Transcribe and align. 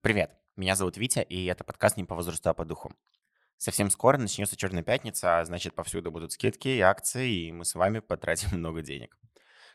Привет, 0.00 0.30
меня 0.54 0.76
зовут 0.76 0.96
Витя, 0.96 1.26
и 1.28 1.46
это 1.46 1.64
подкаст 1.64 1.96
«Не 1.96 2.04
по 2.04 2.14
возрасту, 2.14 2.48
а 2.48 2.54
по 2.54 2.64
духу». 2.64 2.92
Совсем 3.56 3.90
скоро 3.90 4.16
начнется 4.16 4.56
Черная 4.56 4.84
пятница, 4.84 5.40
а 5.40 5.44
значит, 5.44 5.74
повсюду 5.74 6.12
будут 6.12 6.30
скидки 6.30 6.68
и 6.68 6.78
акции, 6.78 7.48
и 7.48 7.52
мы 7.52 7.64
с 7.64 7.74
вами 7.74 7.98
потратим 7.98 8.50
много 8.58 8.80
денег. 8.80 9.18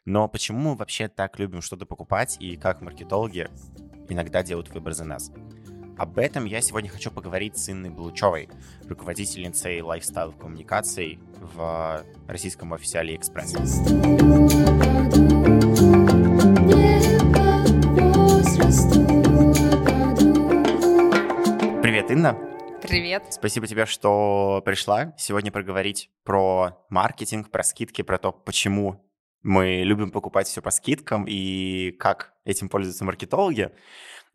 Но 0.06 0.30
почему 0.30 0.60
мы 0.60 0.76
вообще 0.76 1.10
так 1.10 1.38
любим 1.40 1.62
что-то 1.62 1.86
покупать, 1.86 2.38
и 2.40 2.56
как 2.56 2.80
маркетологи 2.80 3.50
иногда 4.08 4.44
делают 4.44 4.70
выбор 4.70 4.94
за 4.94 5.04
нас? 5.04 5.30
Об 5.98 6.18
этом 6.18 6.46
я 6.46 6.62
сегодня 6.62 6.90
хочу 6.90 7.12
поговорить 7.12 7.58
с 7.58 7.70
Инной 7.70 7.90
Блучевой, 7.90 8.50
руководительницей 8.88 9.82
лайфстайл-коммуникаций 9.82 11.20
в 11.36 12.06
российском 12.30 12.72
офисе 12.72 13.00
AliExpress. 13.00 14.43
Инна. 22.14 22.38
Привет. 22.80 23.24
Спасибо 23.32 23.66
тебе, 23.66 23.88
что 23.88 24.62
пришла 24.64 25.16
сегодня 25.18 25.52
проговорить 25.52 26.12
про 26.24 26.86
маркетинг, 26.88 27.50
про 27.50 27.64
скидки, 27.64 28.04
про 28.04 28.20
то, 28.20 28.32
почему 28.32 29.04
мы 29.42 29.82
любим 29.82 30.12
покупать 30.12 30.46
все 30.46 30.62
по 30.62 30.70
скидкам 30.70 31.26
и 31.28 31.90
как 31.94 32.36
этим 32.46 32.70
пользуются 32.70 33.04
маркетологи. 33.04 33.72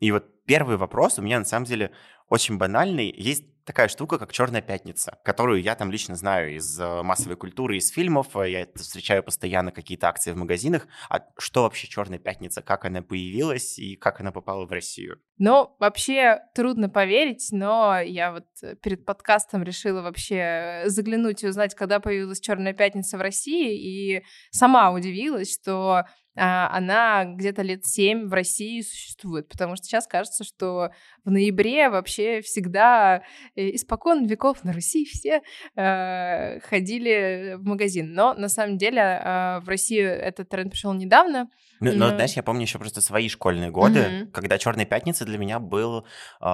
И 0.01 0.11
вот 0.11 0.45
первый 0.45 0.77
вопрос 0.77 1.21
у 1.21 1.23
меня 1.23 1.39
на 1.39 1.45
самом 1.45 1.67
деле 1.67 1.93
очень 2.29 2.59
банальный. 2.59 3.15
Есть 3.17 3.45
такая 3.69 3.89
штука, 3.89 4.19
как 4.19 4.33
«Черная 4.33 4.63
пятница», 4.63 5.19
которую 5.25 5.61
я 5.61 5.75
там 5.75 5.91
лично 5.93 6.17
знаю 6.17 6.57
из 6.57 6.81
э, 6.81 7.03
массовой 7.03 7.37
культуры, 7.37 7.77
из 7.77 7.91
фильмов. 7.91 8.29
Я 8.35 8.67
встречаю 8.75 9.23
постоянно 9.23 9.73
какие-то 9.73 10.09
акции 10.09 10.33
в 10.33 10.37
магазинах. 10.37 10.87
А 11.11 11.21
что 11.37 11.65
вообще 11.65 11.87
«Черная 11.87 12.19
пятница», 12.19 12.63
как 12.63 12.87
она 12.87 13.03
появилась 13.03 13.79
и 13.79 13.95
как 13.97 14.21
она 14.21 14.33
попала 14.33 14.65
в 14.65 14.73
Россию? 14.73 15.21
Ну, 15.37 15.77
вообще 15.79 16.41
трудно 16.55 16.89
поверить, 16.89 17.49
но 17.53 18.01
я 18.01 18.33
вот 18.33 18.47
э, 18.63 18.75
перед 18.77 19.05
подкастом 19.05 19.63
решила 19.63 20.01
вообще 20.01 20.85
заглянуть 20.87 21.45
и 21.45 21.49
узнать, 21.49 21.75
когда 21.75 22.01
появилась 22.01 22.41
«Черная 22.41 22.73
пятница» 22.73 23.19
в 23.19 23.21
России, 23.21 23.77
и 23.77 24.25
сама 24.51 24.93
удивилась, 24.93 25.53
что 25.53 26.07
она 26.41 27.25
где-то 27.25 27.63
лет 27.63 27.85
семь 27.85 28.27
в 28.29 28.33
России 28.33 28.81
существует, 28.83 29.49
потому 29.49 29.77
что 29.77 29.87
сейчас 29.87 30.07
кажется, 30.07 30.45
что 30.45 30.91
в 31.25 31.31
ноябре 31.31 31.91
вообще 31.91 32.41
всегда 32.41 33.23
э, 33.57 33.75
испокон 33.75 34.27
веков 34.27 34.65
на 34.65 34.73
Руси 34.73 35.05
все 35.05 35.43
э, 35.77 36.61
ходили 36.61 37.55
в 37.57 37.65
магазин. 37.65 38.13
Но 38.13 38.35
на 38.35 38.49
самом 38.49 38.79
деле 38.79 39.01
э, 39.01 39.61
в 39.61 39.69
Россию 39.69 40.11
этот 40.11 40.49
тренд 40.49 40.71
пришел 40.71 40.93
недавно. 40.95 41.51
Ну, 41.81 41.93
но, 41.93 42.09
знаешь, 42.09 42.33
я 42.33 42.43
помню 42.43 42.63
еще 42.63 42.79
просто 42.79 43.01
свои 43.01 43.29
школьные 43.29 43.71
годы, 43.71 44.01
mm-hmm. 44.01 44.27
когда 44.33 44.59
Черная 44.59 44.85
пятница 44.85 45.25
для 45.25 45.39
меня 45.39 45.61
был 45.61 46.07
э, 46.41 46.47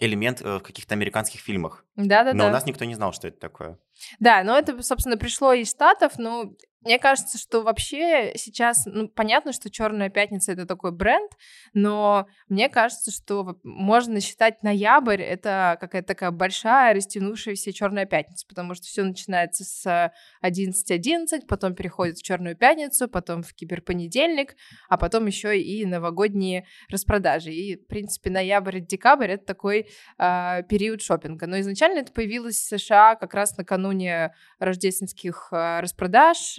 элемент 0.00 0.40
в 0.40 0.60
каких-то 0.60 0.94
американских 0.94 1.40
фильмах. 1.40 1.84
Да-да-да. 1.96 2.34
Но 2.34 2.48
у 2.48 2.50
нас 2.50 2.66
никто 2.66 2.84
не 2.84 2.94
знал, 2.94 3.12
что 3.12 3.28
это 3.28 3.38
такое. 3.38 3.78
Да, 4.18 4.42
но 4.42 4.58
это, 4.58 4.82
собственно, 4.82 5.16
пришло 5.16 5.52
из 5.52 5.70
Штатов. 5.70 6.14
Ну, 6.18 6.56
мне 6.84 6.98
кажется, 6.98 7.38
что 7.38 7.62
вообще 7.62 8.32
сейчас, 8.36 8.86
ну, 8.86 9.08
понятно, 9.08 9.52
что 9.52 9.70
Черная 9.70 10.10
пятница 10.10 10.52
это 10.52 10.66
такой 10.66 10.90
бренд, 10.90 11.30
но 11.74 12.26
мне 12.48 12.68
кажется, 12.68 13.10
что 13.12 13.58
можно 13.62 14.20
считать 14.20 14.62
ноябрь 14.62 15.22
это 15.22 15.76
какая-то 15.80 16.08
такая 16.08 16.30
большая 16.32 16.94
растянувшаяся 16.94 17.72
Черная 17.72 18.06
пятница, 18.06 18.46
потому 18.48 18.74
что 18.74 18.86
все 18.86 19.04
начинается 19.04 19.64
с 19.64 20.12
11.11, 20.44 21.46
потом 21.46 21.74
переходит 21.74 22.18
в 22.18 22.22
Черную 22.22 22.56
пятницу, 22.56 23.08
потом 23.08 23.42
в 23.42 23.54
киберпонедельник, 23.54 24.56
а 24.88 24.96
потом 24.96 25.26
еще 25.26 25.60
и 25.60 25.86
новогодние 25.86 26.66
распродажи. 26.88 27.52
И, 27.52 27.76
в 27.76 27.86
принципе, 27.86 28.30
ноябрь 28.30 28.78
и 28.78 28.80
декабрь 28.80 29.30
это 29.30 29.44
такой 29.44 29.88
э, 30.18 30.62
период 30.68 31.00
шопинга. 31.00 31.46
Но 31.46 31.60
изначально 31.60 32.00
это 32.00 32.12
появилось 32.12 32.56
в 32.56 32.78
США 32.78 33.14
как 33.14 33.34
раз 33.34 33.56
накануне 33.56 34.34
рождественских 34.58 35.48
э, 35.52 35.80
распродаж 35.80 36.58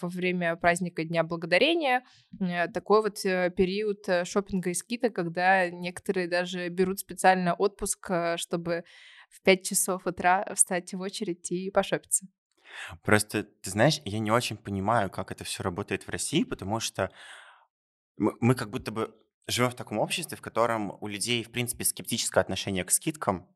во 0.00 0.08
время 0.08 0.56
праздника 0.56 1.04
Дня 1.04 1.22
Благодарения. 1.22 2.04
Э, 2.40 2.68
такой 2.68 3.02
вот 3.02 3.24
э, 3.24 3.50
период 3.50 4.08
э, 4.08 4.24
шопинга 4.24 4.70
и 4.70 4.74
скидок, 4.74 5.14
когда 5.14 5.70
некоторые 5.70 6.28
даже 6.28 6.68
берут 6.68 7.00
специально 7.00 7.54
отпуск, 7.54 8.10
чтобы 8.36 8.84
в 9.30 9.42
5 9.42 9.62
часов 9.62 10.06
утра 10.06 10.44
встать 10.54 10.92
в 10.94 11.00
очередь 11.00 11.50
и 11.52 11.70
пошопиться. 11.70 12.26
Просто, 13.02 13.44
ты 13.44 13.70
знаешь, 13.70 14.00
я 14.04 14.18
не 14.18 14.30
очень 14.30 14.56
понимаю, 14.56 15.10
как 15.10 15.30
это 15.30 15.44
все 15.44 15.62
работает 15.62 16.06
в 16.06 16.08
России, 16.10 16.44
потому 16.44 16.80
что 16.80 17.10
мы, 18.16 18.32
мы 18.40 18.54
как 18.54 18.70
будто 18.70 18.92
бы 18.92 19.14
живем 19.46 19.70
в 19.70 19.74
таком 19.74 19.98
обществе, 19.98 20.36
в 20.36 20.42
котором 20.42 20.96
у 21.00 21.06
людей, 21.06 21.42
в 21.42 21.50
принципе, 21.50 21.84
скептическое 21.84 22.42
отношение 22.42 22.84
к 22.84 22.90
скидкам, 22.90 23.48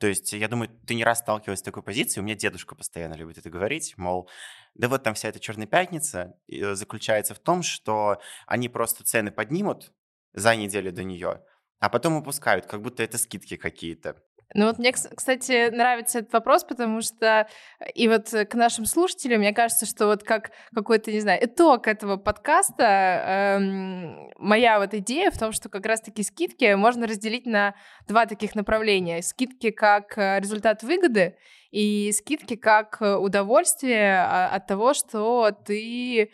то 0.00 0.06
есть, 0.06 0.32
я 0.32 0.48
думаю, 0.48 0.70
ты 0.86 0.94
не 0.94 1.04
раз 1.04 1.18
сталкивалась 1.18 1.60
с 1.60 1.62
такой 1.62 1.82
позицией. 1.82 2.22
У 2.22 2.24
меня 2.24 2.34
дедушка 2.34 2.74
постоянно 2.74 3.12
любит 3.12 3.36
это 3.36 3.50
говорить, 3.50 3.98
мол, 3.98 4.30
да 4.74 4.88
вот 4.88 5.02
там 5.02 5.12
вся 5.12 5.28
эта 5.28 5.38
черная 5.38 5.66
пятница 5.66 6.38
э, 6.48 6.74
заключается 6.74 7.34
в 7.34 7.38
том, 7.38 7.62
что 7.62 8.18
они 8.46 8.70
просто 8.70 9.04
цены 9.04 9.30
поднимут 9.30 9.92
за 10.32 10.56
неделю 10.56 10.90
до 10.90 11.04
нее, 11.04 11.44
а 11.80 11.90
потом 11.90 12.16
опускают, 12.16 12.64
как 12.64 12.80
будто 12.80 13.02
это 13.02 13.18
скидки 13.18 13.58
какие-то. 13.58 14.16
Ну 14.54 14.66
вот 14.66 14.78
мне, 14.78 14.92
кстати, 14.92 15.70
нравится 15.70 16.18
этот 16.18 16.32
вопрос, 16.32 16.64
потому 16.64 17.02
что 17.02 17.46
э, 17.78 17.90
и 17.94 18.08
вот 18.08 18.30
к 18.30 18.54
нашим 18.54 18.84
слушателям, 18.84 19.40
мне 19.40 19.52
кажется, 19.52 19.86
что 19.86 20.06
вот 20.06 20.24
как 20.24 20.50
какой-то, 20.74 21.12
не 21.12 21.20
знаю, 21.20 21.44
итог 21.44 21.86
этого 21.86 22.16
подкаста, 22.16 23.58
эм, 23.58 24.30
моя 24.38 24.80
вот 24.80 24.92
идея 24.94 25.30
в 25.30 25.38
том, 25.38 25.52
что 25.52 25.68
как 25.68 25.86
раз-таки 25.86 26.24
скидки 26.24 26.74
можно 26.74 27.06
разделить 27.06 27.46
на 27.46 27.74
два 28.08 28.26
таких 28.26 28.56
направления. 28.56 29.22
Скидки 29.22 29.70
как 29.70 30.18
э, 30.18 30.40
результат 30.40 30.82
выгоды 30.82 31.36
и 31.70 32.10
скидки 32.10 32.56
как 32.56 33.00
э, 33.00 33.14
удовольствие 33.14 34.16
а, 34.18 34.48
от 34.48 34.66
того, 34.66 34.94
что 34.94 35.52
ты 35.52 36.30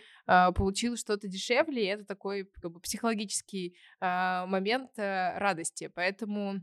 получил 0.56 0.97
что-то 0.97 1.28
дешевле, 1.28 1.84
и 1.84 1.87
это 1.87 2.04
такой 2.04 2.50
как 2.60 2.72
бы, 2.72 2.81
психологический 2.81 3.77
э, 4.00 4.44
момент 4.47 4.91
э, 4.97 5.38
радости. 5.38 5.88
Поэтому 5.94 6.62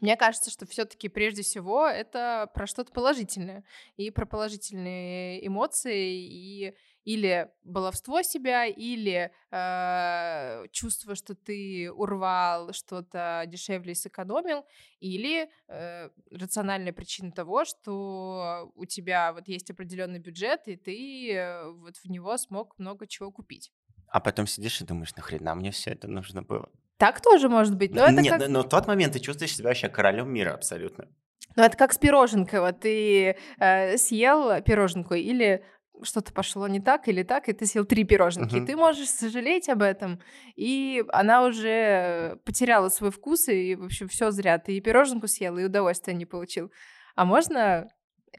мне 0.00 0.16
кажется, 0.16 0.50
что 0.50 0.66
все-таки 0.66 1.08
прежде 1.08 1.42
всего 1.42 1.86
это 1.86 2.50
про 2.54 2.66
что-то 2.66 2.92
положительное 2.92 3.64
и 3.96 4.10
про 4.10 4.26
положительные 4.26 5.46
эмоции 5.46 6.26
и 6.26 6.74
или 7.04 7.50
баловство 7.64 8.22
себя, 8.22 8.66
или 8.66 9.30
э, 9.50 10.66
чувство, 10.72 11.14
что 11.14 11.34
ты 11.34 11.92
урвал 11.92 12.72
что-то 12.72 13.44
дешевле 13.46 13.92
и 13.92 13.94
сэкономил, 13.94 14.64
или 15.00 15.50
э, 15.68 16.08
рациональная 16.30 16.92
причина 16.92 17.30
того, 17.30 17.64
что 17.64 18.72
у 18.74 18.86
тебя 18.86 19.32
вот 19.32 19.48
есть 19.48 19.70
определенный 19.70 20.18
бюджет, 20.18 20.66
и 20.66 20.76
ты 20.76 21.34
э, 21.34 21.70
вот 21.72 21.96
в 21.98 22.06
него 22.06 22.36
смог 22.38 22.78
много 22.78 23.06
чего 23.06 23.30
купить. 23.30 23.70
А 24.08 24.20
потом 24.20 24.46
сидишь 24.46 24.80
и 24.80 24.84
думаешь, 24.84 25.14
нахрена 25.14 25.54
мне 25.54 25.70
все 25.72 25.90
это 25.90 26.08
нужно 26.08 26.42
было? 26.42 26.70
Так 26.98 27.20
тоже 27.20 27.48
может 27.48 27.76
быть. 27.76 27.94
Но 27.94 28.08
Нет, 28.08 28.38
как... 28.38 28.48
но 28.48 28.62
в 28.62 28.68
тот 28.68 28.86
момент 28.86 29.14
ты 29.14 29.20
чувствуешь 29.20 29.56
себя 29.56 29.68
вообще 29.68 29.88
королем 29.88 30.32
мира 30.32 30.52
абсолютно. 30.54 31.08
Ну, 31.56 31.62
это 31.62 31.76
как 31.76 31.92
с 31.92 31.98
пироженкой. 31.98 32.60
Вот 32.60 32.80
ты 32.80 33.36
э, 33.58 33.96
съел 33.96 34.62
пироженку 34.62 35.14
или 35.14 35.64
что-то 36.02 36.32
пошло 36.32 36.66
не 36.66 36.80
так 36.80 37.08
или 37.08 37.22
так, 37.22 37.48
и 37.48 37.52
ты 37.52 37.66
съел 37.66 37.84
три 37.84 38.04
пироженки. 38.04 38.56
Uh-huh. 38.56 38.66
Ты 38.66 38.76
можешь 38.76 39.08
сожалеть 39.08 39.68
об 39.68 39.82
этом, 39.82 40.20
и 40.56 41.04
она 41.12 41.44
уже 41.44 42.38
потеряла 42.44 42.88
свой 42.88 43.10
вкус, 43.10 43.48
и, 43.48 43.76
в 43.76 43.84
общем, 43.84 44.08
все 44.08 44.30
зря. 44.30 44.58
Ты 44.58 44.76
и 44.76 44.80
пироженку 44.80 45.28
съел, 45.28 45.56
и 45.58 45.64
удовольствия 45.64 46.14
не 46.14 46.26
получил. 46.26 46.72
А 47.14 47.24
можно 47.24 47.88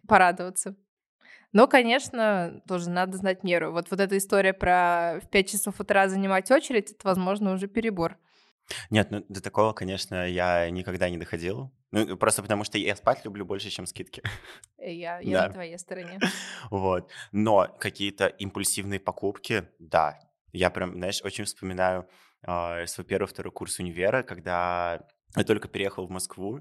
порадоваться. 0.07 0.75
Но, 1.53 1.67
конечно, 1.67 2.61
тоже 2.67 2.89
надо 2.89 3.16
знать 3.16 3.43
меру. 3.43 3.72
Вот, 3.72 3.89
вот 3.89 4.01
эта 4.01 4.17
история 4.17 4.51
про 4.53 5.22
в 5.23 5.29
5 5.29 5.49
часов 5.49 5.79
утра 5.79 6.09
занимать 6.09 6.51
очередь, 6.51 6.91
это, 6.91 7.07
возможно, 7.07 7.53
уже 7.53 7.67
перебор. 7.67 8.17
Нет, 8.90 9.12
ну 9.12 9.26
до 9.30 9.42
такого, 9.42 9.74
конечно, 9.74 10.28
я 10.28 10.70
никогда 10.70 11.09
не 11.09 11.17
доходил. 11.17 11.72
Ну, 11.91 12.17
просто 12.17 12.41
потому 12.41 12.64
что 12.64 12.78
я 12.78 12.96
спать 12.96 13.23
люблю 13.26 13.46
больше, 13.46 13.70
чем 13.70 13.85
скидки. 13.85 14.22
Э, 14.78 14.94
я, 14.94 15.20
я 15.20 15.41
да. 15.41 15.47
на 15.47 15.53
твоей 15.53 15.78
стороне. 15.79 16.20
Вот. 16.70 17.09
Но 17.32 17.67
какие-то 17.79 18.28
импульсивные 18.28 19.00
покупки, 19.00 19.67
да. 19.79 20.20
Я 20.52 20.70
прям, 20.70 20.94
знаешь, 20.94 21.22
очень 21.23 21.46
вспоминаю 21.46 22.08
э, 22.46 22.85
свой 22.85 23.06
первый, 23.06 23.28
второй 23.28 23.52
курс 23.52 23.79
универа, 23.79 24.23
когда 24.23 25.08
я 25.35 25.43
только 25.43 25.67
переехал 25.67 26.08
в 26.08 26.09
Москву 26.09 26.59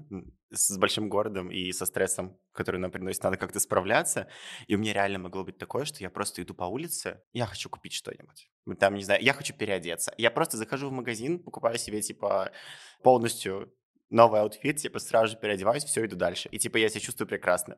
с 0.51 0.77
большим 0.77 1.09
городом 1.09 1.49
и 1.51 1.71
со 1.71 1.85
стрессом, 1.85 2.39
который 2.51 2.79
нам 2.79 2.91
приносит, 2.91 3.23
надо 3.23 3.37
как-то 3.37 3.59
справляться. 3.59 4.27
И 4.67 4.75
у 4.75 4.77
меня 4.77 4.93
реально 4.93 5.19
могло 5.19 5.43
быть 5.43 5.57
такое, 5.57 5.85
что 5.85 6.03
я 6.03 6.09
просто 6.09 6.41
иду 6.41 6.53
по 6.53 6.65
улице, 6.65 7.21
я 7.33 7.45
хочу 7.45 7.69
купить 7.69 7.93
что-нибудь. 7.93 8.49
Там, 8.79 8.95
не 8.95 9.03
знаю, 9.03 9.23
я 9.23 9.33
хочу 9.33 9.53
переодеться. 9.53 10.13
Я 10.17 10.31
просто 10.31 10.57
захожу 10.57 10.89
в 10.89 10.91
магазин, 10.91 11.39
покупаю 11.39 11.77
себе, 11.77 12.01
типа, 12.01 12.51
полностью 13.03 13.73
новый 14.09 14.41
outfit, 14.41 14.77
типа, 14.77 14.99
сразу 14.99 15.33
же 15.33 15.37
переодеваюсь, 15.37 15.83
все, 15.83 16.05
иду 16.05 16.15
дальше. 16.15 16.49
И, 16.49 16.59
типа, 16.59 16.77
я 16.77 16.89
себя 16.89 17.01
чувствую 17.01 17.27
прекрасно. 17.27 17.77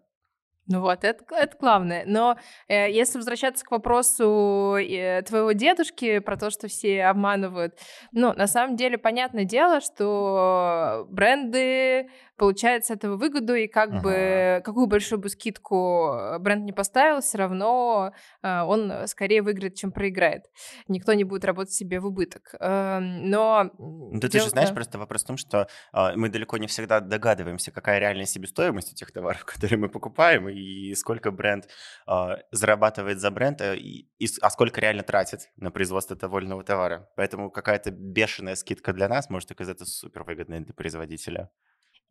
Ну 0.67 0.81
вот, 0.81 1.03
это, 1.03 1.23
это 1.33 1.55
главное. 1.57 2.03
Но 2.05 2.37
э, 2.67 2.91
если 2.91 3.17
возвращаться 3.17 3.65
к 3.65 3.71
вопросу 3.71 4.75
э, 4.77 5.21
твоего 5.21 5.53
дедушки 5.53 6.19
про 6.19 6.35
то, 6.35 6.49
что 6.49 6.67
все 6.67 7.05
обманывают, 7.05 7.79
ну, 8.11 8.33
на 8.33 8.47
самом 8.47 8.75
деле, 8.75 8.97
понятное 8.97 9.45
дело, 9.45 9.79
что 9.79 11.07
бренды 11.09 12.09
получают 12.37 12.85
с 12.85 12.91
этого 12.91 13.17
выгоду, 13.17 13.55
и 13.55 13.67
как 13.67 13.89
ага. 13.89 14.01
бы 14.01 14.61
какую 14.63 14.87
большую 14.87 15.19
бы 15.19 15.29
скидку 15.29 16.11
э, 16.13 16.39
бренд 16.39 16.65
не 16.65 16.71
поставил, 16.71 17.21
все 17.21 17.37
равно 17.39 18.13
э, 18.43 18.61
он 18.61 19.07
скорее 19.07 19.41
выиграет, 19.41 19.75
чем 19.75 19.91
проиграет. 19.91 20.43
Никто 20.87 21.13
не 21.13 21.23
будет 21.23 21.45
работать 21.45 21.73
себе 21.73 21.99
в 21.99 22.05
убыток. 22.05 22.53
Э, 22.59 22.99
но... 22.99 23.71
Да 23.77 24.27
дел... 24.27 24.29
ты 24.29 24.39
же 24.41 24.49
знаешь, 24.49 24.69
да. 24.69 24.75
просто 24.75 24.99
вопрос 24.99 25.23
в 25.23 25.27
том, 25.27 25.37
что 25.37 25.67
э, 25.93 26.15
мы 26.15 26.29
далеко 26.29 26.57
не 26.57 26.67
всегда 26.67 26.99
догадываемся, 26.99 27.71
какая 27.71 27.99
реальная 27.99 28.25
себестоимость 28.25 28.91
у 28.93 28.95
тех 28.95 29.11
товаров, 29.11 29.43
которые 29.45 29.79
мы 29.79 29.89
покупаем, 29.89 30.47
и 30.47 30.56
сколько 30.95 31.31
бренд 31.31 31.67
э, 32.07 32.27
зарабатывает 32.51 33.19
за 33.19 33.31
бренд, 33.31 33.61
э, 33.61 33.77
и, 33.77 34.09
и, 34.19 34.27
а 34.41 34.49
сколько 34.49 34.81
реально 34.81 35.03
тратит 35.03 35.49
на 35.57 35.71
производство 35.71 36.15
довольного 36.15 36.63
товара. 36.63 37.09
Поэтому 37.15 37.51
какая-то 37.51 37.91
бешеная 37.91 38.55
скидка 38.55 38.93
для 38.93 39.07
нас 39.07 39.29
может 39.29 39.51
оказаться 39.51 39.85
супер 39.85 40.23
выгодной 40.23 40.61
для 40.61 40.73
производителя. 40.73 41.49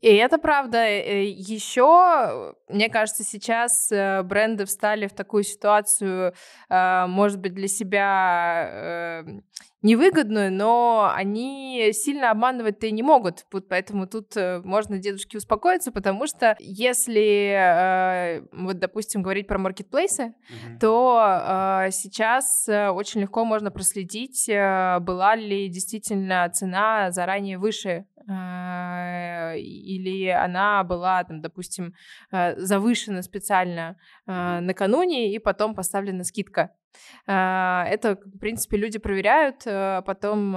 И 0.00 0.14
это 0.14 0.38
правда. 0.38 0.78
Э, 0.78 1.24
Еще, 1.24 2.54
мне 2.68 2.88
кажется, 2.88 3.24
сейчас 3.24 3.90
э, 3.90 4.22
бренды 4.22 4.66
встали 4.66 5.06
в 5.06 5.14
такую 5.14 5.42
ситуацию, 5.42 6.34
э, 6.68 7.06
может 7.06 7.40
быть, 7.40 7.54
для 7.54 7.68
себя 7.68 9.24
невыгодную, 9.82 10.52
но 10.52 11.10
они 11.14 11.90
сильно 11.92 12.30
обманывать-то 12.30 12.86
и 12.86 12.92
не 12.92 13.02
могут. 13.02 13.46
Поэтому 13.68 14.06
тут 14.06 14.34
можно 14.64 14.98
дедушке 14.98 15.38
успокоиться, 15.38 15.92
потому 15.92 16.26
что 16.26 16.56
если, 16.58 18.42
вот, 18.52 18.78
допустим, 18.78 19.22
говорить 19.22 19.46
про 19.46 19.58
маркетплейсы, 19.58 20.22
mm-hmm. 20.22 20.78
то 20.80 21.86
сейчас 21.90 22.66
очень 22.68 23.20
легко 23.20 23.44
можно 23.44 23.70
проследить, 23.70 24.46
была 24.48 25.36
ли 25.36 25.68
действительно 25.68 26.48
цена 26.50 27.10
заранее 27.10 27.58
выше 27.58 28.06
или 29.56 30.28
она 30.28 30.82
была, 30.84 31.22
там, 31.24 31.40
допустим, 31.40 31.94
э, 32.32 32.56
завышена 32.56 33.22
специально 33.22 33.96
э, 34.26 34.60
накануне 34.60 35.32
и 35.32 35.38
потом 35.38 35.74
поставлена 35.74 36.24
скидка. 36.24 36.72
Э, 37.26 37.84
это, 37.88 38.16
в 38.16 38.38
принципе, 38.38 38.76
люди 38.76 38.98
проверяют, 38.98 39.64
потом 40.04 40.52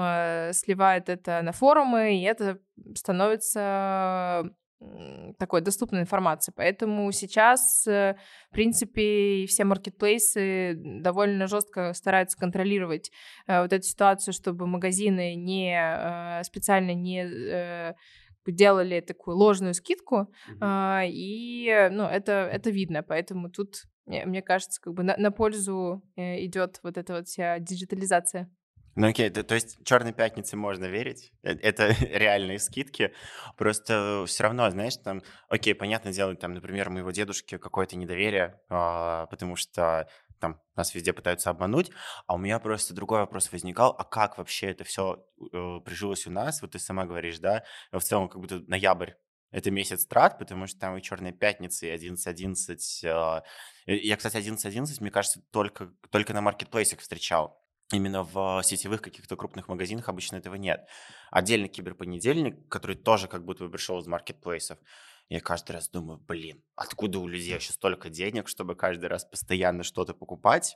сливают 0.53 1.09
это 1.09 1.41
на 1.41 1.51
форумы, 1.51 2.17
и 2.17 2.23
это 2.23 2.59
становится 2.95 4.43
такой 5.37 5.59
доступной 5.59 6.01
информации. 6.01 6.53
Поэтому 6.55 7.11
сейчас, 7.11 7.85
в 7.85 8.15
принципе, 8.51 9.45
все 9.45 9.65
маркетплейсы 9.65 10.75
довольно 11.01 11.47
жестко 11.47 11.93
стараются 11.93 12.37
контролировать 12.37 13.11
вот 13.45 13.73
эту 13.73 13.83
ситуацию, 13.83 14.33
чтобы 14.33 14.67
магазины 14.67 15.35
не 15.35 16.41
специально 16.43 16.93
не 16.93 17.93
делали 18.51 19.01
такую 19.01 19.37
ложную 19.37 19.73
скидку, 19.73 20.15
mm-hmm. 20.49 20.57
а, 20.61 21.03
и, 21.05 21.89
ну, 21.91 22.03
это, 22.03 22.49
это 22.51 22.69
видно, 22.69 23.03
поэтому 23.03 23.49
тут, 23.49 23.83
мне, 24.09 24.25
мне 24.25 24.41
кажется, 24.41 24.81
как 24.81 24.93
бы 24.95 25.03
на, 25.03 25.15
на 25.17 25.31
пользу 25.31 26.03
э, 26.15 26.43
идет 26.43 26.79
вот 26.81 26.97
эта 26.97 27.13
вот 27.13 27.27
вся 27.27 27.59
диджитализация. 27.59 28.49
Ну 28.95 29.07
окей, 29.07 29.29
то, 29.29 29.43
то 29.43 29.53
есть 29.53 29.77
Черной 29.85 30.13
пятнице 30.13 30.57
можно 30.57 30.85
верить, 30.85 31.31
э, 31.43 31.51
это 31.51 31.89
реальные 32.01 32.57
скидки, 32.57 33.13
просто 33.55 34.23
все 34.25 34.43
равно, 34.43 34.67
знаешь, 34.71 34.97
там, 34.97 35.21
окей, 35.47 35.75
понятно 35.75 36.11
дело, 36.11 36.35
там, 36.35 36.55
например, 36.55 36.89
моего 36.89 37.11
дедушки 37.11 37.59
какое-то 37.59 37.95
недоверие, 37.97 38.59
а, 38.69 39.27
потому 39.27 39.55
что 39.55 40.09
там 40.39 40.59
нас 40.75 40.95
везде 40.95 41.13
пытаются 41.13 41.51
обмануть, 41.51 41.91
а 42.25 42.33
у 42.33 42.39
меня 42.39 42.57
просто 42.59 42.95
другой 42.95 43.19
вопрос 43.19 43.51
возникал, 43.51 43.93
а 43.95 44.03
как 44.03 44.39
вообще 44.39 44.71
это 44.71 44.85
все 44.85 45.23
э, 45.53 45.79
прижилось 45.85 46.25
у 46.25 46.31
нас? 46.31 46.63
Вот 46.63 46.71
ты 46.71 46.79
сама 46.79 47.05
говоришь, 47.05 47.37
да, 47.37 47.63
в 47.91 48.01
целом 48.01 48.27
как 48.27 48.41
будто 48.41 48.61
ноябрь 48.67 49.11
это 49.51 49.71
месяц 49.71 50.05
трат, 50.05 50.37
потому 50.37 50.67
что 50.67 50.79
там 50.79 50.97
и 50.97 51.01
Черная 51.01 51.31
пятница, 51.31 51.87
и 51.87 51.89
11.11. 51.89 53.43
Э, 53.85 53.95
я, 53.95 54.17
кстати, 54.17 54.37
11.11, 54.37 54.97
мне 54.99 55.11
кажется, 55.11 55.41
только, 55.51 55.91
только 56.11 56.33
на 56.33 56.41
маркетплейсах 56.41 56.99
встречал. 56.99 57.59
Именно 57.91 58.23
в 58.23 58.61
сетевых 58.63 59.01
каких-то 59.01 59.35
крупных 59.35 59.67
магазинах 59.67 60.09
обычно 60.09 60.35
этого 60.35 60.55
нет. 60.55 60.87
Отдельный 61.31 61.69
киберпонедельник, 61.69 62.67
который 62.69 62.95
тоже 62.95 63.27
как 63.27 63.43
будто 63.45 63.63
бы 63.63 63.71
пришел 63.71 63.99
из 63.99 64.05
маркетплейсов. 64.05 64.77
Я 65.27 65.41
каждый 65.41 65.71
раз 65.71 65.89
думаю, 65.89 66.19
блин, 66.19 66.63
откуда 66.75 67.19
у 67.19 67.27
людей 67.27 67.53
вообще 67.53 67.73
столько 67.73 68.09
денег, 68.09 68.47
чтобы 68.47 68.75
каждый 68.75 69.05
раз 69.05 69.25
постоянно 69.25 69.83
что-то 69.83 70.13
покупать 70.13 70.75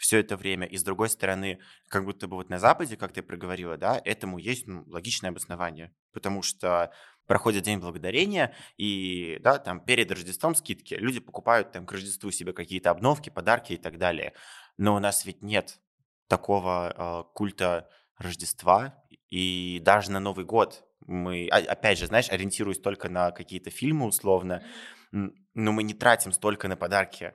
все 0.00 0.18
это 0.18 0.36
время. 0.36 0.66
И 0.66 0.78
с 0.78 0.82
другой 0.82 1.10
стороны, 1.10 1.60
как 1.88 2.04
будто 2.04 2.26
бы 2.26 2.36
вот 2.36 2.48
на 2.48 2.58
Западе, 2.58 2.96
как 2.96 3.12
ты 3.12 3.22
проговорила, 3.22 3.76
да, 3.76 4.00
этому 4.02 4.38
есть 4.38 4.66
ну, 4.66 4.84
логичное 4.86 5.30
обоснование. 5.30 5.94
Потому 6.12 6.42
что 6.42 6.90
проходит 7.30 7.62
День 7.62 7.78
Благодарения, 7.78 8.52
и, 8.76 9.38
да, 9.40 9.58
там 9.58 9.78
перед 9.78 10.10
Рождеством 10.10 10.56
скидки. 10.56 10.94
Люди 10.94 11.20
покупают 11.20 11.70
там 11.70 11.86
к 11.86 11.92
Рождеству 11.92 12.32
себе 12.32 12.52
какие-то 12.52 12.90
обновки, 12.90 13.30
подарки 13.30 13.74
и 13.74 13.76
так 13.76 13.98
далее. 13.98 14.32
Но 14.78 14.96
у 14.96 14.98
нас 14.98 15.24
ведь 15.24 15.40
нет 15.40 15.78
такого 16.26 16.92
э, 16.92 17.32
культа 17.32 17.88
Рождества, 18.18 19.00
и 19.28 19.80
даже 19.84 20.10
на 20.10 20.18
Новый 20.18 20.44
год 20.44 20.82
мы, 21.06 21.46
а, 21.52 21.58
опять 21.58 21.98
же, 21.98 22.08
знаешь, 22.08 22.28
ориентируясь 22.30 22.80
только 22.80 23.08
на 23.08 23.30
какие-то 23.30 23.70
фильмы 23.70 24.06
условно, 24.06 24.64
но 25.12 25.70
мы 25.70 25.84
не 25.84 25.94
тратим 25.94 26.32
столько 26.32 26.66
на 26.66 26.76
подарки. 26.76 27.34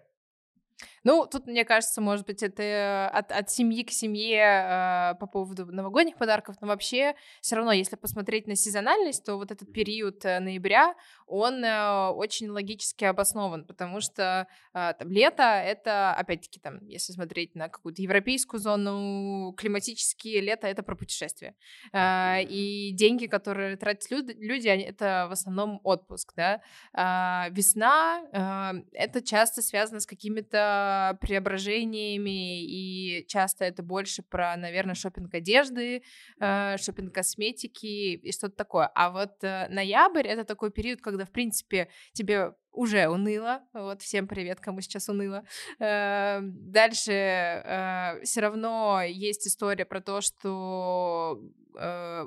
Ну, 1.05 1.27
тут, 1.27 1.45
мне 1.45 1.63
кажется, 1.65 2.01
может 2.01 2.25
быть, 2.25 2.41
это 2.41 2.63
э, 2.63 3.07
от, 3.09 3.31
от 3.31 3.51
семьи 3.51 3.83
к 3.83 3.91
семье 3.91 4.41
э, 4.41 5.15
по 5.19 5.27
поводу 5.27 5.67
новогодних 5.67 6.17
подарков, 6.17 6.55
но 6.61 6.67
вообще 6.67 7.13
все 7.41 7.55
равно, 7.55 7.71
если 7.71 7.95
посмотреть 7.95 8.47
на 8.47 8.55
сезональность, 8.55 9.23
то 9.23 9.35
вот 9.35 9.51
этот 9.51 9.71
период 9.71 10.25
э, 10.25 10.39
ноября, 10.39 10.95
он 11.27 11.63
э, 11.63 12.09
очень 12.09 12.49
логически 12.49 13.05
обоснован, 13.05 13.65
потому 13.65 14.01
что 14.01 14.47
э, 14.73 14.93
там 14.97 15.11
лето— 15.11 15.43
это, 15.43 16.11
опять-таки, 16.15 16.59
там, 16.59 16.83
если 16.87 17.13
смотреть 17.13 17.53
на 17.53 17.69
какую-то 17.69 18.01
европейскую 18.01 18.59
зону, 18.59 19.53
климатические 19.55 20.41
лето— 20.41 20.65
это 20.69 20.81
про 20.81 20.95
путешествия. 20.95 21.55
Э, 21.93 22.41
и 22.41 22.91
деньги, 22.93 23.27
которые 23.27 23.77
тратят 23.77 24.09
люди, 24.09 24.31
люди 24.39 24.67
они, 24.69 24.83
это 24.83 25.27
в 25.29 25.33
основном 25.33 25.81
отпуск, 25.83 26.33
да. 26.35 26.61
Э, 26.97 27.51
весна 27.51 28.23
э,— 28.33 28.81
это 28.93 29.21
часто 29.21 29.61
связано 29.61 29.99
с 29.99 30.07
какими-то 30.07 30.94
преображениями, 31.21 32.63
и 32.63 33.25
часто 33.27 33.65
это 33.65 33.83
больше 33.83 34.23
про, 34.23 34.55
наверное, 34.57 34.95
шопинг 34.95 35.33
одежды, 35.33 36.03
э, 36.39 36.77
шопинг 36.77 37.13
косметики 37.13 38.13
и 38.15 38.31
что-то 38.31 38.55
такое. 38.55 38.91
А 38.95 39.09
вот 39.09 39.43
э, 39.43 39.67
ноябрь— 39.69 40.27
это 40.27 40.43
такой 40.43 40.71
период, 40.71 41.01
когда, 41.01 41.25
в 41.25 41.31
принципе, 41.31 41.89
тебе 42.13 42.53
уже 42.71 43.07
уныло. 43.07 43.61
Вот, 43.73 44.01
всем 44.01 44.27
привет, 44.27 44.59
кому 44.59 44.81
сейчас 44.81 45.09
уныло. 45.09 45.43
Э, 45.79 46.39
дальше 46.41 48.21
все 48.23 48.41
равно 48.41 49.01
есть 49.03 49.47
история 49.47 49.85
про 49.85 50.01
то, 50.01 50.21
что 50.21 51.41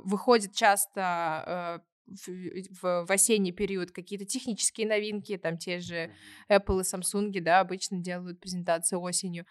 выходит 0.05 0.55
часто 0.55 1.83
э, 2.27 2.63
в, 2.81 3.07
в 3.07 3.11
осенний 3.11 3.53
период 3.53 3.91
какие-то 3.91 4.25
технические 4.25 4.87
новинки, 4.87 5.37
там 5.37 5.59
те 5.59 5.81
же 5.81 6.11
Apple 6.51 6.81
и 6.81 6.83
Samsung, 6.83 7.41
да, 7.41 7.61
обычно 7.61 7.99
делают 7.99 8.41
презентации 8.41 8.97
осенью. 8.97 9.47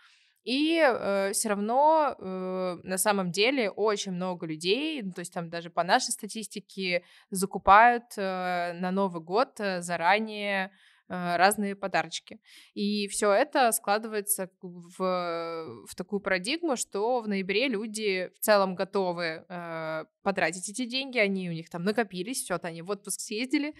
И 0.47 0.81
э, 0.81 1.31
все 1.33 1.49
равно 1.49 2.15
э, 2.17 2.77
на 2.83 2.97
самом 2.97 3.31
деле 3.31 3.69
очень 3.69 4.13
много 4.13 4.45
людей, 4.45 5.01
ну, 5.01 5.11
то 5.11 5.19
есть 5.19 5.33
там 5.33 5.49
даже 5.49 5.69
по 5.69 5.83
нашей 5.83 6.11
статистике 6.11 7.03
закупают 7.29 8.05
э, 8.15 8.71
на 8.73 8.91
Новый 8.91 9.21
год 9.21 9.59
э, 9.59 9.81
заранее 9.81 10.71
разные 11.07 11.75
подарочки. 11.75 12.39
И 12.73 13.07
все 13.07 13.31
это 13.31 13.71
складывается 13.71 14.49
в, 14.61 15.85
в 15.87 15.95
такую 15.95 16.19
парадигму, 16.19 16.75
что 16.75 17.21
в 17.21 17.27
ноябре 17.27 17.67
люди 17.67 18.31
в 18.35 18.39
целом 18.39 18.75
готовы 18.75 19.45
э, 19.47 20.05
потратить 20.21 20.69
эти 20.69 20.85
деньги, 20.85 21.17
они 21.17 21.49
у 21.49 21.53
них 21.53 21.69
там 21.69 21.83
накопились, 21.83 22.43
все, 22.43 22.59
они 22.61 22.81
в 22.81 22.89
отпуск 22.89 23.21
съездили. 23.21 23.73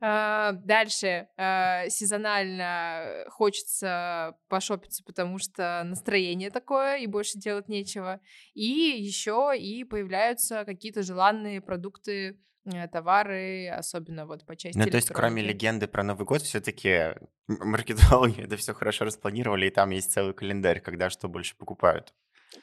Э, 0.00 0.52
дальше 0.52 1.28
э, 1.36 1.88
сезонально 1.88 3.24
хочется 3.28 4.36
пошопиться, 4.48 5.02
потому 5.04 5.38
что 5.38 5.82
настроение 5.84 6.50
такое, 6.50 6.98
и 6.98 7.06
больше 7.06 7.38
делать 7.38 7.68
нечего. 7.68 8.20
И 8.54 8.62
еще 8.62 9.52
и 9.58 9.84
появляются 9.84 10.64
какие-то 10.64 11.02
желанные 11.02 11.60
продукты 11.60 12.38
Э, 12.38 12.47
товары, 12.92 13.68
особенно 13.68 14.26
вот 14.26 14.44
по 14.44 14.56
части 14.56 14.78
Ну, 14.78 14.86
то 14.86 14.96
есть, 14.96 15.10
кроме 15.10 15.42
легенды 15.42 15.88
про 15.88 16.02
Новый 16.02 16.26
год, 16.26 16.42
все-таки 16.42 17.14
маркетологи 17.46 18.40
это 18.44 18.56
все 18.56 18.74
хорошо 18.74 19.04
распланировали, 19.04 19.66
и 19.66 19.70
там 19.70 19.90
есть 19.90 20.12
целый 20.12 20.34
календарь, 20.34 20.80
когда 20.80 21.10
что 21.10 21.28
больше 21.28 21.56
покупают. 21.56 22.14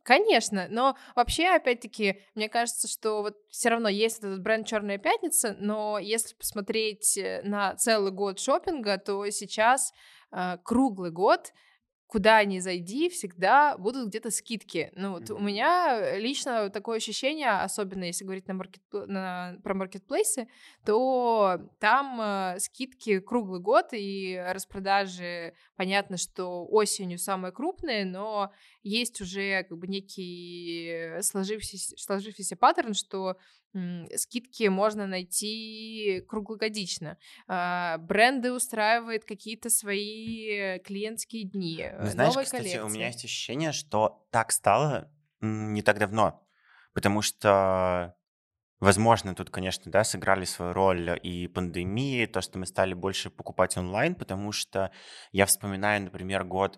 Конечно, 0.04 0.68
но 0.70 0.98
вообще, 1.16 1.48
опять-таки, 1.48 2.22
мне 2.34 2.50
кажется, 2.50 2.88
что 2.88 3.22
вот 3.22 3.38
все 3.50 3.70
равно 3.70 3.88
есть 3.90 4.20
этот 4.20 4.42
бренд 4.42 4.68
Черная 4.68 4.98
пятница, 4.98 5.56
но 5.60 6.00
если 6.00 6.36
посмотреть 6.36 7.18
э, 7.18 7.42
на 7.44 7.76
целый 7.76 8.12
год 8.12 8.40
шопинга, 8.40 8.98
то 8.98 9.30
сейчас 9.30 9.94
э, 10.32 10.58
круглый 10.64 11.12
год 11.12 11.54
куда 12.08 12.44
ни 12.44 12.60
зайди, 12.60 13.10
всегда 13.10 13.78
будут 13.78 14.10
где-то 14.10 14.32
скидки. 14.32 14.92
Ну 14.96 15.14
вот 15.14 15.24
mm-hmm. 15.24 15.36
у 15.36 15.40
меня 15.40 16.18
лично 16.18 16.70
такое 16.70 16.98
ощущение, 16.98 17.50
особенно 17.50 18.04
если 18.04 18.24
говорить 18.24 18.48
на 18.48 18.54
маркет, 18.54 18.84
на, 18.92 19.58
про 19.64 19.74
маркетплейсы, 19.74 20.48
то 20.86 21.60
там 21.80 22.20
э, 22.22 22.60
скидки 22.60 23.20
круглый 23.20 23.60
год 23.60 23.88
и 23.92 24.42
распродажи, 24.50 25.56
понятно, 25.76 26.18
что 26.18 26.66
осенью 26.68 27.18
самые 27.18 27.52
крупные, 27.52 28.06
но 28.06 28.52
есть 28.86 29.20
уже 29.20 29.64
как 29.64 29.78
бы 29.78 29.88
некий 29.88 31.22
сложившийся, 31.22 31.98
сложившийся 31.98 32.56
паттерн, 32.56 32.94
что 32.94 33.38
скидки 34.16 34.68
можно 34.68 35.08
найти 35.08 36.24
круглогодично. 36.30 37.18
А, 37.48 37.98
бренды 37.98 38.54
устраивают 38.54 39.26
какие-то 39.26 39.70
свои 39.70 40.80
клиентские 40.80 41.44
дни. 41.44 41.86
Ну, 42.00 42.08
знаешь, 42.08 42.30
новые 42.30 42.46
кстати, 42.46 42.62
коллекции. 42.62 42.86
у 42.86 42.90
меня 42.90 43.08
есть 43.08 43.26
ощущение, 43.26 43.74
что 43.74 44.26
так 44.32 44.52
стало 44.52 45.12
не 45.42 45.82
так 45.82 46.00
давно, 46.00 46.48
потому 46.94 47.22
что 47.22 48.16
Возможно, 48.82 49.34
тут, 49.34 49.50
конечно, 49.50 49.90
да, 49.90 50.04
сыграли 50.04 50.44
свою 50.44 50.74
роль 50.74 51.18
и 51.24 51.48
пандемии, 51.48 52.26
то, 52.26 52.42
что 52.42 52.60
мы 52.60 52.66
стали 52.66 52.94
больше 52.94 53.30
покупать 53.30 53.78
онлайн, 53.78 54.16
потому 54.16 54.52
что 54.52 54.92
я 55.32 55.46
вспоминаю, 55.46 56.04
например, 56.04 56.44
год 56.44 56.78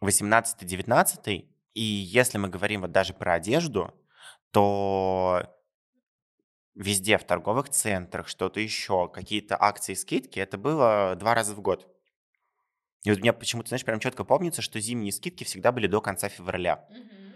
18-19, 0.00 1.48
и 1.74 1.82
если 1.82 2.38
мы 2.38 2.48
говорим 2.48 2.82
вот 2.82 2.92
даже 2.92 3.14
про 3.14 3.34
одежду, 3.34 3.92
то 4.50 5.42
везде 6.74 7.18
в 7.18 7.24
торговых 7.24 7.68
центрах, 7.68 8.28
что-то 8.28 8.60
еще, 8.60 9.08
какие-то 9.08 9.56
акции, 9.60 9.94
скидки, 9.94 10.38
это 10.38 10.58
было 10.58 11.14
два 11.16 11.34
раза 11.34 11.54
в 11.54 11.60
год. 11.60 11.88
И 13.04 13.10
вот 13.10 13.18
у 13.18 13.22
меня 13.22 13.32
почему-то, 13.32 13.68
знаешь, 13.68 13.84
прям 13.84 14.00
четко 14.00 14.24
помнится, 14.24 14.62
что 14.62 14.78
зимние 14.80 15.12
скидки 15.12 15.44
всегда 15.44 15.72
были 15.72 15.86
до 15.86 16.00
конца 16.00 16.28
февраля. 16.28 16.86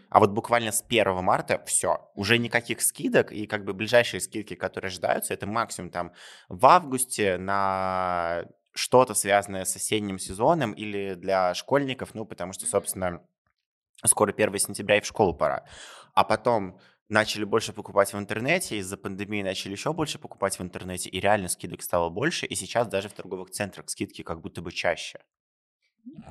А 0.09 0.21
вот 0.21 0.31
буквально 0.31 0.71
с 0.71 0.85
1 0.87 1.25
марта 1.25 1.63
все, 1.67 2.11
уже 2.15 2.39
никаких 2.39 2.81
скидок, 2.81 3.33
и 3.33 3.47
как 3.47 3.65
бы 3.65 3.75
ближайшие 3.75 4.21
скидки, 4.21 4.55
которые 4.55 4.89
ожидаются, 4.89 5.35
это 5.35 5.47
максимум 5.47 5.91
там 5.91 6.13
в 6.49 6.65
августе 6.67 7.37
на 7.39 8.45
что-то 8.77 9.15
связанное 9.15 9.65
с 9.65 9.75
осенним 9.75 10.19
сезоном 10.19 10.73
или 10.73 11.15
для 11.15 11.55
школьников, 11.55 12.15
ну, 12.15 12.27
потому 12.27 12.53
что, 12.53 12.67
собственно, 12.67 13.27
скоро 14.05 14.33
1 14.33 14.59
сентября 14.59 14.99
и 14.99 15.01
в 15.01 15.07
школу 15.07 15.35
пора. 15.35 15.65
А 16.15 16.25
потом 16.25 16.79
начали 17.09 17.45
больше 17.45 17.73
покупать 17.73 18.13
в 18.13 18.19
интернете, 18.19 18.79
из-за 18.79 18.97
пандемии 18.97 19.43
начали 19.43 19.73
еще 19.73 19.93
больше 19.93 20.19
покупать 20.19 20.59
в 20.59 20.63
интернете, 20.63 21.09
и 21.09 21.21
реально 21.21 21.49
скидок 21.49 21.83
стало 21.83 22.11
больше, 22.11 22.47
и 22.47 22.55
сейчас 22.55 22.87
даже 22.89 23.09
в 23.09 23.13
торговых 23.13 23.51
центрах 23.51 23.89
скидки 23.89 24.23
как 24.23 24.41
будто 24.41 24.61
бы 24.61 24.73
чаще. 24.73 25.21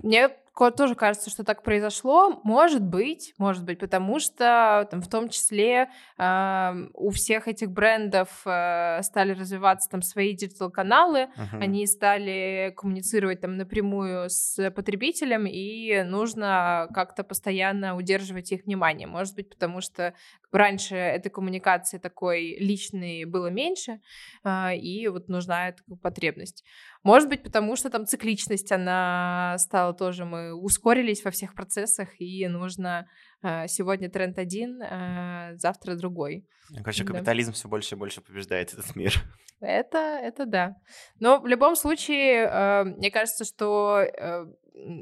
Мне 0.03 0.29
тоже 0.55 0.95
кажется, 0.95 1.29
что 1.29 1.43
так 1.43 1.63
произошло. 1.63 2.39
Может 2.43 2.81
быть, 2.81 3.33
может 3.38 3.65
быть, 3.65 3.79
потому 3.79 4.19
что 4.19 4.88
там, 4.89 5.01
в 5.01 5.09
том 5.09 5.29
числе 5.29 5.89
э, 6.17 6.74
у 6.93 7.09
всех 7.12 7.47
этих 7.47 7.71
брендов 7.71 8.29
э, 8.45 9.01
стали 9.03 9.33
развиваться 9.33 9.89
там 9.89 10.01
свои 10.01 10.33
digital-каналы, 10.33 11.29
uh-huh. 11.35 11.59
они 11.59 11.85
стали 11.88 12.74
коммуницировать 12.75 13.41
там 13.41 13.57
напрямую 13.57 14.29
с 14.29 14.71
потребителем, 14.71 15.45
и 15.45 16.03
нужно 16.03 16.88
как-то 16.93 17.24
постоянно 17.24 17.97
удерживать 17.97 18.51
их 18.51 18.65
внимание. 18.65 19.07
Может 19.07 19.35
быть, 19.35 19.50
потому 19.50 19.81
что 19.81 20.13
раньше 20.51 20.95
этой 20.95 21.29
коммуникации 21.29 21.97
такой 21.97 22.57
личной 22.59 23.25
было 23.25 23.47
меньше, 23.47 24.00
э, 24.43 24.77
и 24.77 25.07
вот 25.09 25.27
нужна 25.27 25.69
эта 25.69 25.83
потребность. 26.01 26.63
Может 27.03 27.29
быть, 27.29 27.43
потому 27.43 27.75
что 27.75 27.89
там 27.89 28.05
цикличность, 28.05 28.71
она 28.71 29.57
стала 29.59 29.93
тоже, 29.93 30.25
мы 30.25 30.44
ускорились 30.53 31.23
во 31.23 31.31
всех 31.31 31.53
процессах, 31.53 32.09
и 32.19 32.47
нужно 32.47 33.07
э, 33.41 33.67
сегодня 33.67 34.09
тренд 34.09 34.37
один, 34.37 34.81
э, 34.81 35.53
завтра 35.57 35.95
другой. 35.95 36.45
Короче, 36.77 37.03
да. 37.03 37.13
капитализм 37.13 37.53
все 37.53 37.67
больше 37.67 37.95
и 37.95 37.97
больше 37.97 38.21
побеждает 38.21 38.73
этот 38.73 38.95
мир. 38.95 39.13
Это, 39.61 39.97
это 39.97 40.45
да. 40.45 40.75
Но 41.19 41.39
в 41.39 41.47
любом 41.47 41.75
случае, 41.75 42.45
э, 42.45 42.83
мне 42.83 43.09
кажется, 43.11 43.45
что 43.45 44.05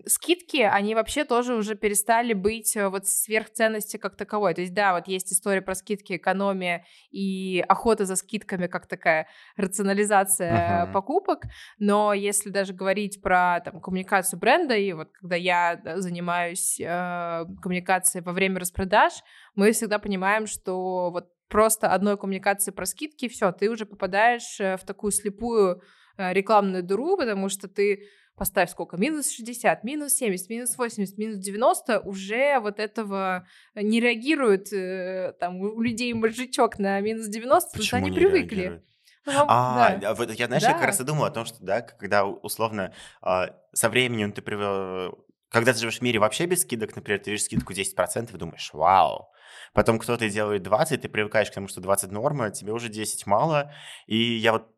скидки, 0.05 0.57
они 0.57 0.95
вообще 0.95 1.25
тоже 1.25 1.55
уже 1.55 1.75
перестали 1.75 2.33
быть 2.33 2.75
э, 2.75 2.89
вот 2.89 3.07
сверхценности 3.07 3.97
как 3.97 4.15
таковой. 4.15 4.53
То 4.53 4.61
есть, 4.61 4.73
да, 4.73 4.93
вот 4.93 5.07
есть 5.07 5.33
история 5.33 5.61
про 5.61 5.75
скидки, 5.75 6.17
экономия 6.17 6.85
и 7.11 7.63
охота 7.67 8.05
за 8.05 8.15
скидками 8.15 8.67
как 8.67 8.87
такая 8.87 9.27
рационализация 9.57 10.85
uh-huh. 10.85 10.91
покупок, 10.91 11.43
но 11.79 12.13
если 12.13 12.49
даже 12.49 12.73
говорить 12.73 13.21
про 13.21 13.61
там, 13.61 13.81
коммуникацию 13.81 14.39
бренда, 14.39 14.75
и 14.75 14.93
вот 14.93 15.09
когда 15.11 15.35
я 15.35 15.81
занимаюсь 15.97 16.79
э, 16.79 17.45
коммуникацией 17.61 18.23
во 18.23 18.31
время 18.31 18.59
распродаж, 18.59 19.13
мы 19.55 19.71
всегда 19.71 19.99
понимаем, 19.99 20.47
что 20.47 21.09
вот 21.11 21.29
просто 21.49 21.89
одной 21.89 22.17
коммуникации 22.17 22.71
про 22.71 22.85
скидки, 22.85 23.27
все, 23.27 23.51
ты 23.51 23.69
уже 23.69 23.85
попадаешь 23.85 24.59
э, 24.59 24.77
в 24.77 24.83
такую 24.85 25.11
слепую 25.11 25.81
э, 26.17 26.33
рекламную 26.33 26.83
дыру, 26.83 27.17
потому 27.17 27.49
что 27.49 27.67
ты 27.67 28.07
поставь 28.35 28.69
сколько, 28.69 28.97
минус 28.97 29.31
60, 29.31 29.83
минус 29.83 30.13
70, 30.13 30.49
минус 30.49 30.77
80, 30.77 31.17
минус 31.17 31.37
90, 31.37 31.99
уже 31.99 32.59
вот 32.59 32.79
этого 32.79 33.47
не 33.75 33.99
реагирует, 33.99 34.71
э, 34.73 35.33
там, 35.39 35.59
у 35.59 35.81
людей 35.81 36.13
мозжечок 36.13 36.79
на 36.79 36.99
минус 37.01 37.27
90, 37.27 37.69
потому 37.69 37.85
что 37.85 37.97
они 37.97 38.11
привыкли. 38.11 38.55
Реагирует? 38.55 38.85
Ну, 39.25 39.45
а, 39.47 39.95
да. 39.97 40.13
вот 40.15 40.31
я, 40.31 40.47
знаешь, 40.47 40.63
да. 40.63 40.69
я 40.69 40.75
как 40.75 40.85
раз 40.85 40.99
и 40.99 41.03
думал 41.03 41.25
о 41.25 41.31
том, 41.31 41.45
что, 41.45 41.57
да, 41.63 41.81
когда 41.81 42.25
условно 42.25 42.93
а, 43.21 43.55
со 43.73 43.89
временем 43.89 44.31
ты 44.31 44.41
привел... 44.41 45.25
Когда 45.49 45.71
ты 45.71 45.79
живешь 45.79 45.99
в 45.99 46.01
мире 46.01 46.19
вообще 46.19 46.45
без 46.45 46.63
скидок, 46.63 46.95
например, 46.95 47.19
ты 47.21 47.31
видишь 47.31 47.45
скидку 47.45 47.73
10%, 47.73 48.33
и 48.33 48.37
думаешь, 48.37 48.71
вау. 48.73 49.29
Потом 49.73 49.99
кто-то 49.99 50.27
делает 50.29 50.63
20, 50.63 51.01
ты 51.01 51.09
привыкаешь 51.09 51.51
к 51.51 51.53
тому, 51.53 51.67
что 51.67 51.79
20 51.79 52.11
норма, 52.11 52.49
тебе 52.49 52.73
уже 52.73 52.89
10 52.89 53.25
мало. 53.27 53.71
И 54.07 54.17
я 54.17 54.53
вот 54.53 54.72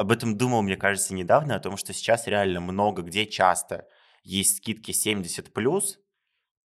об 0.00 0.12
этом 0.12 0.38
думал, 0.38 0.62
мне 0.62 0.78
кажется, 0.78 1.12
недавно, 1.12 1.56
о 1.56 1.60
том, 1.60 1.76
что 1.76 1.92
сейчас 1.92 2.26
реально 2.26 2.60
много 2.60 3.02
где 3.02 3.26
часто 3.26 3.86
есть 4.22 4.56
скидки 4.56 4.92
70 4.92 5.52
плюс, 5.52 5.98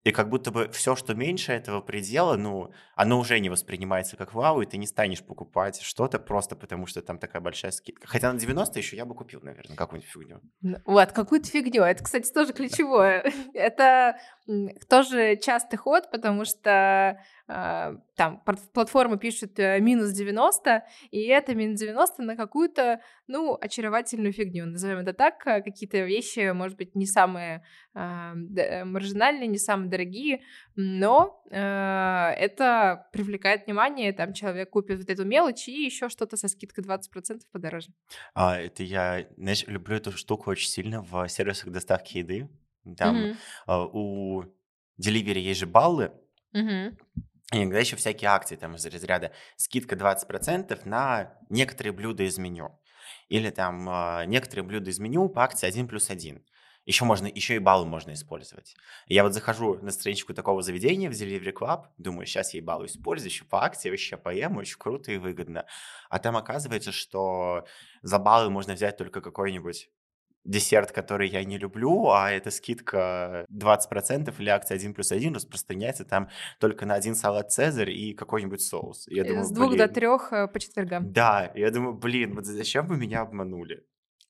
и 0.04 0.12
как 0.12 0.30
будто 0.30 0.52
бы 0.52 0.68
все, 0.70 0.96
что 0.96 1.14
меньше 1.14 1.52
этого 1.52 1.80
предела, 1.80 2.36
ну, 2.36 2.72
оно 2.96 3.20
уже 3.20 3.40
не 3.40 3.50
воспринимается 3.50 4.18
как 4.18 4.34
вау, 4.34 4.62
и 4.62 4.66
ты 4.66 4.78
не 4.78 4.88
станешь 4.88 5.24
покупать 5.24 5.80
что-то 5.80 6.18
просто 6.18 6.56
потому, 6.56 6.88
что 6.88 7.04
там 7.04 7.20
такая 7.20 7.42
большая 7.42 7.72
скидка. 7.72 8.08
Хотя 8.08 8.34
на 8.34 8.40
90 8.40 8.80
еще 8.80 8.98
я 8.98 9.06
бы 9.06 9.14
купил, 9.14 9.42
наверное, 9.44 9.78
какую-нибудь 9.78 10.12
фигню. 10.12 10.42
Вот, 10.86 11.12
какую-то 11.12 11.48
фигню. 11.48 11.84
Это, 11.84 12.04
кстати, 12.04 12.32
тоже 12.34 12.52
ключевое. 12.52 13.32
Это 13.54 14.18
тоже 14.90 15.38
частый 15.38 15.78
ход, 15.78 16.10
потому 16.10 16.46
что 16.46 17.20
э, 17.48 17.96
там 18.16 18.44
платформы 18.74 19.20
пишут 19.20 19.60
э, 19.60 19.80
минус 19.80 20.12
90, 20.12 20.84
и 21.12 21.28
это 21.28 21.54
минус 21.54 21.80
90 21.80 22.24
на 22.24 22.36
какую-то, 22.36 23.02
ну, 23.32 23.58
очаровательную 23.60 24.34
фигню, 24.34 24.66
назовем 24.66 25.00
это 25.00 25.14
так, 25.14 25.48
э, 25.48 25.62
какие-то 25.62 26.00
вещи, 26.00 26.52
может 26.52 26.78
быть, 26.78 26.96
не 26.96 27.06
самые 27.06 27.64
э, 27.96 28.84
маржинальные, 28.84 29.48
не 29.48 29.58
самые 29.58 29.90
дорогие, 29.90 30.42
но 30.76 31.42
э, 31.50 31.56
это 31.58 33.08
привлекает 33.14 33.66
внимание, 33.66 34.12
там 34.12 34.34
человек 34.34 34.70
купит 34.70 34.98
вот 35.00 35.10
эту 35.10 35.26
мелочь 35.26 35.70
и 35.70 35.86
еще 35.86 36.10
что-то 36.10 36.36
со 36.36 36.50
скидкой 36.50 36.84
20% 36.84 37.42
подороже. 37.52 37.88
А, 38.34 38.60
это 38.60 38.84
я, 38.84 39.26
знаешь, 39.38 39.64
люблю 39.68 39.96
эту 39.96 40.12
штуку 40.12 40.52
очень 40.52 40.70
сильно 40.70 41.02
в 41.02 41.28
сервисах 41.30 41.70
доставки 41.72 42.18
еды, 42.18 42.50
там 42.98 43.16
mm-hmm. 43.16 43.90
у 43.94 44.44
Delivery 45.02 45.40
есть 45.40 45.60
же 45.62 45.68
баллы, 45.68 46.12
mm-hmm. 46.54 46.98
и 47.54 47.58
иногда 47.64 47.80
еще 47.80 47.96
всякие 47.96 48.30
акции 48.30 48.58
там 48.58 48.76
из 48.76 48.86
разряда 48.86 49.32
скидка 49.56 49.96
20% 49.96 50.82
на 50.84 51.34
некоторые 51.50 51.94
блюда 51.94 52.24
из 52.24 52.38
меню. 52.38 52.78
Или 53.32 53.50
там 53.50 53.88
uh, 53.88 54.26
некоторые 54.26 54.66
блюда 54.66 54.90
из 54.90 55.00
меню 55.00 55.30
по 55.30 55.46
акции 55.46 55.66
1 55.66 55.88
плюс 55.88 56.10
1. 56.10 56.44
Еще 56.86 57.06
можно, 57.06 57.28
еще 57.28 57.56
и 57.56 57.60
баллы 57.60 57.86
можно 57.86 58.12
использовать. 58.12 58.76
Я 59.08 59.24
вот 59.24 59.34
захожу 59.34 59.76
на 59.76 59.92
страничку 59.92 60.34
такого 60.34 60.62
заведения 60.62 61.10
в 61.10 61.14
Delivery 61.14 61.54
Club, 61.54 61.86
думаю, 61.98 62.26
сейчас 62.26 62.54
я 62.54 62.60
и 62.60 62.62
баллы 62.62 62.88
использую, 62.88 63.30
еще 63.30 63.46
по 63.46 63.64
акции, 63.64 63.90
вообще 63.90 64.18
поем, 64.18 64.58
очень 64.58 64.78
круто 64.78 65.14
и 65.14 65.18
выгодно. 65.18 65.66
А 66.10 66.20
там 66.20 66.36
оказывается, 66.36 66.92
что 66.92 67.64
за 68.02 68.20
баллы 68.20 68.50
можно 68.50 68.74
взять 68.74 68.98
только 68.98 69.22
какой-нибудь 69.22 69.90
десерт, 70.44 70.92
который 70.92 71.30
я 71.30 71.44
не 71.44 71.58
люблю, 71.58 72.10
а 72.10 72.32
эта 72.32 72.52
скидка 72.52 73.46
20% 73.52 74.34
или 74.40 74.50
акция 74.50 74.76
1 74.76 74.94
плюс 74.94 75.12
1 75.12 75.36
распространяется 75.36 76.06
там 76.06 76.30
только 76.60 76.86
на 76.86 76.96
один 76.96 77.16
салат 77.16 77.52
Цезарь 77.52 77.92
и 77.92 78.14
какой-нибудь 78.14 78.62
соус. 78.62 79.08
Я 79.08 79.24
думаю, 79.24 79.44
С 79.44 79.52
двух 79.52 79.70
блин, 79.70 79.80
до 79.80 79.88
трех 79.88 80.34
э, 80.34 80.48
по 80.48 80.60
четвергам. 80.60 81.12
Да, 81.12 81.52
я 81.56 81.72
думаю, 81.72 81.94
блин, 81.94 82.36
вот 82.36 82.46
зачем 82.46 82.88
вы 82.88 82.98
меня 82.98 83.22
обманули? 83.22 83.86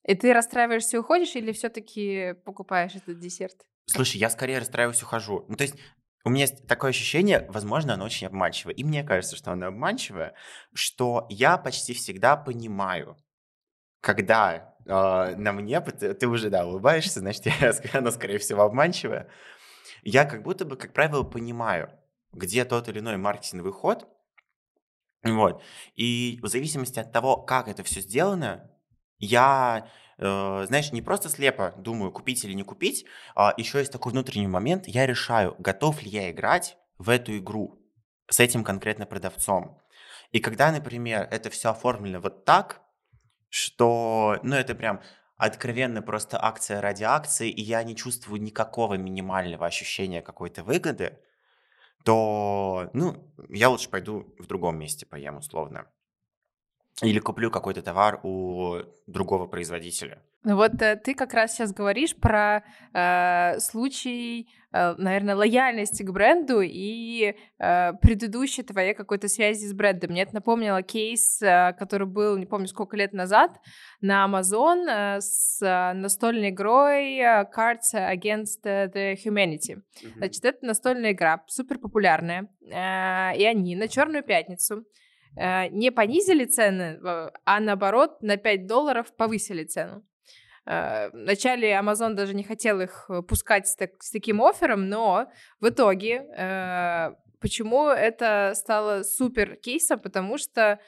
И 0.06 0.14
ты 0.14 0.32
расстраиваешься 0.32 0.96
и 0.96 1.00
уходишь, 1.00 1.36
или 1.36 1.52
все-таки 1.52 2.34
покупаешь 2.44 2.94
этот 2.94 3.18
десерт? 3.18 3.64
Слушай, 3.86 4.18
я 4.18 4.30
скорее 4.30 4.58
расстраиваюсь 4.58 5.00
и 5.00 5.04
ухожу. 5.04 5.44
Ну, 5.48 5.56
то 5.56 5.62
есть 5.62 5.76
у 6.24 6.30
меня 6.30 6.42
есть 6.42 6.66
такое 6.66 6.90
ощущение, 6.90 7.46
возможно, 7.48 7.94
оно 7.94 8.04
очень 8.04 8.26
обманчивое. 8.26 8.74
И 8.74 8.84
мне 8.84 9.02
кажется, 9.02 9.36
что 9.36 9.52
оно 9.52 9.66
обманчивое, 9.66 10.34
что 10.72 11.26
я 11.30 11.56
почти 11.56 11.94
всегда 11.94 12.36
понимаю, 12.36 13.16
когда 14.00 14.71
э, 14.84 15.36
на 15.36 15.52
мне, 15.52 15.80
ты, 15.80 16.26
уже, 16.26 16.50
да, 16.50 16.66
улыбаешься, 16.66 17.20
значит, 17.20 17.46
она, 17.94 18.10
скорее 18.10 18.38
всего, 18.38 18.62
обманчивая, 18.62 19.28
я 20.02 20.24
как 20.24 20.42
будто 20.42 20.64
бы, 20.64 20.76
как 20.76 20.92
правило, 20.92 21.22
понимаю, 21.22 21.90
где 22.32 22.64
тот 22.64 22.88
или 22.88 22.98
иной 23.00 23.16
маркетинговый 23.16 23.72
ход, 23.72 24.08
вот, 25.22 25.62
и 25.94 26.40
в 26.42 26.48
зависимости 26.48 26.98
от 26.98 27.12
того, 27.12 27.36
как 27.36 27.68
это 27.68 27.82
все 27.84 28.00
сделано, 28.00 28.70
я, 29.18 29.88
э, 30.18 30.64
знаешь, 30.66 30.92
не 30.92 31.00
просто 31.00 31.28
слепо 31.28 31.74
думаю, 31.78 32.10
купить 32.10 32.44
или 32.44 32.54
не 32.54 32.64
купить, 32.64 33.06
а 33.36 33.54
еще 33.56 33.78
есть 33.78 33.92
такой 33.92 34.12
внутренний 34.12 34.48
момент, 34.48 34.88
я 34.88 35.06
решаю, 35.06 35.54
готов 35.58 36.02
ли 36.02 36.10
я 36.10 36.30
играть 36.30 36.76
в 36.98 37.08
эту 37.08 37.38
игру 37.38 37.78
с 38.28 38.40
этим 38.40 38.64
конкретно 38.64 39.06
продавцом. 39.06 39.78
И 40.32 40.40
когда, 40.40 40.72
например, 40.72 41.28
это 41.30 41.50
все 41.50 41.70
оформлено 41.70 42.20
вот 42.20 42.44
так, 42.44 42.81
что, 43.52 44.38
ну, 44.42 44.56
это 44.56 44.74
прям 44.74 45.02
откровенно 45.36 46.02
просто 46.02 46.42
акция 46.42 46.80
ради 46.80 47.04
акции, 47.04 47.50
и 47.50 47.60
я 47.62 47.82
не 47.84 47.94
чувствую 47.94 48.40
никакого 48.40 48.94
минимального 48.94 49.66
ощущения 49.66 50.22
какой-то 50.22 50.64
выгоды, 50.64 51.18
то, 52.04 52.90
ну, 52.94 53.32
я 53.50 53.70
лучше 53.70 53.90
пойду 53.90 54.34
в 54.38 54.46
другом 54.46 54.78
месте 54.78 55.06
поем 55.06 55.38
условно. 55.38 55.86
Или 57.02 57.18
куплю 57.18 57.50
какой-то 57.50 57.82
товар 57.82 58.20
у 58.22 58.80
другого 59.06 59.46
производителя. 59.46 60.22
Ну 60.44 60.56
вот 60.56 60.82
э, 60.82 60.96
ты 60.96 61.14
как 61.14 61.34
раз 61.34 61.54
сейчас 61.54 61.72
говоришь 61.72 62.16
про 62.16 62.64
э, 62.92 63.60
случай, 63.60 64.48
э, 64.72 64.94
наверное, 64.98 65.36
лояльности 65.36 66.02
к 66.02 66.10
бренду 66.10 66.60
и 66.62 67.36
э, 67.60 67.92
предыдущей 68.00 68.64
твоей 68.64 68.94
какой-то 68.94 69.28
связи 69.28 69.66
с 69.66 69.72
брендом. 69.72 70.10
Мне 70.10 70.22
это 70.22 70.34
напомнило 70.34 70.82
кейс, 70.82 71.40
э, 71.42 71.74
который 71.78 72.08
был, 72.08 72.36
не 72.36 72.46
помню, 72.46 72.66
сколько 72.66 72.96
лет 72.96 73.12
назад, 73.12 73.60
на 74.00 74.26
Amazon 74.26 74.84
э, 74.88 75.20
с 75.20 75.62
э, 75.62 75.92
настольной 75.92 76.50
игрой 76.50 77.18
э, 77.18 77.48
Cards 77.56 77.94
Against 77.94 78.64
the 78.64 79.14
Humanity. 79.24 79.76
Mm-hmm. 79.76 80.16
Значит, 80.16 80.44
это 80.44 80.66
настольная 80.66 81.12
игра, 81.12 81.44
супер 81.46 81.78
популярная, 81.78 82.48
э, 82.62 83.36
и 83.36 83.44
они 83.44 83.76
на 83.76 83.86
Черную 83.86 84.24
пятницу 84.24 84.84
не 85.34 85.90
понизили 85.90 86.44
цены, 86.44 87.00
а 87.46 87.60
наоборот 87.60 88.20
на 88.20 88.36
5 88.36 88.66
долларов 88.66 89.16
повысили 89.16 89.64
цену. 89.64 90.04
Э, 90.64 91.10
вначале 91.12 91.72
Amazon 91.72 92.14
даже 92.14 92.34
не 92.34 92.44
хотел 92.44 92.80
их 92.80 93.06
э, 93.08 93.22
пускать 93.22 93.66
с, 93.66 93.76
так, 93.76 94.02
с 94.02 94.10
таким 94.10 94.42
оффером, 94.42 94.88
но 94.88 95.26
в 95.60 95.68
итоге 95.68 96.26
э, 96.36 97.14
почему 97.40 97.88
это 97.88 98.52
стало 98.54 99.02
супер 99.02 99.56
кейсом? 99.56 100.00
Потому 100.00 100.38
что 100.38 100.78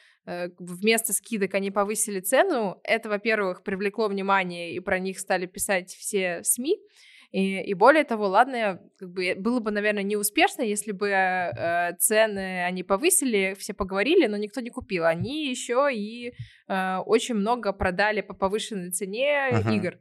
вместо 0.59 1.13
скидок 1.13 1.53
они 1.53 1.71
повысили 1.71 2.19
цену. 2.19 2.81
Это, 2.83 3.11
во-первых, 3.11 3.63
привлекло 3.63 4.09
внимание, 4.09 4.73
и 4.75 4.81
про 4.81 4.99
них 4.99 5.19
стали 5.19 5.45
писать 5.45 5.91
все 5.91 6.41
СМИ. 6.43 6.79
И, 7.35 7.61
и 7.63 7.75
более 7.75 8.05
того, 8.05 8.29
ладно, 8.29 8.81
как 8.97 9.11
бы 9.11 9.35
было 9.37 9.59
бы, 9.59 9.73
наверное, 9.73 10.05
неуспешно, 10.05 10.63
если 10.63 10.93
бы 10.93 11.09
э, 11.09 11.97
цены 11.99 12.65
они 12.65 12.85
повысили, 12.85 13.57
все 13.59 13.75
поговорили, 13.75 14.29
но 14.29 14.37
никто 14.37 14.61
не 14.61 14.71
купил. 14.71 15.05
Они 15.05 15.51
еще 15.51 15.89
и 15.93 16.33
э, 16.69 16.97
очень 16.99 17.35
много 17.35 17.73
продали 17.73 18.21
по 18.21 18.35
повышенной 18.35 18.93
цене 18.93 19.49
uh-huh. 19.51 19.75
игр. 19.75 19.99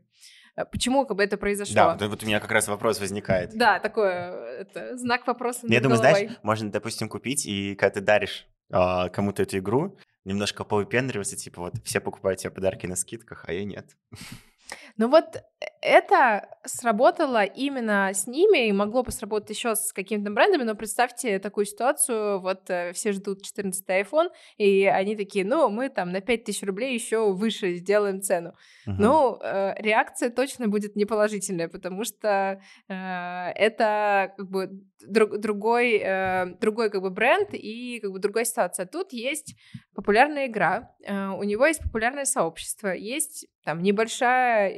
Э, 0.56 0.66
почему 0.66 1.08
как 1.08 1.18
бы 1.18 1.24
это 1.24 1.38
произошло? 1.38 1.74
Да, 1.74 2.08
вот 2.08 2.22
у 2.22 2.28
меня 2.28 2.40
как 2.40 2.52
раз 2.52 2.68
вопрос 2.68 3.00
возникает. 3.00 3.58
Да, 3.58 3.80
такой 3.80 4.12
это, 4.12 4.96
знак 4.96 5.26
вопроса 5.26 5.62
Я 5.64 5.82
думаю, 5.82 6.00
головой. 6.00 6.26
знаешь, 6.26 6.40
можно, 6.44 6.72
допустим, 6.72 7.10
купить, 7.10 7.48
и 7.48 7.74
когда 7.74 7.96
ты 7.96 8.02
даришь 8.02 8.46
э, 8.72 9.10
кому-то 9.10 9.42
эту 9.42 9.58
игру, 9.58 9.98
немножко 10.24 10.64
повыпендриваться, 10.64 11.36
типа 11.36 11.62
вот 11.62 11.74
все 11.84 12.00
покупают 12.00 12.42
тебе 12.42 12.52
подарки 12.52 12.86
на 12.86 12.96
скидках, 12.96 13.46
а 13.48 13.54
я 13.54 13.64
нет. 13.66 13.98
Ну 14.98 15.10
вот 15.10 15.36
э, 15.36 15.66
это 15.82 16.48
сработало 16.66 17.44
именно 17.44 18.12
с 18.14 18.28
ними 18.28 18.68
и 18.68 18.72
могло 18.72 19.04
бы 19.04 19.12
сработать 19.12 19.50
еще 19.50 19.76
с 19.76 19.92
какими-то 19.92 20.32
брендами, 20.32 20.64
но 20.64 20.76
представьте 20.76 21.40
такую 21.40 21.66
ситуацию, 21.66 22.40
вот 22.40 22.70
э, 22.70 22.94
все 22.94 23.12
ждут 23.12 23.42
14 23.42 23.86
iPhone, 23.90 24.30
и 24.58 24.86
они 24.86 25.16
такие, 25.16 25.46
ну, 25.46 25.70
мы 25.70 25.90
там 25.90 26.12
на 26.12 26.22
5000 26.22 26.64
рублей 26.64 26.94
еще 26.94 27.34
выше 27.34 27.76
сделаем 27.76 28.22
цену. 28.22 28.54
Uh-huh. 28.88 28.96
Ну, 28.98 29.40
э, 29.42 29.74
реакция 29.82 30.30
точно 30.30 30.68
будет 30.68 30.96
неположительная, 30.96 31.68
потому 31.68 32.04
что 32.04 32.62
э, 32.88 32.94
это 33.56 34.34
как 34.38 34.50
бы 34.50 34.70
друг, 35.06 35.38
другой, 35.40 35.98
э, 35.98 36.56
другой 36.62 36.90
как 36.90 37.02
бы 37.02 37.10
бренд 37.10 37.50
и 37.54 38.00
как 38.00 38.12
бы 38.12 38.20
другая 38.20 38.46
ситуация. 38.46 38.86
Тут 38.86 39.12
есть 39.12 39.56
популярная 39.96 40.48
игра, 40.48 40.92
э, 41.04 41.30
у 41.30 41.44
него 41.44 41.66
есть 41.66 41.82
популярное 41.82 42.26
сообщество, 42.26 42.90
есть 42.90 43.48
там 43.64 43.82
небольшая, 43.82 44.70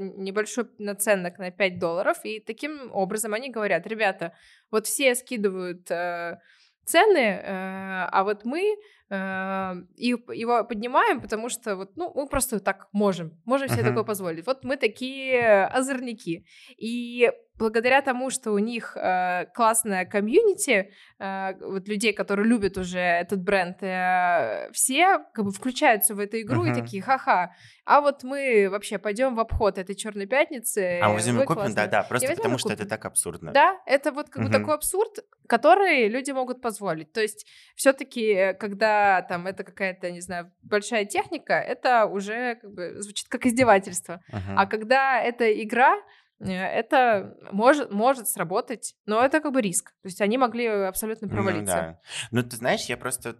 небольшой 0.00 0.66
наценок 0.78 1.38
на 1.38 1.50
5 1.50 1.78
долларов, 1.78 2.18
и 2.24 2.40
таким 2.40 2.90
образом 2.92 3.34
они 3.34 3.50
говорят, 3.50 3.86
ребята, 3.86 4.32
вот 4.70 4.86
все 4.86 5.14
скидывают 5.14 5.90
э, 5.90 6.38
цены, 6.84 7.18
э, 7.18 7.42
а 7.44 8.24
вот 8.24 8.44
мы 8.44 8.76
э, 9.10 9.74
его 9.96 10.64
поднимаем, 10.64 11.20
потому 11.20 11.48
что 11.48 11.76
вот, 11.76 11.96
ну, 11.96 12.12
мы 12.14 12.26
просто 12.26 12.60
так 12.60 12.88
можем, 12.92 13.32
можем 13.44 13.68
себе 13.68 13.82
uh-huh. 13.82 13.88
такое 13.88 14.04
позволить. 14.04 14.46
Вот 14.46 14.64
мы 14.64 14.76
такие 14.76 15.66
озорники. 15.66 16.44
И 16.78 17.30
благодаря 17.60 18.00
тому, 18.00 18.30
что 18.30 18.52
у 18.52 18.58
них 18.58 18.96
э, 18.96 19.46
классная 19.54 20.06
комьюнити, 20.06 20.90
э, 21.18 21.52
вот 21.60 21.88
людей, 21.88 22.12
которые 22.12 22.48
любят 22.48 22.78
уже 22.78 22.98
этот 22.98 23.42
бренд, 23.42 23.82
э, 23.82 24.70
все 24.72 25.18
как 25.34 25.44
бы 25.44 25.52
включаются 25.52 26.14
в 26.14 26.18
эту 26.18 26.40
игру 26.40 26.64
uh-huh. 26.64 26.72
и 26.72 26.74
такие, 26.74 27.02
ха-ха, 27.02 27.52
а 27.84 28.00
вот 28.00 28.24
мы 28.24 28.68
вообще 28.70 28.98
пойдем 28.98 29.34
в 29.34 29.40
обход 29.40 29.78
этой 29.78 29.94
черной 29.94 30.26
пятницы. 30.26 31.00
А 31.02 31.08
мы 31.08 31.14
возьмем 31.14 31.42
и 31.42 31.44
купим, 31.44 31.74
да, 31.74 31.86
да, 31.86 32.02
просто 32.02 32.34
потому 32.34 32.58
что 32.58 32.72
это 32.72 32.86
так 32.86 33.04
абсурдно. 33.04 33.52
Да, 33.52 33.78
это 33.86 34.10
вот 34.10 34.30
как 34.30 34.42
uh-huh. 34.42 34.46
бы 34.46 34.52
такой 34.52 34.74
абсурд, 34.74 35.18
который 35.50 36.08
люди 36.08 36.30
могут 36.30 36.62
позволить. 36.62 37.12
То 37.12 37.20
есть 37.20 37.46
все-таки, 37.74 38.54
когда 38.60 39.22
там 39.22 39.46
это 39.46 39.64
какая-то, 39.64 40.10
не 40.10 40.20
знаю, 40.20 40.50
большая 40.62 41.04
техника, 41.04 41.54
это 41.54 42.06
уже 42.06 42.54
как 42.62 42.72
бы 42.72 43.02
звучит 43.02 43.28
как 43.28 43.46
издевательство. 43.46 44.22
Uh-huh. 44.32 44.54
А 44.56 44.66
когда 44.66 45.20
это 45.20 45.44
игра, 45.62 45.96
Э, 46.40 46.52
это 46.52 47.36
может, 47.52 47.90
может 47.90 48.28
сработать, 48.28 48.96
но 49.06 49.24
это 49.24 49.40
как 49.40 49.52
бы 49.52 49.60
риск. 49.60 49.90
То 50.02 50.08
есть 50.08 50.20
они 50.20 50.38
могли 50.38 50.66
абсолютно 50.66 51.28
провалиться. 51.28 51.76
Ну, 51.76 51.82
да. 51.82 52.00
ну 52.30 52.42
ты 52.42 52.56
знаешь, 52.56 52.86
я 52.86 52.96
просто... 52.96 53.36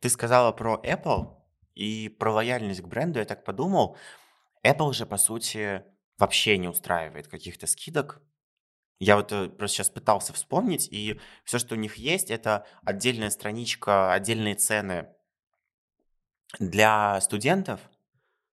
Ты 0.00 0.08
сказала 0.08 0.52
про 0.52 0.80
Apple 0.82 1.36
и 1.74 2.08
про 2.08 2.32
лояльность 2.32 2.80
к 2.80 2.86
бренду, 2.86 3.18
я 3.18 3.26
так 3.26 3.44
подумал. 3.44 3.96
Apple 4.66 4.94
же, 4.94 5.04
по 5.04 5.18
сути, 5.18 5.84
вообще 6.18 6.56
не 6.56 6.68
устраивает 6.68 7.28
каких-то 7.28 7.66
скидок. 7.66 8.22
Я 9.00 9.16
вот 9.16 9.32
э, 9.32 9.48
просто 9.48 9.78
сейчас 9.78 9.90
пытался 9.90 10.32
вспомнить, 10.32 10.86
и 10.92 11.20
все, 11.42 11.58
что 11.58 11.74
у 11.74 11.78
них 11.78 11.96
есть, 11.96 12.30
это 12.30 12.64
отдельная 12.84 13.30
страничка, 13.30 14.12
отдельные 14.12 14.54
цены 14.54 15.08
для 16.60 17.20
студентов– 17.20 17.80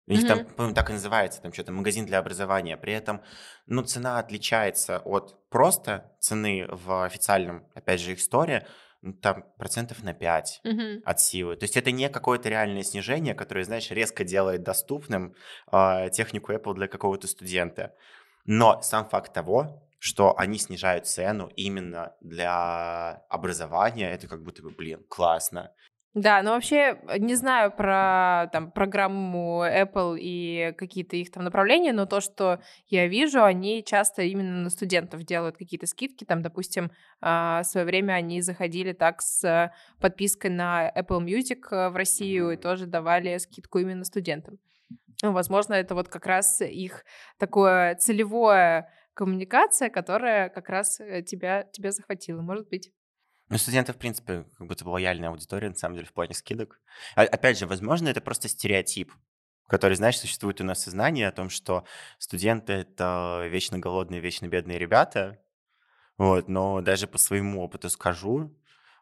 у 0.07 0.11
них 0.11 0.27
там, 0.27 0.45
по-моему, 0.45 0.75
так 0.75 0.89
и 0.89 0.93
называется, 0.93 1.41
там 1.41 1.53
что-то 1.53 1.71
магазин 1.71 2.05
для 2.05 2.19
образования. 2.19 2.75
При 2.75 2.91
этом, 2.91 3.21
ну, 3.67 3.83
цена 3.83 4.19
отличается 4.19 4.99
от 4.99 5.49
просто 5.49 6.11
цены 6.19 6.67
в 6.69 7.05
официальном, 7.05 7.65
опять 7.73 8.01
же, 8.01 8.11
их 8.11 8.19
сторе, 8.19 8.67
ну, 9.01 9.13
там 9.13 9.45
процентов 9.57 10.03
на 10.03 10.13
5 10.13 10.59
Мгм. 10.65 11.03
от 11.05 11.19
силы. 11.21 11.55
То 11.55 11.63
есть 11.63 11.77
это 11.77 11.91
не 11.91 12.09
какое-то 12.09 12.49
реальное 12.49 12.83
снижение, 12.83 13.33
которое, 13.33 13.63
знаешь, 13.63 13.91
резко 13.91 14.25
делает 14.25 14.63
доступным 14.63 15.35
а, 15.67 16.09
технику 16.09 16.51
Apple 16.51 16.73
для 16.73 16.87
какого-то 16.87 17.27
студента. 17.27 17.93
Но 18.45 18.81
сам 18.81 19.07
факт 19.07 19.33
того, 19.33 19.87
что 20.03 20.37
они 20.37 20.57
снижают 20.57 21.07
цену 21.07 21.49
именно 21.55 22.13
для 22.19 23.23
образования, 23.29 24.11
это 24.11 24.27
как 24.27 24.43
будто 24.43 24.61
бы, 24.61 24.69
блин, 24.69 25.05
классно. 25.07 25.71
Да, 26.13 26.43
но 26.43 26.51
вообще 26.51 26.99
э, 27.07 27.19
не 27.19 27.35
знаю 27.35 27.71
про 27.71 28.49
там 28.51 28.69
программу 28.69 29.63
Apple 29.63 30.17
и 30.19 30.73
какие-то 30.77 31.15
их 31.15 31.31
там 31.31 31.45
направления, 31.45 31.93
но 31.93 32.05
то, 32.05 32.19
что 32.19 32.59
я 32.87 33.07
вижу, 33.07 33.45
они 33.45 33.81
часто 33.81 34.23
именно 34.23 34.63
на 34.63 34.69
студентов 34.69 35.23
делают 35.23 35.55
какие-то 35.55 35.87
скидки. 35.87 36.25
Там, 36.25 36.41
допустим, 36.41 36.91
а, 37.21 37.63
в 37.63 37.65
свое 37.65 37.85
время 37.85 38.11
они 38.13 38.41
заходили 38.41 38.91
так 38.91 39.21
с 39.21 39.71
подпиской 40.01 40.49
на 40.49 40.91
Apple 40.93 41.23
Music 41.23 41.61
э, 41.71 41.87
в 41.87 41.95
Россию 41.95 42.51
и 42.51 42.57
тоже 42.57 42.87
давали 42.87 43.37
скидку 43.37 43.79
именно 43.79 44.03
студентам. 44.03 44.59
Ну, 45.21 45.31
возможно, 45.31 45.75
это 45.75 45.95
вот 45.95 46.09
как 46.09 46.25
раз 46.25 46.59
их 46.59 47.05
такое 47.37 47.95
целевое 47.95 48.89
коммуникация, 49.13 49.89
которая 49.89 50.49
как 50.49 50.69
раз 50.69 50.99
э, 50.99 51.21
тебя, 51.21 51.63
тебя 51.63 51.91
захватила, 51.91 52.41
может 52.41 52.67
быть. 52.69 52.91
Ну, 53.49 53.57
студенты, 53.57 53.93
в 53.93 53.97
принципе, 53.97 54.45
как 54.57 54.67
будто 54.67 54.85
бы 54.85 54.89
лояльная 54.89 55.29
аудитория, 55.29 55.69
на 55.69 55.75
самом 55.75 55.95
деле, 55.95 56.07
в 56.07 56.13
плане 56.13 56.33
скидок. 56.33 56.79
А, 57.15 57.23
опять 57.23 57.57
же, 57.57 57.67
возможно, 57.67 58.07
это 58.07 58.21
просто 58.21 58.47
стереотип, 58.47 59.11
который, 59.67 59.95
знаешь, 59.95 60.17
существует 60.17 60.61
у 60.61 60.63
нас 60.63 60.79
в 60.79 60.81
сознании 60.81 61.23
о 61.23 61.31
том, 61.31 61.49
что 61.49 61.85
студенты— 62.19 62.73
это 62.73 63.45
вечно 63.49 63.77
голодные, 63.77 64.21
вечно 64.21 64.47
бедные 64.47 64.79
ребята. 64.79 65.39
Вот, 66.17 66.47
но 66.47 66.81
даже 66.81 67.07
по 67.07 67.17
своему 67.17 67.61
опыту 67.61 67.89
скажу, 67.89 68.55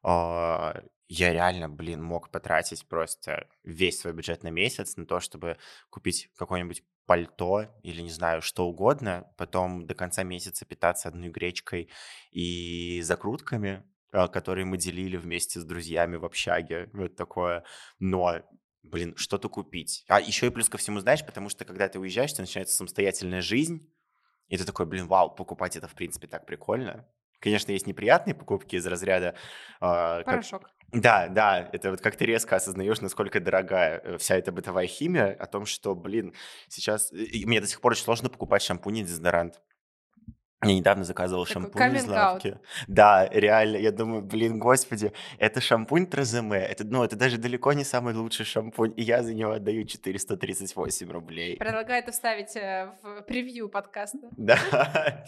а, 0.03 0.81
я 1.07 1.33
реально, 1.33 1.69
блин, 1.69 2.01
мог 2.01 2.29
потратить 2.29 2.87
просто 2.87 3.47
весь 3.63 3.99
свой 3.99 4.13
бюджет 4.13 4.43
на 4.43 4.47
месяц 4.47 4.95
на 4.95 5.05
то, 5.05 5.19
чтобы 5.19 5.57
купить 5.89 6.29
какое-нибудь 6.37 6.83
пальто 7.05 7.67
или, 7.83 8.01
не 8.01 8.09
знаю, 8.09 8.41
что 8.41 8.67
угодно, 8.67 9.31
потом 9.37 9.85
до 9.85 9.93
конца 9.95 10.23
месяца 10.23 10.65
питаться 10.65 11.09
одной 11.09 11.29
гречкой 11.29 11.89
и 12.31 13.01
закрутками, 13.01 13.83
а, 14.11 14.27
которые 14.27 14.65
мы 14.65 14.77
делили 14.77 15.17
вместе 15.17 15.59
с 15.59 15.63
друзьями 15.63 16.17
в 16.17 16.25
общаге, 16.25 16.89
вот 16.93 17.15
такое. 17.15 17.63
Но 17.99 18.41
блин, 18.83 19.15
что-то 19.15 19.49
купить. 19.49 20.03
А 20.07 20.19
еще 20.19 20.47
и 20.47 20.49
плюс 20.49 20.69
ко 20.69 20.77
всему, 20.77 20.99
знаешь, 20.99 21.25
потому 21.25 21.49
что 21.49 21.65
когда 21.65 21.87
ты 21.87 21.99
уезжаешь, 21.99 22.33
то 22.33 22.41
начинается 22.41 22.75
самостоятельная 22.75 23.41
жизнь, 23.41 23.87
и 24.47 24.57
ты 24.57 24.65
такой, 24.65 24.85
блин, 24.85 25.07
вау, 25.07 25.33
покупать 25.33 25.75
это, 25.75 25.87
в 25.87 25.93
принципе, 25.93 26.27
так 26.27 26.45
прикольно. 26.45 27.07
Конечно, 27.41 27.71
есть 27.71 27.87
неприятные 27.87 28.35
покупки 28.35 28.75
из 28.75 28.85
разряда... 28.85 29.35
Э, 29.81 30.23
Порошок. 30.23 30.61
Как... 30.63 31.01
Да, 31.01 31.27
да, 31.27 31.69
это 31.73 31.91
вот 31.91 32.01
как 32.01 32.15
ты 32.15 32.25
резко 32.25 32.55
осознаешь, 32.55 33.01
насколько 33.01 33.39
дорогая 33.39 33.99
э, 34.03 34.17
вся 34.17 34.35
эта 34.37 34.51
бытовая 34.51 34.87
химия, 34.87 35.35
о 35.39 35.47
том, 35.47 35.65
что, 35.65 35.95
блин, 35.95 36.33
сейчас... 36.69 37.11
И 37.11 37.45
мне 37.45 37.59
до 37.59 37.67
сих 37.67 37.81
пор 37.81 37.93
очень 37.93 38.03
сложно 38.03 38.29
покупать 38.29 38.61
шампунь 38.61 38.97
и 38.97 39.03
дезодорант. 39.03 39.59
Я 40.63 40.75
недавно 40.75 41.03
заказывал 41.03 41.45
Такой 41.45 41.63
шампунь 41.63 41.95
из 41.95 42.07
лавки. 42.07 42.59
Да, 42.87 43.27
реально, 43.31 43.77
я 43.77 43.91
думаю, 43.91 44.21
блин, 44.21 44.59
господи, 44.59 45.11
это 45.39 45.59
шампунь 45.59 46.05
Траземе, 46.05 46.59
это, 46.59 46.83
ну, 46.83 47.03
это 47.03 47.15
даже 47.15 47.39
далеко 47.39 47.73
не 47.73 47.83
самый 47.83 48.13
лучший 48.13 48.45
шампунь, 48.45 48.93
и 48.95 49.01
я 49.01 49.23
за 49.23 49.33
него 49.33 49.53
отдаю 49.53 49.85
438 49.85 51.09
рублей. 51.09 51.57
Предлагаю 51.57 52.03
это 52.03 52.11
вставить 52.11 52.55
э, 52.55 52.91
в 53.01 53.21
превью 53.23 53.69
подкаста. 53.69 54.19
Да. 54.37 55.25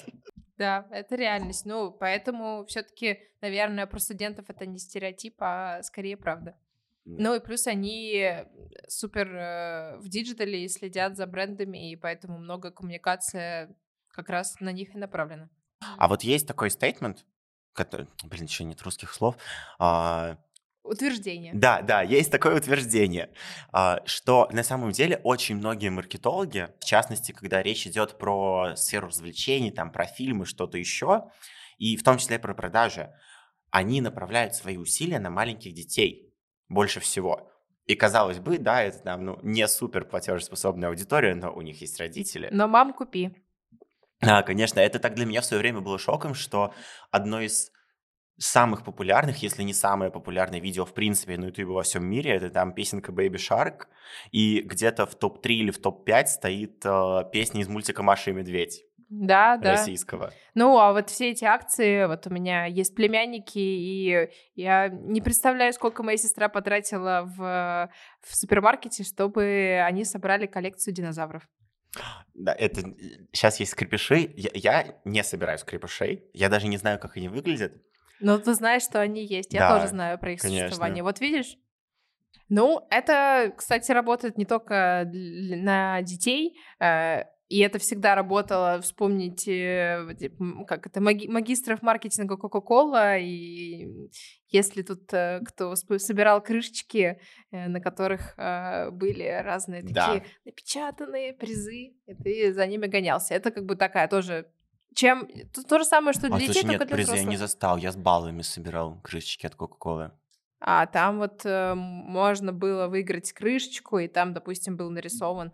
Да, 0.58 0.88
это 0.92 1.16
реальность. 1.16 1.66
Ну, 1.66 1.92
поэтому 1.92 2.66
все-таки, 2.66 3.20
наверное, 3.42 3.88
про 3.88 4.00
студентов 4.00 4.50
это 4.50 4.66
не 4.66 4.78
стереотип, 4.78 5.36
а 5.40 5.82
скорее 5.84 6.18
правда. 6.18 6.58
Ну 7.06 7.36
и 7.36 7.42
плюс 7.42 7.68
они 7.68 8.46
супер 8.88 9.28
э, 9.28 9.98
в 9.98 10.08
digital 10.08 10.62
е 10.62 10.70
следят 10.70 11.18
за 11.18 11.28
брендами, 11.28 11.92
и 11.92 11.98
поэтому 11.98 12.38
много 12.38 12.72
коммуникация 12.72 13.76
как 14.08 14.30
раз 14.30 14.60
на 14.62 14.72
них 14.72 14.96
и 14.96 14.98
направлена. 14.98 15.50
А 15.98 16.08
вот 16.08 16.24
есть 16.24 16.48
такой 16.48 16.70
statement, 16.70 17.26
который, 17.74 18.08
блин, 18.24 18.46
еще 18.46 18.64
нет 18.64 18.82
русских 18.84 19.12
слов, 19.12 19.36
а, 19.80 20.38
Утверждение. 20.84 21.54
Да, 21.54 21.82
да, 21.82 22.02
есть 22.02 22.30
такое 22.30 22.58
утверждение, 22.58 23.30
а, 23.72 24.02
что 24.06 24.50
на 24.52 24.64
самом 24.64 24.92
деле 24.92 25.22
очень 25.24 25.56
многие 25.56 25.90
маркетологи, 25.90 26.70
в 26.82 26.86
частности, 26.86 27.32
когда 27.32 27.64
речь 27.64 27.88
идет 27.88 28.18
про 28.18 28.76
сферу 28.76 29.08
развлечений, 29.08 29.72
там, 29.72 29.92
про 29.92 30.06
фильмы, 30.06 30.46
что-то 30.46 30.78
еще, 30.78 31.30
и 31.78 31.96
в 31.96 32.04
том 32.04 32.18
числе 32.18 32.38
про 32.38 32.54
продажи, 32.54 33.14
они 33.72 34.02
направляют 34.02 34.56
свои 34.56 34.76
усилия 34.76 35.20
на 35.20 35.30
маленьких 35.30 35.74
детей 35.74 36.34
больше 36.68 37.00
всего. 37.00 37.50
И 37.86 37.96
казалось 37.96 38.40
бы, 38.40 38.58
да, 38.58 38.84
это 38.84 39.00
там, 39.00 39.26
ну, 39.26 39.40
не 39.42 39.68
супер 39.68 40.06
платежеспособная 40.06 40.90
аудитория, 40.90 41.34
но 41.34 41.54
у 41.54 41.62
них 41.62 41.80
есть 41.82 42.00
родители. 42.00 42.50
Но 42.52 42.68
мам 42.68 42.94
купи. 42.94 43.36
Да, 44.22 44.42
конечно, 44.42 44.80
это 44.80 45.00
так 45.00 45.16
для 45.16 45.26
меня 45.26 45.42
в 45.42 45.46
свое 45.46 45.60
время 45.60 45.82
было 45.82 46.00
шоком, 46.00 46.34
что 46.34 46.74
одно 47.12 47.42
из 47.42 47.73
самых 48.38 48.84
популярных, 48.84 49.38
если 49.44 49.64
не 49.64 49.74
самое 49.74 50.12
популярное 50.12 50.60
видео 50.60 50.86
в 50.86 50.94
принципе 50.94 51.38
на 51.38 51.46
YouTube 51.46 51.70
во 51.70 51.84
всем 51.84 52.06
мире, 52.06 52.32
это 52.32 52.50
там 52.50 52.74
песенка 52.74 53.12
Baby 53.12 53.36
Shark, 53.36 53.88
и 54.32 54.62
где-то 54.62 55.06
в 55.06 55.16
топ-3 55.16 55.50
или 55.50 55.72
в 55.72 55.80
топ-5 55.80 56.26
стоит 56.26 56.86
э, 56.86 57.24
песня 57.32 57.62
из 57.62 57.68
мультика 57.68 58.04
«Маша 58.04 58.32
и 58.32 58.34
медведь». 58.34 58.86
Да, 59.10 59.58
да. 59.58 59.74
Российского. 59.74 60.34
Ну, 60.56 60.80
а 60.80 60.92
вот 60.92 61.12
все 61.12 61.30
эти 61.30 61.46
акции, 61.46 62.08
вот 62.08 62.26
у 62.26 62.32
меня 62.32 62.66
есть 62.66 62.96
племянники, 62.96 63.60
и 63.60 64.30
я 64.56 64.90
не 64.90 65.22
представляю, 65.22 65.72
сколько 65.74 66.02
моя 66.02 66.18
сестра 66.18 66.50
потратила 66.50 67.22
в, 67.24 67.92
в 68.22 68.36
супермаркете, 68.36 69.04
чтобы 69.04 69.80
они 69.86 70.04
собрали 70.04 70.48
коллекцию 70.48 70.96
динозавров. 70.96 71.48
Да, 72.34 72.56
это 72.58 72.82
сейчас 73.32 73.60
есть 73.60 73.74
скрипыши. 73.74 74.34
Я, 74.36 74.50
я 74.56 74.96
не 75.06 75.24
собираю 75.24 75.60
скрипышей. 75.60 76.24
Я 76.34 76.50
даже 76.50 76.68
не 76.68 76.78
знаю, 76.78 76.98
как 76.98 77.16
они 77.18 77.30
выглядят. 77.30 77.74
Но 78.20 78.38
ты 78.38 78.54
знаешь, 78.54 78.84
что 78.84 79.02
они 79.02 79.26
есть. 79.26 79.54
Я 79.54 79.62
да, 79.62 79.76
тоже 79.76 79.90
знаю 79.90 80.20
про 80.20 80.34
их 80.34 80.42
конечно. 80.42 80.68
существование. 80.68 81.04
Вот 81.04 81.20
видишь? 81.20 81.58
Ну, 82.50 82.86
это, 82.90 83.54
кстати, 83.58 83.92
работает 83.92 84.38
не 84.38 84.46
только 84.46 85.10
на 85.12 86.02
детей, 86.02 86.56
э, 86.80 87.24
и 87.50 87.60
это 87.60 87.80
всегда 87.80 88.16
работало. 88.16 88.80
Вспомните, 88.82 90.16
как 90.68 90.88
это, 90.88 91.00
маги- 91.00 91.28
магистров 91.28 91.82
маркетинга 91.82 92.36
Coca-Cola, 92.36 93.20
и 93.20 94.10
если 94.50 94.82
тут 94.82 95.12
э, 95.14 95.42
кто 95.46 95.76
собирал 95.76 96.42
крышечки, 96.42 97.20
э, 97.52 97.68
на 97.68 97.80
которых 97.80 98.36
были 98.38 99.42
разные 99.44 99.82
такие 99.82 99.94
да. 99.96 100.24
напечатанные 100.46 101.34
призы, 101.34 101.96
и 102.06 102.14
ты 102.24 102.54
за 102.54 102.68
ними 102.68 102.88
гонялся. 102.88 103.34
Это 103.34 103.52
как 103.52 103.66
бы 103.66 103.76
такая 103.76 104.08
тоже 104.08 104.48
чем 104.94 105.28
то, 105.54 105.64
то 105.64 105.80
же 105.80 105.86
самое, 105.86 106.14
что 106.14 106.28
для 106.28 106.36
а, 106.36 106.40
детей, 106.40 106.54
слушай, 106.54 106.68
только 106.68 106.86
нет, 106.86 106.88
для 106.88 106.98
взрослых. 107.04 107.26
я 107.26 107.30
не 107.30 107.38
застал, 107.38 107.78
я 107.78 107.92
с 107.92 107.96
баллами 107.96 108.42
собирал 108.42 109.00
крышечки 109.02 109.46
от 109.46 109.56
Кока-Колы. 109.56 110.12
А 110.60 110.86
там 110.86 111.18
вот 111.18 111.46
э, 111.46 111.74
можно 111.76 112.54
было 112.54 112.88
выиграть 112.88 113.34
крышечку, 113.34 114.00
и 114.00 114.08
там, 114.08 114.34
допустим, 114.34 114.78
был 114.78 114.90
нарисован 114.90 115.52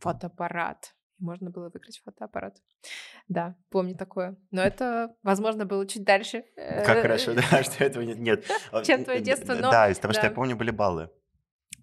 фотоаппарат. 0.00 0.94
Можно 1.18 1.50
было 1.50 1.70
выиграть 1.70 2.00
фотоаппарат. 2.04 2.58
Да, 3.28 3.56
помню 3.70 3.94
такое. 3.94 4.36
Но 4.50 4.62
это, 4.62 5.14
возможно, 5.22 5.64
было 5.64 5.86
чуть 5.86 6.04
дальше. 6.04 6.44
Как 6.56 6.96
э, 6.98 7.02
хорошо, 7.02 7.34
да, 7.50 7.62
что 7.62 7.84
этого 7.84 8.02
нет. 8.02 8.44
Чем 8.84 9.04
твое 9.04 9.20
детство, 9.20 9.54
но... 9.54 9.70
Да, 9.70 9.88
потому 9.94 10.12
что 10.12 10.26
я 10.26 10.30
помню, 10.30 10.56
были 10.56 10.70
баллы. 10.70 11.10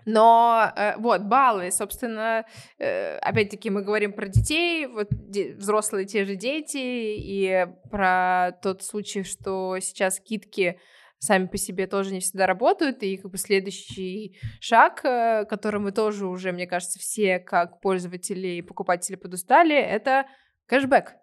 Но 0.07 0.71
э, 0.73 0.95
вот 0.99 1.23
баллы, 1.23 1.69
собственно, 1.69 2.45
э, 2.79 3.17
опять-таки 3.17 3.69
мы 3.69 3.81
говорим 3.81 4.13
про 4.13 4.29
детей, 4.29 4.87
вот 4.87 5.09
взрослые 5.57 6.05
те 6.05 6.23
же 6.23 6.37
дети, 6.37 6.77
и 6.77 7.67
про 7.91 8.53
тот 8.63 8.83
случай, 8.83 9.23
что 9.23 9.77
сейчас 9.79 10.15
скидки 10.15 10.79
сами 11.19 11.47
по 11.47 11.57
себе 11.57 11.87
тоже 11.87 12.13
не 12.13 12.21
всегда 12.21 12.47
работают, 12.47 13.03
и 13.03 13.17
как 13.17 13.31
бы 13.31 13.37
следующий 13.37 14.37
шаг, 14.61 15.03
э, 15.03 15.43
который 15.43 15.81
мы 15.81 15.91
тоже 15.91 16.25
уже, 16.25 16.53
мне 16.53 16.67
кажется, 16.67 16.99
все 16.99 17.39
как 17.39 17.81
пользователи 17.81 18.47
и 18.47 18.61
покупатели 18.61 19.17
подустали, 19.17 19.75
это 19.75 20.25
кэшбэк. 20.67 21.15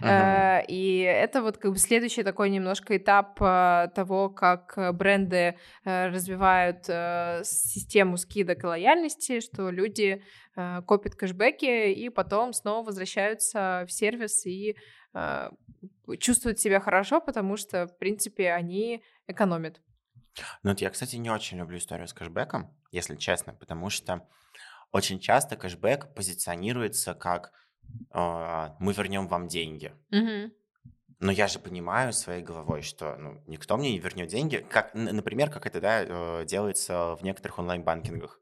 Uh-huh. 0.00 0.64
И 0.68 1.00
это 1.00 1.42
вот 1.42 1.58
как 1.58 1.72
бы 1.72 1.78
следующий 1.78 2.22
такой 2.22 2.50
немножко 2.50 2.96
этап 2.96 3.40
э, 3.40 3.88
того, 3.94 4.30
как 4.30 4.74
бренды 4.94 5.56
э, 5.84 6.08
развивают 6.08 6.84
систему 7.46 8.16
скидок 8.16 8.64
и 8.64 8.66
лояльности, 8.66 9.40
что 9.40 9.70
люди 9.70 10.22
копят 10.86 11.14
кэшбэки 11.14 11.92
и 11.92 12.10
потом 12.10 12.52
снова 12.52 12.84
возвращаются 12.84 13.86
в 13.88 13.92
сервис 13.92 14.44
и 14.44 14.76
чувствуют 16.18 16.60
себя 16.60 16.78
хорошо, 16.78 17.20
потому 17.20 17.56
что, 17.56 17.86
в 17.86 17.96
принципе, 17.98 18.52
они 18.52 19.02
экономят. 19.26 19.80
Ну, 20.62 20.70
вот 20.70 20.80
я, 20.80 20.90
кстати, 20.90 21.16
не 21.16 21.30
очень 21.30 21.58
люблю 21.58 21.78
историю 21.78 22.08
с 22.08 22.12
кэшбэком, 22.12 22.74
если 22.90 23.16
честно, 23.16 23.54
потому 23.54 23.90
что 23.90 24.26
очень 24.90 25.20
часто 25.20 25.56
кэшбэк 25.56 26.14
позиционируется 26.14 27.14
как 27.14 27.52
мы 28.14 28.92
вернем 28.92 29.26
вам 29.26 29.48
деньги. 29.48 29.92
Угу. 30.10 30.52
Но 31.22 31.30
я 31.30 31.46
же 31.46 31.60
понимаю 31.60 32.12
своей 32.12 32.42
головой, 32.42 32.82
что 32.82 33.14
ну, 33.16 33.40
никто 33.46 33.76
мне 33.76 33.92
не 33.92 34.00
вернет 34.00 34.28
деньги. 34.28 34.66
Как, 34.68 34.92
например, 34.92 35.50
как 35.50 35.66
это 35.66 35.80
да, 35.80 36.02
э, 36.02 36.44
делается 36.46 37.14
в 37.14 37.22
некоторых 37.22 37.60
онлайн-банкингах. 37.60 38.40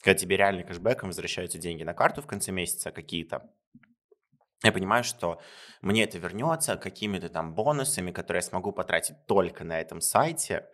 Когда 0.00 0.16
тебе 0.16 0.36
реально 0.36 0.62
кэшбэком 0.62 1.08
возвращаются 1.08 1.58
деньги 1.58 1.82
на 1.82 1.94
карту 1.94 2.22
в 2.22 2.28
конце 2.28 2.52
месяца 2.52 2.92
какие-то. 2.92 3.50
Я 4.62 4.70
понимаю, 4.70 5.02
что 5.02 5.40
мне 5.80 6.04
это 6.04 6.18
вернется 6.18 6.76
какими-то 6.76 7.28
там 7.28 7.54
бонусами, 7.56 8.12
которые 8.12 8.38
я 8.38 8.48
смогу 8.48 8.70
потратить 8.70 9.16
только 9.26 9.64
на 9.64 9.80
этом 9.80 10.00
сайте. 10.00 10.68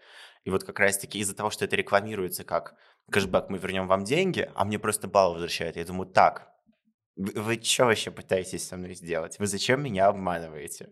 И 0.45 0.51
вот 0.51 0.65
как 0.65 0.79
раз-таки 0.79 1.19
из-за 1.19 1.35
того, 1.35 1.49
что 1.49 1.65
это 1.65 1.77
рекламируется 1.77 2.45
как 2.45 2.75
кэшбэк, 3.11 3.49
мы 3.49 3.57
вернем 3.57 3.89
вам 3.89 4.05
деньги, 4.05 4.51
а 4.55 4.67
мне 4.67 4.79
просто 4.79 5.09
балл 5.09 5.33
возвращают. 5.33 5.77
Я 5.77 5.87
думаю, 5.87 6.11
так, 6.11 6.53
вы 7.19 7.61
что 7.63 7.87
вообще 7.87 8.11
пытаетесь 8.11 8.67
со 8.67 8.77
мной 8.77 8.95
сделать? 8.95 9.39
Вы 9.39 9.47
зачем 9.47 9.83
меня 9.83 10.07
обманываете? 10.07 10.89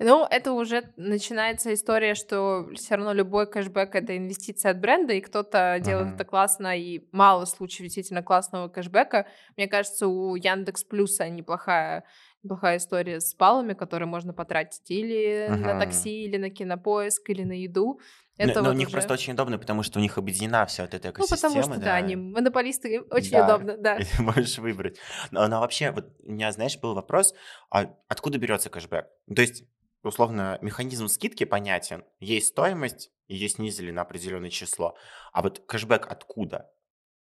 Ну, 0.00 0.24
это 0.30 0.52
уже 0.52 0.92
начинается 0.96 1.74
история, 1.74 2.14
что 2.14 2.68
все 2.74 2.94
равно 2.94 3.12
любой 3.12 3.50
кэшбэк— 3.50 3.94
это 3.96 4.16
инвестиция 4.16 4.70
от 4.70 4.80
бренда, 4.80 5.14
и 5.14 5.20
кто-то 5.20 5.78
делает 5.80 6.08
uh-huh. 6.08 6.14
это 6.14 6.24
классно, 6.24 6.78
и 6.78 7.08
мало 7.10 7.46
случаев 7.46 7.86
действительно 7.86 8.22
классного 8.22 8.68
кэшбэка. 8.68 9.26
Мне 9.56 9.66
кажется, 9.66 10.06
у 10.06 10.36
Яндекс 10.36 10.84
Плюса 10.84 11.28
неплохая 11.28 12.04
неплохая 12.42 12.78
история 12.78 13.20
с 13.20 13.34
баллами, 13.34 13.74
которые 13.74 14.06
можно 14.08 14.32
потратить 14.32 14.90
или 14.90 15.48
uh-huh. 15.48 15.56
на 15.56 15.78
такси, 15.80 16.24
или 16.24 16.36
на 16.36 16.50
кинопоиск, 16.50 17.28
или 17.30 17.44
на 17.44 17.52
еду. 17.52 18.00
Это 18.36 18.54
но, 18.54 18.60
вот 18.60 18.66
но 18.66 18.70
у 18.70 18.72
них 18.74 18.88
уже... 18.88 18.96
просто 18.96 19.12
очень 19.12 19.32
удобно, 19.32 19.58
потому 19.58 19.82
что 19.82 19.98
у 19.98 20.02
них 20.02 20.16
объединена 20.16 20.64
вся 20.66 20.84
вот 20.84 20.94
эта 20.94 21.10
экосистема. 21.10 21.54
Ну, 21.54 21.60
потому 21.60 21.74
что, 21.74 21.80
да, 21.80 21.86
да 21.86 21.94
они 21.96 22.14
монополисты, 22.14 23.00
очень 23.10 23.32
да, 23.32 23.44
удобно, 23.44 23.76
да. 23.76 23.98
можешь 24.20 24.58
выбрать. 24.58 24.98
Но, 25.32 25.46
но 25.48 25.60
вообще, 25.60 25.90
вот 25.90 26.06
у 26.22 26.30
меня, 26.30 26.52
знаешь, 26.52 26.78
был 26.78 26.94
вопрос, 26.94 27.34
а 27.70 27.92
откуда 28.06 28.38
берется 28.38 28.70
кэшбэк? 28.70 29.06
То 29.34 29.42
есть, 29.42 29.64
условно, 30.04 30.58
механизм 30.62 31.08
скидки 31.08 31.44
понятен. 31.44 32.04
Есть 32.20 32.48
стоимость, 32.48 33.10
ее 33.26 33.48
снизили 33.48 33.90
на 33.90 34.02
определенное 34.02 34.50
число. 34.50 34.96
А 35.32 35.42
вот 35.42 35.58
кэшбэк 35.66 36.06
откуда? 36.06 36.70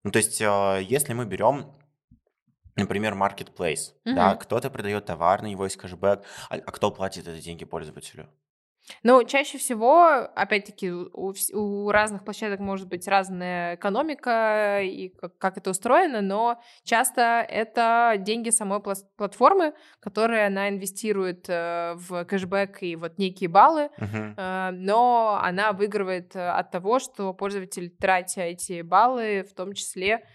Ну, 0.03 0.11
то 0.11 0.17
есть, 0.17 0.39
э, 0.39 0.79
если 0.83 1.13
мы 1.13 1.25
берем 1.25 1.80
например, 2.75 3.13
marketplace, 3.13 3.93
Мгм. 4.05 4.15
да, 4.15 4.35
кто-то 4.35 4.69
продает 4.69 5.05
товар, 5.05 5.41
на 5.41 5.47
него 5.47 5.65
есть 5.65 5.77
кэшбэк, 5.77 6.23
а, 6.49 6.55
а 6.55 6.71
кто 6.71 6.91
платит 6.91 7.27
эти 7.27 7.43
деньги 7.43 7.65
пользователю? 7.65 8.27
Ну, 9.03 9.23
чаще 9.23 9.57
всего, 9.57 10.05
опять-таки, 10.35 10.91
у, 10.91 11.33
у 11.53 11.91
разных 11.91 12.25
площадок 12.25 12.59
может 12.59 12.87
быть 12.87 13.07
разная 13.07 13.75
экономика 13.75 14.81
и 14.81 15.09
как, 15.09 15.37
как 15.37 15.57
это 15.57 15.69
устроено, 15.69 16.21
но 16.21 16.59
часто 16.83 17.45
это 17.47 18.15
деньги 18.17 18.49
самой 18.49 18.81
платформы, 18.81 19.73
которые 19.99 20.47
она 20.47 20.69
инвестирует 20.69 21.45
э, 21.47 21.93
в 21.95 22.25
кэшбэк 22.25 22.81
и 22.81 22.95
вот 22.95 23.17
некие 23.19 23.49
баллы, 23.49 23.89
э, 23.97 24.69
но 24.71 25.39
она 25.41 25.73
выигрывает 25.73 26.35
э, 26.35 26.49
от 26.49 26.71
того, 26.71 26.99
что 26.99 27.33
пользователь, 27.33 27.91
тратя 27.91 28.41
эти 28.41 28.81
баллы, 28.81 29.45
в 29.49 29.53
том 29.53 29.73
числе 29.73 30.25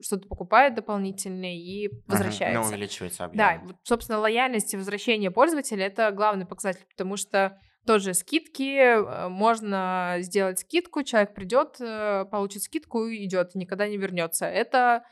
что-то 0.00 0.28
покупает 0.28 0.74
дополнительное 0.74 1.54
и 1.54 1.88
возвращается. 2.06 2.60
Ну, 2.60 2.66
увеличивается 2.66 3.24
объем. 3.24 3.38
Да, 3.38 3.60
вот, 3.64 3.76
собственно, 3.82 4.18
лояльность 4.18 4.74
и 4.74 4.76
возвращение 4.76 5.30
пользователя 5.30 5.86
это 5.86 6.10
главный 6.10 6.46
показатель, 6.46 6.86
потому 6.90 7.16
что 7.16 7.58
тоже 7.86 8.14
скидки, 8.14 8.78
э, 8.78 9.28
можно 9.28 10.16
сделать 10.18 10.58
скидку, 10.58 11.02
человек 11.04 11.34
придет, 11.34 11.76
э, 11.80 12.24
получит 12.30 12.62
скидку 12.64 13.06
и 13.06 13.24
идет, 13.24 13.54
никогда 13.54 13.88
не 13.88 13.96
вернется. 13.96 14.46
Это 14.46 15.04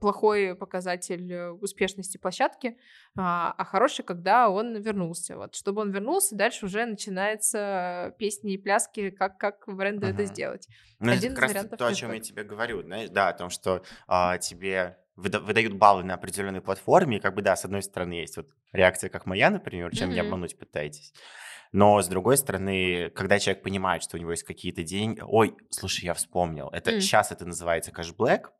плохой 0.00 0.54
показатель 0.54 1.32
э, 1.32 1.50
успешности 1.50 2.18
площадки, 2.18 2.78
а, 3.16 3.54
а 3.56 3.64
хороший, 3.64 4.04
когда 4.04 4.48
он 4.48 4.76
вернулся. 4.80 5.36
Вот, 5.36 5.54
чтобы 5.54 5.82
он 5.82 5.90
вернулся, 5.90 6.36
дальше 6.36 6.66
уже 6.66 6.86
начинается 6.86 8.14
песни 8.18 8.54
и 8.54 8.58
пляски, 8.58 9.10
как, 9.10 9.38
как 9.38 9.64
бренду 9.66 10.06
это 10.06 10.22
Мгм. 10.22 10.26
сделать. 10.26 10.68
Ну, 11.00 11.10
Один 11.10 11.32
это 11.32 11.32
из 11.32 11.34
как 11.34 11.44
раз 11.44 11.50
вариантов 11.54 11.78
то, 11.78 11.86
о 11.86 11.94
чем 11.94 12.12
я 12.12 12.20
тебе 12.20 12.44
говорю, 12.44 12.82
знаешь, 12.82 13.10
да, 13.10 13.28
о 13.28 13.32
том, 13.32 13.50
что 13.50 13.82
а, 14.06 14.38
тебе 14.38 14.98
выда- 15.20 15.40
выдают 15.40 15.74
баллы 15.74 16.02
на 16.04 16.14
определенной 16.14 16.60
платформе, 16.60 17.16
и 17.18 17.20
как 17.20 17.34
бы, 17.34 17.42
да, 17.42 17.56
с 17.56 17.64
одной 17.64 17.82
стороны 17.82 18.14
есть 18.14 18.36
вот 18.36 18.48
реакция, 18.72 19.10
как 19.10 19.26
моя, 19.26 19.50
например, 19.50 19.94
чем 19.94 20.10
меня 20.10 20.22
Мгм. 20.22 20.32
обмануть 20.32 20.58
пытаетесь. 20.58 21.12
Но, 21.72 22.02
с 22.02 22.08
другой 22.08 22.36
стороны, 22.36 23.10
когда 23.10 23.38
человек 23.38 23.62
понимает, 23.62 24.02
что 24.02 24.16
у 24.16 24.20
него 24.20 24.32
есть 24.32 24.42
какие-то 24.42 24.82
деньги... 24.82 25.22
Ой, 25.24 25.56
слушай, 25.70 26.04
я 26.04 26.14
вспомнил. 26.14 26.68
Это 26.68 26.90
М. 26.90 27.00
сейчас 27.00 27.30
это 27.30 27.46
называется 27.46 27.92
кэшбэк, 27.92 28.50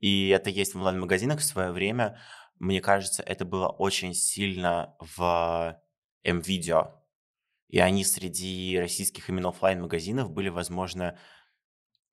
и 0.00 0.28
это 0.30 0.50
есть 0.50 0.74
в 0.74 0.78
онлайн-магазинах 0.78 1.38
в 1.38 1.44
свое 1.44 1.70
время. 1.70 2.18
Мне 2.58 2.80
кажется, 2.80 3.22
это 3.22 3.44
было 3.44 3.68
очень 3.68 4.14
сильно 4.14 4.96
в 5.00 5.80
М-видео. 6.24 7.02
И 7.68 7.78
они 7.78 8.04
среди 8.04 8.78
российских 8.78 9.28
именно 9.28 9.48
оффлайн 9.50 9.80
магазинов 9.82 10.30
были, 10.30 10.48
возможно, 10.48 11.18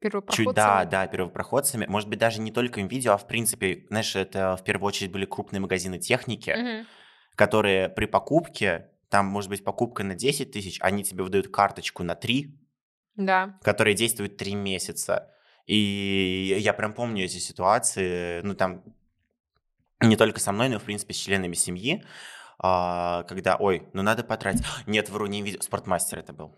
Чуть, 0.10 0.54
да, 0.54 0.86
Первопроходцами. 0.86 0.90
да, 0.92 1.08
первопроходцами. 1.08 1.86
Может 1.88 2.10
быть, 2.10 2.20
даже 2.20 2.42
не 2.42 2.52
только 2.52 2.82
видео, 2.82 3.14
а 3.14 3.18
в 3.18 3.28
принципе, 3.28 3.86
знаешь, 3.90 4.16
это 4.16 4.56
в 4.58 4.64
первую 4.64 4.88
очередь 4.88 5.12
были 5.12 5.26
крупные 5.26 5.60
магазины 5.60 5.98
техники, 6.00 6.52
Мгм. 6.58 6.88
которые 7.36 7.90
при 7.90 8.06
покупке, 8.06 8.90
там 9.10 9.26
может 9.28 9.50
быть 9.50 9.64
покупка 9.64 10.04
на 10.04 10.16
10 10.16 10.52
тысяч, 10.52 10.78
они 10.82 11.04
тебе 11.04 11.24
выдают 11.24 11.48
карточку 11.50 12.04
на 12.04 12.16
3, 12.16 12.58
Да. 13.16 13.58
которая 13.62 13.94
действует 13.94 14.38
3 14.38 14.56
месяца. 14.56 15.30
И 15.68 16.56
я 16.60 16.74
прям 16.74 16.94
помню 16.94 17.24
эти 17.26 17.38
ситуации, 17.38 18.42
ну 18.42 18.54
там 18.56 18.84
не 20.02 20.16
только 20.18 20.40
со 20.40 20.52
мной, 20.52 20.68
но 20.70 20.80
в 20.80 20.84
принципе 20.84 21.14
с 21.14 21.18
членами 21.18 21.54
семьи, 21.54 22.04
а, 22.60 23.24
когда, 23.24 23.56
ой, 23.56 23.88
ну 23.94 24.02
надо 24.02 24.24
потратить. 24.24 24.66
Нет, 24.88 25.10
вру, 25.10 25.26
не 25.28 25.42
видео, 25.42 25.62
спортмастер 25.62 26.20
это 26.20 26.34
был. 26.34 26.56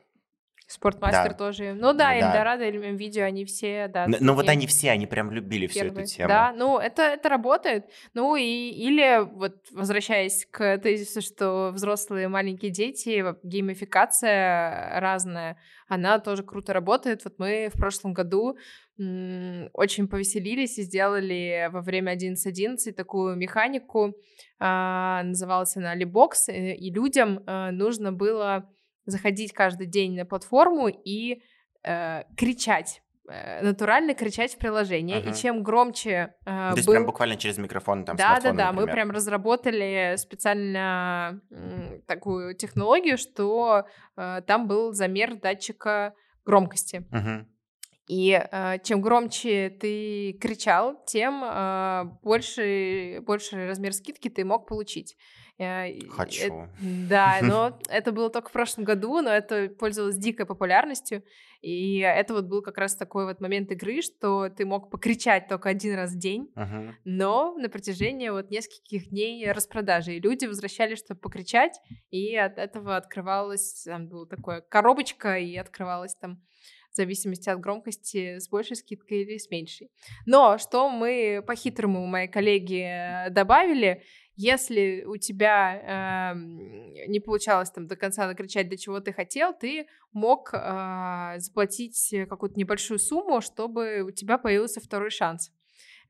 Спортмастер 0.67 1.32
Да. 1.32 1.38
тоже. 1.38 1.73
Ну 1.73 1.93
да, 1.93 2.10
Да. 2.10 2.15
Эльдорадо, 2.15 2.63
Эль- 2.63 2.95
видео, 2.95 3.23
они 3.25 3.45
все, 3.45 3.88
да, 3.88 4.08
Но 4.08 4.34
вот 4.34 4.45
такие 4.47 4.58
они 4.58 4.67
все, 4.67 4.89
они 4.91 5.06
прям 5.06 5.32
любили 5.32 5.67
всю 5.67 5.80
эту 5.80 5.88
первые. 5.89 6.06
тему. 6.08 6.30
Да, 6.30 6.54
ну 6.58 6.80
это, 6.80 7.04
это 7.04 7.30
работает. 7.30 7.86
Ну 8.13 8.36
и 8.36 8.43
или 8.69 9.19
вот 9.36 9.58
возвращаясь 9.71 10.47
к 10.49 10.78
тезису, 10.80 11.21
что 11.21 11.71
взрослые 11.71 12.28
маленькие 12.30 12.71
дети, 12.71 13.21
вот 13.21 13.39
геймификация 13.43 14.99
разная, 14.99 15.58
она 15.88 16.19
тоже 16.19 16.43
круто 16.43 16.73
работает. 16.73 17.23
Вот 17.25 17.36
мы 17.38 17.69
в 17.73 17.78
прошлом 17.78 18.13
году 18.13 18.58
очень 18.97 20.08
повеселились 20.08 20.78
и 20.78 20.84
сделали 20.84 21.69
во 21.71 21.82
время 21.82 22.13
11.11 22.15 22.93
такую 22.93 23.36
механику, 23.36 24.15
а, 24.58 25.21
называлась 25.23 25.75
она 25.75 25.93
Либокс, 25.95 26.47
э, 26.47 26.75
и 26.75 26.91
людям 26.93 27.43
э, 27.45 27.71
нужно 27.71 28.13
было 28.13 28.69
заходить 29.06 29.54
каждый 29.54 29.88
день 29.88 30.15
на 30.15 30.26
платформу 30.26 30.88
и 30.88 31.41
э, 31.84 32.24
кричать 32.38 33.02
э, 33.30 33.62
натурально 33.63 34.13
кричать 34.13 34.54
в 34.54 34.58
приложение, 34.58 35.20
Мгм. 35.20 35.30
и 35.30 35.34
чем 35.34 35.63
громче 35.63 36.34
э, 36.46 36.46
То 36.46 36.74
есть 36.76 36.88
был... 36.88 36.94
прям 36.94 37.06
буквально 37.06 37.38
через 37.38 37.58
микрофон 37.58 38.06
там 38.06 38.15
да, 38.15 38.36
да, 38.36 38.41
смартфона, 38.41 38.58
да, 38.58 38.72
мы 38.72 38.86
прям 38.88 39.12
разработали 39.12 40.15
специально 40.18 41.41
м, 41.52 42.02
такую 42.08 42.56
технологию, 42.56 43.18
что 43.18 43.86
э, 44.18 44.41
там 44.46 44.68
был 44.68 44.94
замер 44.94 45.36
датчика 45.36 46.13
громкости. 46.46 47.06
Мгм. 47.12 47.48
И 48.08 48.39
э, 48.39 48.78
чем 48.84 49.02
громче 49.02 49.70
ты 49.70 50.34
кричал, 50.39 51.04
тем 51.08 51.44
э, 51.44 52.04
больше, 52.22 53.20
больше 53.22 53.68
размер 53.68 53.94
скидки 53.94 54.30
ты 54.30 54.46
мог 54.46 54.68
получить. 54.68 55.15
Э, 55.58 55.98
Хочу. 56.10 56.68
да, 57.10 57.39
но 57.41 57.80
это 57.89 58.12
было 58.12 58.30
только 58.30 58.50
в 58.50 58.52
прошлом 58.52 58.84
году, 58.84 59.22
но 59.22 59.30
это 59.30 59.70
пользовалось 59.70 60.18
дикой 60.18 60.46
популярностью. 60.46 61.24
И 61.62 62.00
это 62.00 62.34
вот 62.34 62.46
был 62.46 62.62
как 62.62 62.78
раз 62.78 62.96
такой 62.96 63.26
вот 63.26 63.39
момент 63.41 63.72
игры, 63.72 64.02
что 64.02 64.50
ты 64.50 64.65
мог 64.65 64.91
покричать 64.91 65.48
только 65.48 65.70
один 65.70 65.96
раз 65.96 66.12
в 66.12 66.18
день, 66.20 66.52
Мгм. 66.56 66.96
но 67.06 67.56
на 67.58 67.70
протяжении 67.70 68.30
вот 68.30 68.52
нескольких 68.52 69.10
дней 69.10 69.52
распродажи. 69.52 70.15
И 70.15 70.20
люди 70.20 70.46
возвращались, 70.46 71.00
чтобы 71.00 71.22
покричать, 71.22 71.80
и 72.12 72.36
от 72.36 72.58
этого 72.60 72.98
открывалась, 72.98 73.84
там 73.86 74.08
была 74.10 74.26
такая 74.26 74.62
коробочка, 74.62 75.38
и 75.39 75.56
открывалась 75.56 76.15
там 76.15 76.41
в 76.91 76.96
зависимости 76.96 77.50
от 77.50 77.60
громкости 77.60 78.39
с 78.39 78.48
большей 78.48 78.78
скидкой 78.78 79.24
или 79.24 79.38
с 79.38 79.50
меньшей. 79.50 79.89
Но 80.26 80.58
что 80.58 80.89
мы 80.89 81.44
по-хитрому, 81.46 82.06
мои 82.06 82.28
коллеги, 82.28 82.84
э, 83.28 83.30
добавили, 83.32 84.04
если 84.36 85.04
у 85.06 85.17
тебя 85.17 86.32
эм, 86.34 86.58
не 87.08 87.19
получалось 87.19 87.71
там 87.71 87.88
до 87.88 87.95
конца 87.95 88.28
накричать, 88.28 88.69
до 88.69 88.78
чего 88.78 89.00
ты 89.00 89.13
хотел, 89.13 89.54
ты 89.54 89.88
мог 90.13 90.50
э, 90.54 91.36
заплатить 91.38 92.13
какую-то 92.30 92.60
небольшую 92.60 93.00
сумму, 93.00 93.41
чтобы 93.41 94.02
у 94.02 94.12
тебя 94.12 94.38
появился 94.38 94.80
второй 94.82 95.10
шанс. 95.10 95.52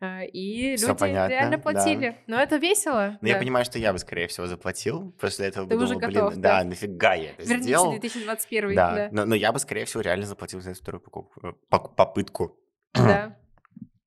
Э, 0.01 0.25
И 0.25 0.75
Всё 0.75 0.87
люди 0.89 0.99
понятно, 0.99 1.29
реально 1.31 1.57
да. 1.57 1.63
платили. 1.63 2.17
Но 2.27 2.37
это 2.41 2.57
весело. 2.57 3.17
Я 3.21 3.33
да. 3.35 3.39
понимаю, 3.39 3.63
что 3.65 3.79
я 3.79 3.93
бы, 3.93 3.99
скорее 3.99 4.27
всего, 4.27 4.45
заплатил. 4.47 5.11
После 5.19 5.47
этого 5.47 5.65
бы 5.65 5.69
Ты 5.69 5.75
уже 5.77 5.93
думал, 5.93 5.99
блин, 6.07 6.13
готов, 6.13 6.35
да, 6.35 6.59
да. 6.59 6.63
нафига 6.69 7.13
я 7.13 7.29
это 7.31 7.43
Верните 7.43 7.63
сделал. 7.63 7.91
2021. 7.91 8.75
Да, 8.75 8.95
Да. 8.95 9.09
Но, 9.11 9.25
но 9.25 9.35
я 9.35 9.51
бы, 9.53 9.59
скорее 9.59 9.85
всего, 9.85 10.01
реально 10.01 10.25
заплатил 10.25 10.59
за 10.61 10.71
эту 10.71 10.81
вторую 10.81 11.01
покупку, 11.01 11.39
э, 11.47 11.53
пок- 11.71 11.95
попытку. 11.95 12.57
Да. 12.93 13.37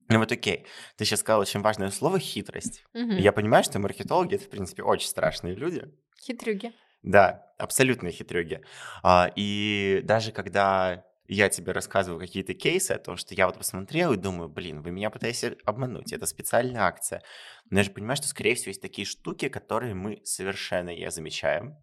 Ну 0.08 0.18
вот 0.18 0.32
окей, 0.32 0.66
ты 0.96 1.04
сейчас 1.04 1.20
сказал 1.20 1.40
очень 1.40 1.60
важное 1.60 1.90
слово 1.90 2.18
«хитрость». 2.18 2.84
Мгм. 2.94 3.16
Я 3.16 3.32
понимаю, 3.32 3.62
что 3.62 3.78
маркетологи— 3.78 4.34
это, 4.36 4.44
в 4.44 4.50
принципе, 4.50 4.82
очень 4.82 5.08
страшные 5.08 5.54
люди. 5.54 5.84
Хитрюги. 6.20 6.72
Да, 7.02 7.46
абсолютные 7.58 8.12
хитрюги. 8.12 8.62
А, 9.02 9.30
и 9.36 10.00
даже 10.04 10.32
когда 10.32 11.04
я 11.28 11.50
тебе 11.50 11.72
рассказываю 11.72 12.18
какие-то 12.18 12.54
кейсы 12.54 12.92
о 12.92 12.98
том, 12.98 13.18
что 13.18 13.34
я 13.34 13.46
вот 13.46 13.58
посмотрел 13.58 14.14
и 14.14 14.16
думаю, 14.16 14.48
блин, 14.48 14.80
вы 14.80 14.90
меня 14.90 15.10
пытаетесь 15.10 15.56
обмануть, 15.64 16.12
это 16.12 16.24
специальная 16.24 16.82
акция. 16.82 17.22
Но 17.70 17.78
я 17.78 17.84
же 17.84 17.90
понимаю, 17.90 18.16
что, 18.16 18.28
скорее 18.28 18.54
всего, 18.54 18.70
есть 18.70 18.80
такие 18.80 19.06
штуки, 19.06 19.50
которые 19.50 19.94
мы 19.94 20.22
совершенно 20.24 20.96
не 20.96 21.10
замечаем. 21.10 21.76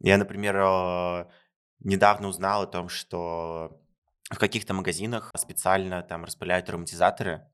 Я, 0.00 0.16
например, 0.16 0.56
э, 0.56 1.26
недавно 1.80 2.28
узнал 2.28 2.62
о 2.62 2.66
том, 2.66 2.88
что 2.88 3.81
в 4.34 4.38
каких-то 4.38 4.74
магазинах 4.74 5.30
специально 5.36 6.02
там 6.02 6.24
распыляют 6.24 6.68
ароматизаторы 6.68 7.46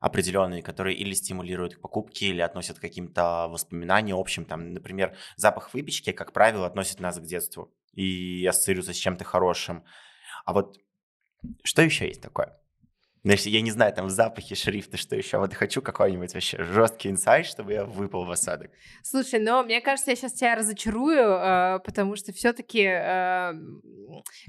определенные, 0.00 0.62
которые 0.62 0.96
или 0.96 1.14
стимулируют 1.14 1.76
к 1.76 1.80
покупке, 1.80 2.26
или 2.26 2.40
относят 2.40 2.78
к 2.78 2.80
каким-то 2.80 3.48
воспоминаниям 3.48 4.18
общим. 4.18 4.44
Там, 4.44 4.72
например, 4.72 5.16
запах 5.36 5.72
выпечки, 5.74 6.12
как 6.12 6.32
правило, 6.32 6.66
относит 6.66 7.00
нас 7.00 7.18
к 7.18 7.22
детству 7.22 7.74
и 7.92 8.46
ассоциируется 8.46 8.92
с 8.92 8.96
чем-то 8.96 9.24
хорошим. 9.24 9.84
А 10.44 10.52
вот 10.52 10.78
что 11.64 11.82
еще 11.82 12.06
есть 12.06 12.22
такое? 12.22 12.60
Значит, 13.26 13.46
я 13.46 13.60
не 13.60 13.72
знаю, 13.72 13.92
там 13.92 14.08
запахи, 14.08 14.54
шрифты, 14.54 14.96
что 14.96 15.16
еще. 15.16 15.38
Вот 15.38 15.52
хочу 15.52 15.82
какой-нибудь 15.82 16.32
вообще 16.32 16.62
жесткий 16.62 17.08
инсайт, 17.08 17.46
чтобы 17.46 17.72
я 17.72 17.84
выпал 17.84 18.24
в 18.24 18.30
осадок. 18.30 18.70
Слушай, 19.02 19.40
но 19.40 19.64
мне 19.64 19.80
кажется, 19.80 20.12
я 20.12 20.16
сейчас 20.16 20.34
тебя 20.34 20.54
разочарую, 20.54 21.18
э, 21.18 21.80
потому 21.84 22.14
что 22.14 22.32
все-таки, 22.32 22.84
э, 22.84 23.52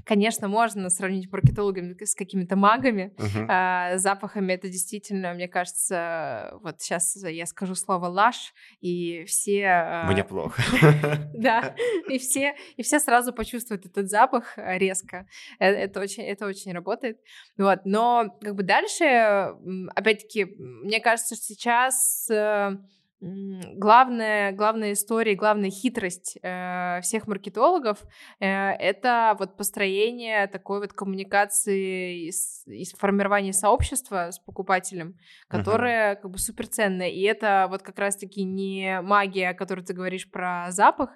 конечно, 0.04 0.46
можно 0.46 0.90
сравнить 0.90 1.28
маркетологами 1.32 1.96
с 2.04 2.14
какими-то 2.14 2.54
магами. 2.54 3.12
Uh-huh. 3.16 3.98
Запахами 3.98 4.52
это 4.52 4.68
действительно, 4.68 5.34
мне 5.34 5.48
кажется, 5.48 6.56
вот 6.62 6.80
сейчас 6.80 7.16
я 7.16 7.46
скажу 7.46 7.74
слово 7.74 8.06
лаш, 8.06 8.54
и 8.80 9.24
все... 9.24 10.04
Мне 10.06 10.22
плохо. 10.22 10.62
Да, 11.34 11.74
и 12.08 12.18
все, 12.18 12.54
и 12.76 12.82
все 12.82 13.00
сразу 13.00 13.32
почувствуют 13.32 13.86
этот 13.86 14.08
запах 14.08 14.54
резко. 14.56 15.26
Это 15.58 16.00
очень, 16.00 16.22
это 16.22 16.46
очень 16.46 16.72
работает. 16.72 17.18
Вот, 17.56 17.80
но 17.84 18.36
как 18.40 18.54
бы 18.54 18.67
дальше, 18.68 19.56
опять-таки, 19.96 20.44
мне 20.58 21.00
кажется, 21.00 21.34
сейчас 21.34 22.28
э, 22.30 22.76
главная, 23.20 24.52
главная 24.52 24.92
история, 24.92 25.34
главная 25.34 25.70
хитрость 25.70 26.38
э, 26.40 27.00
всех 27.02 27.26
маркетологов 27.26 27.98
э, 28.38 28.46
это 28.46 29.34
вот 29.38 29.56
построение 29.56 30.46
такой 30.46 30.80
вот 30.80 30.92
коммуникации 30.92 32.28
и, 32.28 32.84
формирование 32.96 33.52
сообщества 33.52 34.30
с 34.30 34.38
покупателем, 34.38 35.16
которое 35.48 36.12
uh-huh. 36.12 36.22
как 36.22 36.30
бы 36.30 36.38
суперценное. 36.38 37.08
И 37.08 37.22
это 37.22 37.66
вот 37.68 37.82
как 37.82 37.98
раз-таки 37.98 38.44
не 38.44 39.00
магия, 39.02 39.50
о 39.50 39.54
которой 39.54 39.84
ты 39.84 39.94
говоришь 39.94 40.30
про 40.30 40.66
запах, 40.70 41.10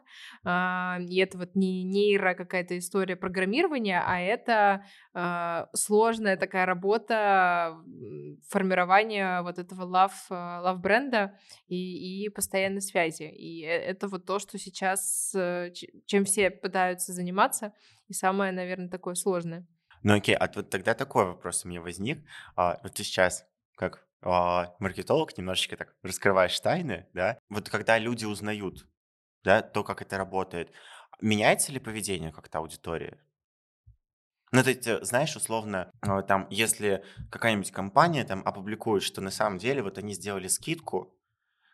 э, 0.44 0.48
и 1.08 1.20
это 1.20 1.38
вот 1.38 1.54
не 1.54 1.84
нейро 1.84 2.34
какая-то 2.34 2.78
история 2.78 3.14
программирования, 3.14 4.02
а 4.04 4.18
это 4.18 4.84
э, 5.14 5.66
сложная 5.74 6.36
такая 6.36 6.66
работа 6.66 7.76
формирования 8.48 9.42
вот 9.42 9.58
этого 9.60 9.82
love, 9.82 10.10
э, 10.30 10.34
love 10.34 10.78
бренда 10.78 11.38
и 11.68 11.91
и, 11.92 12.28
постоянной 12.28 12.82
связи. 12.82 13.24
И 13.24 13.64
э, 13.64 13.68
это 13.68 14.08
вот 14.08 14.26
то, 14.26 14.38
что 14.38 14.58
сейчас, 14.58 15.34
э, 15.34 15.72
чем 16.06 16.24
все 16.24 16.50
пытаются 16.50 17.12
заниматься, 17.12 17.72
и 18.08 18.12
самое, 18.12 18.52
наверное, 18.52 18.88
такое 18.88 19.14
сложное. 19.14 19.66
Ну 20.02 20.14
окей, 20.14 20.34
а 20.34 20.50
вот 20.54 20.70
тогда 20.70 20.94
такой 20.94 21.26
вопрос 21.26 21.64
у 21.64 21.68
меня 21.68 21.80
возник. 21.80 22.26
А, 22.56 22.80
вот 22.82 22.94
ты 22.94 23.04
сейчас 23.04 23.46
как 23.76 24.06
а, 24.20 24.74
маркетолог 24.78 25.36
немножечко 25.36 25.76
так 25.76 25.94
раскрываешь 26.02 26.58
тайны, 26.60 27.06
да? 27.12 27.38
Вот 27.48 27.68
когда 27.68 27.98
люди 27.98 28.24
узнают, 28.24 28.86
да, 29.44 29.62
то, 29.62 29.84
как 29.84 30.02
это 30.02 30.18
работает, 30.18 30.72
меняется 31.20 31.72
ли 31.72 31.78
поведение 31.78 32.32
как-то 32.32 32.58
аудитории? 32.58 33.18
Ну, 34.52 34.62
то 34.62 34.68
есть, 34.68 34.86
э, 34.86 35.02
знаешь, 35.02 35.34
условно, 35.34 35.90
там, 36.28 36.46
если 36.50 37.04
какая-нибудь 37.30 37.70
компания 37.70 38.24
там 38.24 38.42
опубликует, 38.44 39.02
что 39.02 39.20
на 39.20 39.30
самом 39.30 39.58
деле 39.58 39.82
вот 39.82 39.98
они 39.98 40.12
сделали 40.14 40.48
скидку, 40.48 41.16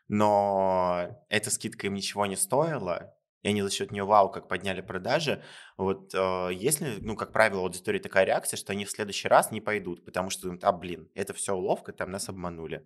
но 0.09 1.25
эта 1.29 1.51
скидка 1.51 1.87
им 1.87 1.95
ничего 1.95 2.27
не 2.27 2.37
стоила, 2.37 3.15
и 3.43 3.49
они 3.49 3.63
за 3.63 3.71
счет 3.71 3.93
нее 3.93 4.05
вау 4.05 4.31
как 4.31 4.49
подняли 4.49 4.81
продажи. 4.81 5.43
Вот 5.77 6.13
э, 6.15 6.51
если, 6.53 6.99
ну, 7.01 7.17
как 7.17 7.33
правило, 7.33 7.63
аудитории 7.63 7.99
такая 8.01 8.25
реакция, 8.25 8.57
что 8.57 8.73
они 8.73 8.85
в 8.85 8.91
следующий 8.91 9.29
раз 9.29 9.51
не 9.53 9.61
пойдут, 9.61 10.05
потому 10.05 10.31
что 10.31 10.57
а, 10.63 10.73
блин, 10.73 11.09
это 11.15 11.35
все 11.35 11.55
уловка, 11.55 11.93
там 11.93 12.11
нас 12.11 12.29
обманули. 12.29 12.85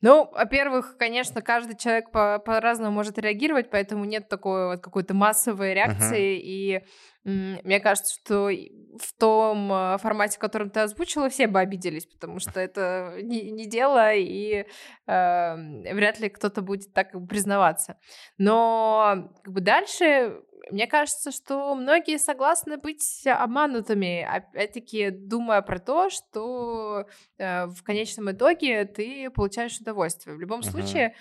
Ну, 0.00 0.30
во-первых, 0.32 0.96
конечно, 0.98 1.42
каждый 1.42 1.76
человек 1.76 2.10
по- 2.10 2.38
по-разному 2.38 2.92
может 2.92 3.18
реагировать, 3.18 3.70
поэтому 3.70 4.04
нет 4.04 4.28
такой 4.28 4.66
вот 4.66 4.80
какой-то 4.80 5.14
массовой 5.14 5.74
реакции, 5.74 6.36
uh-huh. 6.36 6.42
и 6.42 6.84
мне 7.26 7.80
кажется, 7.80 8.14
что 8.14 8.48
в 8.48 9.18
том 9.18 9.72
э, 9.72 9.98
формате, 9.98 10.36
в 10.36 10.40
котором 10.40 10.70
ты 10.70 10.78
озвучила, 10.80 11.28
все 11.28 11.48
бы 11.48 11.58
обиделись, 11.58 12.06
потому 12.06 12.38
что 12.38 12.60
это 12.60 13.14
не, 13.20 13.50
не 13.50 13.66
дело, 13.66 14.14
и 14.14 14.64
э, 15.06 15.92
вряд 15.92 16.20
ли 16.20 16.28
кто-то 16.28 16.62
будет 16.62 16.92
так 16.92 17.10
признаваться. 17.28 17.98
Но 18.38 19.28
как 19.42 19.52
бы 19.52 19.60
дальше 19.60 20.40
мне 20.70 20.86
кажется, 20.86 21.30
что 21.30 21.74
многие 21.74 22.18
согласны 22.18 22.76
быть 22.76 23.24
обманутыми, 23.26 24.22
опять-таки 24.22 25.10
думая 25.10 25.62
про 25.62 25.78
то, 25.78 26.10
что 26.10 27.06
э, 27.38 27.66
в 27.66 27.82
конечном 27.82 28.32
итоге 28.32 28.84
ты 28.84 29.30
получаешь 29.30 29.78
удовольствие. 29.78 30.36
В 30.36 30.40
любом 30.40 30.60
uh-huh. 30.60 30.70
случае, 30.70 31.14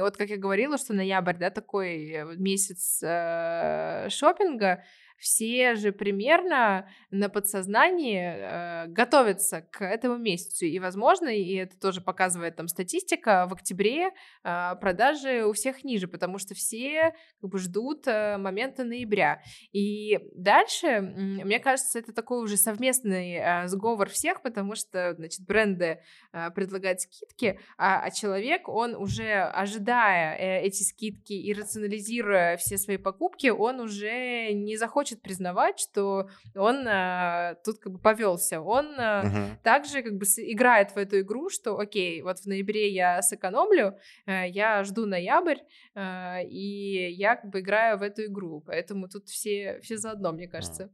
вот 0.00 0.16
как 0.16 0.28
я 0.28 0.36
говорила, 0.36 0.78
что 0.78 0.92
ноябрь, 0.92 1.36
да, 1.36 1.50
такой 1.50 2.10
э, 2.10 2.24
месяц 2.36 3.02
э, 3.02 4.08
шопинга, 4.08 4.84
все 5.20 5.74
же 5.74 5.92
примерно 5.92 6.88
на 7.10 7.28
подсознании 7.28 8.20
э, 8.20 8.86
готовятся 8.88 9.60
к 9.70 9.84
этому 9.84 10.16
месяцу. 10.16 10.64
И, 10.64 10.78
возможно, 10.78 11.28
и 11.28 11.54
это 11.54 11.78
тоже 11.78 12.00
показывает 12.00 12.56
там 12.56 12.68
статистика, 12.68 13.46
в 13.46 13.52
октябре 13.52 14.10
э, 14.42 14.74
продажи 14.80 15.44
у 15.44 15.52
всех 15.52 15.84
ниже, 15.84 16.08
потому 16.08 16.38
что 16.38 16.54
все 16.54 17.14
как 17.40 17.50
бы 17.50 17.58
ждут 17.58 18.06
э, 18.06 18.38
момента 18.38 18.82
ноября. 18.82 19.42
И 19.72 20.18
дальше, 20.34 21.00
мне 21.00 21.60
кажется, 21.60 21.98
это 21.98 22.12
такой 22.14 22.42
уже 22.42 22.56
совместный 22.56 23.34
э, 23.34 23.68
сговор 23.68 24.08
всех, 24.08 24.40
потому 24.40 24.74
что, 24.74 25.14
значит, 25.14 25.46
бренды 25.46 26.00
э, 26.32 26.50
предлагают 26.50 27.02
скидки, 27.02 27.60
а, 27.76 28.04
а 28.04 28.10
человек, 28.10 28.68
он 28.68 28.94
уже 28.94 29.42
ожидая 29.42 30.36
э, 30.36 30.62
эти 30.62 30.82
скидки 30.82 31.34
и 31.34 31.52
рационализируя 31.52 32.56
все 32.56 32.78
свои 32.78 32.96
покупки, 32.96 33.48
он 33.48 33.80
уже 33.80 34.52
не 34.52 34.76
захочет 34.76 35.09
хочет 35.10 35.22
признавать, 35.22 35.80
что 35.80 36.28
он 36.54 36.86
а, 36.86 37.54
тут 37.64 37.78
как 37.78 37.92
бы 37.92 37.98
повелся. 37.98 38.60
Он 38.60 38.86
а, 38.98 39.24
uh-huh. 39.24 39.62
также 39.62 40.02
как 40.02 40.14
бы 40.14 40.24
играет 40.24 40.92
в 40.92 40.96
эту 40.96 41.20
игру, 41.20 41.50
что 41.50 41.78
окей, 41.78 42.22
вот 42.22 42.38
в 42.38 42.46
ноябре 42.46 42.92
я 42.92 43.20
сэкономлю, 43.22 43.96
а, 44.26 44.46
я 44.46 44.84
жду 44.84 45.06
ноябрь, 45.06 45.58
а, 45.94 46.40
и 46.42 47.10
я 47.12 47.36
как 47.36 47.50
бы 47.50 47.60
играю 47.60 47.98
в 47.98 48.02
эту 48.02 48.24
игру. 48.26 48.62
Поэтому 48.66 49.08
тут 49.08 49.28
все, 49.28 49.80
все 49.82 49.96
заодно, 49.96 50.32
мне 50.32 50.48
кажется. 50.48 50.90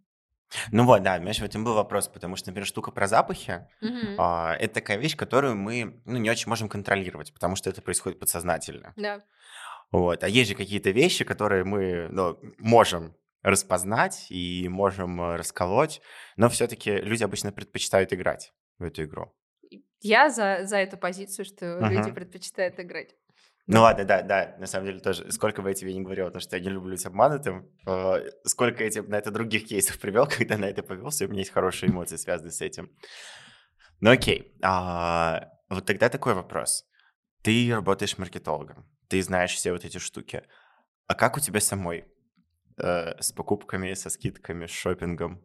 Ну 0.70 0.84
вот, 0.84 1.02
да, 1.02 1.18
знаешь, 1.18 1.40
в 1.40 1.44
этом 1.44 1.64
был 1.64 1.74
вопрос, 1.74 2.06
потому 2.06 2.36
что, 2.36 2.50
например, 2.50 2.66
штука 2.66 2.92
про 2.92 3.08
запахи 3.08 3.66
mm-hmm. 3.82 4.14
а, 4.16 4.54
это 4.54 4.74
такая 4.74 4.96
вещь, 4.96 5.16
которую 5.16 5.56
мы 5.56 6.00
ну, 6.04 6.18
не 6.18 6.30
очень 6.30 6.48
можем 6.48 6.68
контролировать, 6.68 7.32
потому 7.34 7.56
что 7.56 7.68
это 7.68 7.82
происходит 7.82 8.20
подсознательно. 8.20 8.92
Да. 8.96 9.22
Вот. 9.92 10.24
А 10.24 10.28
есть 10.28 10.50
же 10.50 10.56
какие-то 10.56 10.90
вещи, 10.90 11.24
которые 11.24 11.64
мы 11.64 12.08
ну, 12.10 12.38
можем 12.58 13.14
распознать 13.46 14.26
и 14.28 14.68
можем 14.68 15.20
э, 15.20 15.36
расколоть, 15.36 16.02
но 16.36 16.48
все-таки 16.48 16.90
люди 16.90 17.22
обычно 17.22 17.52
предпочитают 17.52 18.12
играть 18.12 18.52
в 18.78 18.82
эту 18.82 19.04
игру. 19.04 19.32
Я 20.00 20.30
за, 20.30 20.64
за 20.64 20.78
эту 20.78 20.96
позицию, 20.96 21.44
что 21.44 21.64
uh-huh. 21.64 21.88
люди 21.88 22.10
предпочитают 22.10 22.78
играть. 22.80 23.14
Ну 23.68 23.82
ладно, 23.82 24.04
да, 24.04 24.22
да, 24.22 24.56
на 24.58 24.66
самом 24.66 24.86
деле 24.86 24.98
тоже. 24.98 25.30
Сколько 25.30 25.62
бы 25.62 25.68
я 25.68 25.74
тебе 25.74 25.94
не 25.94 26.02
говорил, 26.02 26.26
потому 26.26 26.40
что 26.40 26.56
я 26.56 26.62
не 26.62 26.70
люблю 26.70 26.90
быть 26.90 27.06
обманутым, 27.06 27.70
э, 27.86 28.30
сколько 28.44 28.82
я 28.82 28.90
тебе 28.90 29.08
на 29.08 29.16
это 29.16 29.30
других 29.30 29.66
кейсов 29.66 30.00
привел, 30.00 30.26
когда 30.38 30.58
на 30.58 30.64
это 30.64 30.82
повелся, 30.82 31.24
у 31.24 31.28
меня 31.28 31.40
есть 31.40 31.52
хорошие 31.52 31.90
эмоции, 31.90 32.16
связанные 32.16 32.52
с 32.52 32.60
этим. 32.60 32.90
Ну 34.00 34.10
окей, 34.10 34.56
а, 34.60 35.50
вот 35.68 35.86
тогда 35.86 36.08
такой 36.08 36.34
вопрос. 36.34 36.84
Ты 37.42 37.72
работаешь 37.72 38.18
маркетологом, 38.18 38.90
ты 39.08 39.22
знаешь 39.22 39.54
все 39.54 39.70
вот 39.70 39.84
эти 39.84 39.98
штуки. 39.98 40.42
А 41.06 41.14
как 41.14 41.36
у 41.36 41.40
тебя 41.40 41.60
самой? 41.60 42.06
Э, 42.78 43.20
с 43.20 43.32
покупками, 43.32 43.94
со 43.94 44.10
скидками, 44.10 44.66
с 44.66 44.70
шопингом? 44.70 45.40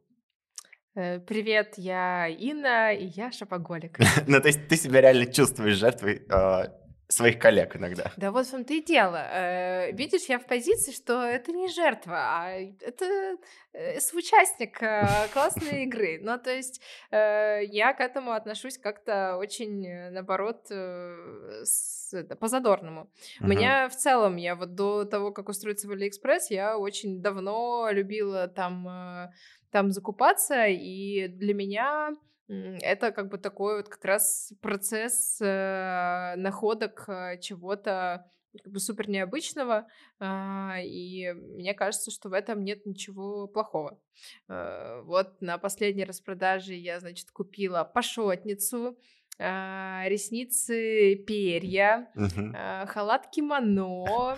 Э, 0.94 1.20
привет, 1.20 1.76
я 1.78 2.28
Инна, 2.28 2.94
и 2.94 3.06
я 3.06 3.32
шопоголик. 3.32 3.98
ну, 4.28 4.42
то 4.42 4.48
есть 4.48 4.68
ты 4.68 4.76
себя 4.76 5.02
реально 5.02 5.26
чувствуешь 5.26 5.78
жертвой 5.78 6.26
а, 6.30 6.68
своих 7.12 7.40
коллег 7.40 7.76
иногда. 7.76 8.12
Да 8.18 8.32
вот 8.32 8.48
в 8.48 8.52
том-то 8.52 8.74
и 8.74 8.82
дело. 8.82 9.18
Э, 9.18 9.92
видишь, 9.92 10.26
я 10.26 10.40
в 10.40 10.46
позиции, 10.46 10.92
что 10.92 11.24
это 11.24 11.52
не 11.52 11.68
жертва, 11.70 12.16
а 12.16 12.52
это 12.52 13.38
э, 13.74 14.00
соучастник 14.00 14.82
э, 14.82 15.28
классной 15.34 15.84
игры. 15.84 16.20
Ну, 16.22 16.38
то 16.40 16.52
есть 16.52 16.82
я 17.12 17.94
к 17.94 18.00
этому 18.00 18.32
отношусь 18.32 18.78
как-то 18.78 19.38
очень, 19.38 20.12
наоборот, 20.12 20.68
по-задорному. 22.40 23.12
У 23.40 23.48
меня 23.48 23.90
в 23.90 23.96
целом, 23.96 24.38
я 24.38 24.56
вот 24.56 24.76
до 24.76 25.06
того, 25.06 25.32
как 25.32 25.50
устроиться 25.50 25.88
в 25.88 25.92
Алиэкспресс, 25.92 26.52
я 26.52 26.78
очень 26.78 27.22
давно 27.22 27.90
любила 27.92 28.48
там, 28.48 29.30
там 29.72 29.92
закупаться, 29.92 30.66
и 30.68 31.28
для 31.28 31.54
меня 31.54 32.16
это 32.48 33.12
как 33.12 33.30
бы 33.30 33.38
такой 33.38 33.78
вот 33.78 33.90
как 33.90 34.04
раз 34.06 34.54
процесс 34.62 35.40
э, 35.42 36.34
находок 36.36 37.06
э, 37.08 37.40
чего-то 37.40 38.30
как 38.64 38.74
бы 38.74 38.80
супер 38.80 39.10
необычного, 39.10 39.88
э, 40.20 40.26
и 40.84 41.32
мне 41.32 41.74
кажется, 41.74 42.12
что 42.12 42.30
в 42.30 42.34
этом 42.34 42.64
нет 42.64 42.86
ничего 42.86 43.48
плохого. 43.48 44.00
Э, 44.50 45.02
вот 45.04 45.42
на 45.42 45.58
последней 45.58 46.04
распродаже 46.04 46.74
я, 46.74 47.00
значит, 47.00 47.32
купила 47.32 47.84
пашотницу, 47.84 48.98
э, 49.40 50.02
ресницы 50.08 51.16
перья, 51.16 52.12
э, 52.16 52.86
халат 52.88 53.30
кимоно, 53.30 54.38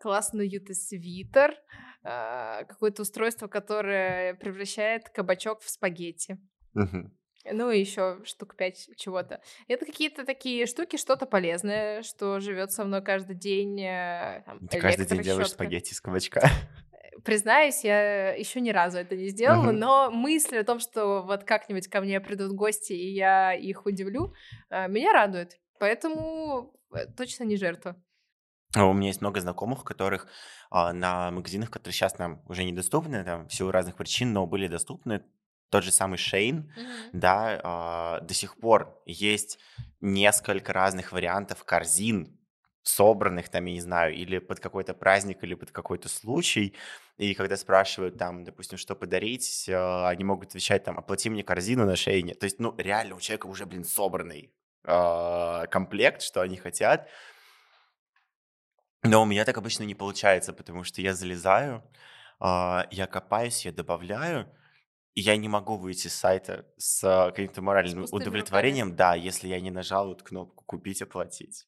классный 0.00 0.48
юта-свитер, 0.48 1.54
какое-то 2.02 3.02
устройство, 3.02 3.46
которое 3.46 4.34
превращает 4.34 5.08
кабачок 5.10 5.60
в 5.60 5.70
спагетти. 5.70 6.36
Угу. 6.74 7.10
Ну 7.52 7.70
и 7.70 7.80
еще 7.80 8.20
штук 8.24 8.54
пять 8.56 8.88
чего-то. 8.96 9.40
Это 9.66 9.86
какие-то 9.86 10.26
такие 10.26 10.66
штуки, 10.66 10.96
что-то 10.96 11.24
полезное, 11.26 12.02
что 12.02 12.38
живет 12.40 12.70
со 12.72 12.84
мной 12.84 13.02
каждый 13.02 13.34
день. 13.34 13.80
э, 13.82 14.42
Там, 14.44 14.68
Ты 14.68 14.78
каждый 14.78 15.06
день 15.06 15.22
делаешь 15.22 15.48
спагетти 15.50 15.92
из 15.92 16.00
кабачка. 16.00 16.48
Признаюсь, 17.24 17.82
я 17.84 18.32
еще 18.34 18.60
ни 18.60 18.70
разу 18.70 18.98
это 18.98 19.16
не 19.16 19.28
сделала, 19.28 19.70
Мгм. 19.70 19.78
но 19.78 20.10
мысль 20.10 20.58
о 20.58 20.64
том, 20.64 20.78
что 20.80 21.22
вот 21.22 21.44
как-нибудь 21.44 21.88
ко 21.88 22.00
мне 22.00 22.20
придут 22.20 22.52
гости, 22.52 22.92
и 22.92 23.12
я 23.12 23.52
их 23.54 23.84
удивлю, 23.86 24.32
э, 24.70 24.88
меня 24.88 25.12
радует. 25.12 25.58
Поэтому 25.78 26.72
э, 26.94 27.06
точно 27.16 27.44
не 27.44 27.56
жертва. 27.56 27.96
А 28.76 28.86
У 28.86 28.92
меня 28.92 29.08
есть 29.08 29.20
много 29.20 29.40
знакомых, 29.40 29.82
которых 29.82 30.28
а, 30.70 30.92
на 30.92 31.30
магазинах, 31.32 31.70
которые 31.70 31.92
сейчас 31.92 32.18
нам 32.18 32.42
уже 32.48 32.62
недоступны, 32.64 33.24
там, 33.24 33.48
в 33.48 33.54
силу 33.54 33.70
разных 33.72 33.96
причин, 33.96 34.32
но 34.32 34.46
были 34.46 34.68
доступны, 34.68 35.24
тот 35.70 35.84
же 35.84 35.92
самый 35.92 36.18
Шейн, 36.18 36.72
да, 37.12 37.60
а, 37.62 38.20
до 38.20 38.34
сих 38.34 38.56
пор 38.56 39.00
есть 39.06 39.58
несколько 40.00 40.72
разных 40.72 41.12
вариантов 41.12 41.64
корзин, 41.64 42.36
собранных 42.82 43.48
там, 43.48 43.64
я 43.66 43.74
не 43.74 43.80
знаю, 43.80 44.14
или 44.14 44.38
под 44.38 44.58
какой-то 44.58 44.94
праздник, 44.94 45.44
или 45.44 45.54
под 45.54 45.70
какой-то 45.70 46.08
случай. 46.08 46.74
И 47.18 47.34
когда 47.34 47.56
спрашивают 47.56 48.18
там, 48.18 48.44
допустим, 48.44 48.78
что 48.78 48.96
подарить, 48.96 49.68
а, 49.68 50.08
они 50.08 50.24
могут 50.24 50.48
отвечать 50.48 50.84
там, 50.84 50.98
оплати 50.98 51.30
мне 51.30 51.44
корзину 51.44 51.86
на 51.86 51.96
Шейне. 51.96 52.34
То 52.34 52.44
есть, 52.44 52.58
ну, 52.58 52.74
реально 52.76 53.14
у 53.14 53.20
человека 53.20 53.46
уже, 53.46 53.66
блин, 53.66 53.84
собранный 53.84 54.52
а, 54.84 55.66
комплект, 55.66 56.22
что 56.22 56.40
они 56.40 56.56
хотят. 56.56 57.08
Но 59.02 59.22
у 59.22 59.26
меня 59.26 59.44
так 59.44 59.56
обычно 59.56 59.84
не 59.84 59.94
получается, 59.94 60.52
потому 60.52 60.84
что 60.84 61.00
я 61.00 61.14
залезаю, 61.14 61.82
я 62.38 63.08
копаюсь, 63.10 63.64
я 63.64 63.72
добавляю, 63.72 64.46
и 65.14 65.20
я 65.20 65.36
не 65.36 65.48
могу 65.48 65.76
выйти 65.76 66.08
с 66.08 66.14
сайта 66.14 66.66
с 66.76 67.02
а, 67.04 67.30
каким-то 67.30 67.62
моральным 67.62 68.02
пустыми 68.02 68.22
удовлетворением, 68.22 68.96
да, 68.96 69.14
если 69.14 69.48
я 69.48 69.60
не 69.60 69.70
нажал 69.70 70.08
вот 70.08 70.22
кнопку 70.22 70.64
«Купить, 70.64 71.02
оплатить». 71.02 71.66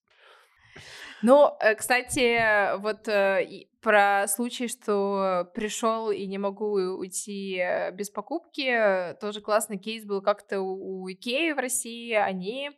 Ну, 1.22 1.56
э, 1.60 1.74
кстати, 1.76 2.76
вот 2.78 3.06
э, 3.06 3.66
про 3.80 4.26
случай, 4.26 4.66
что 4.66 5.48
пришел 5.54 6.10
и 6.10 6.26
не 6.26 6.38
могу 6.38 6.72
уйти 6.72 7.58
э, 7.58 7.92
без 7.92 8.10
покупки, 8.10 9.16
тоже 9.20 9.40
классный 9.40 9.78
кейс 9.78 10.04
был 10.04 10.20
как-то 10.20 10.60
у 10.60 11.08
Икеи 11.08 11.52
в 11.52 11.58
России. 11.58 12.12
Они, 12.12 12.70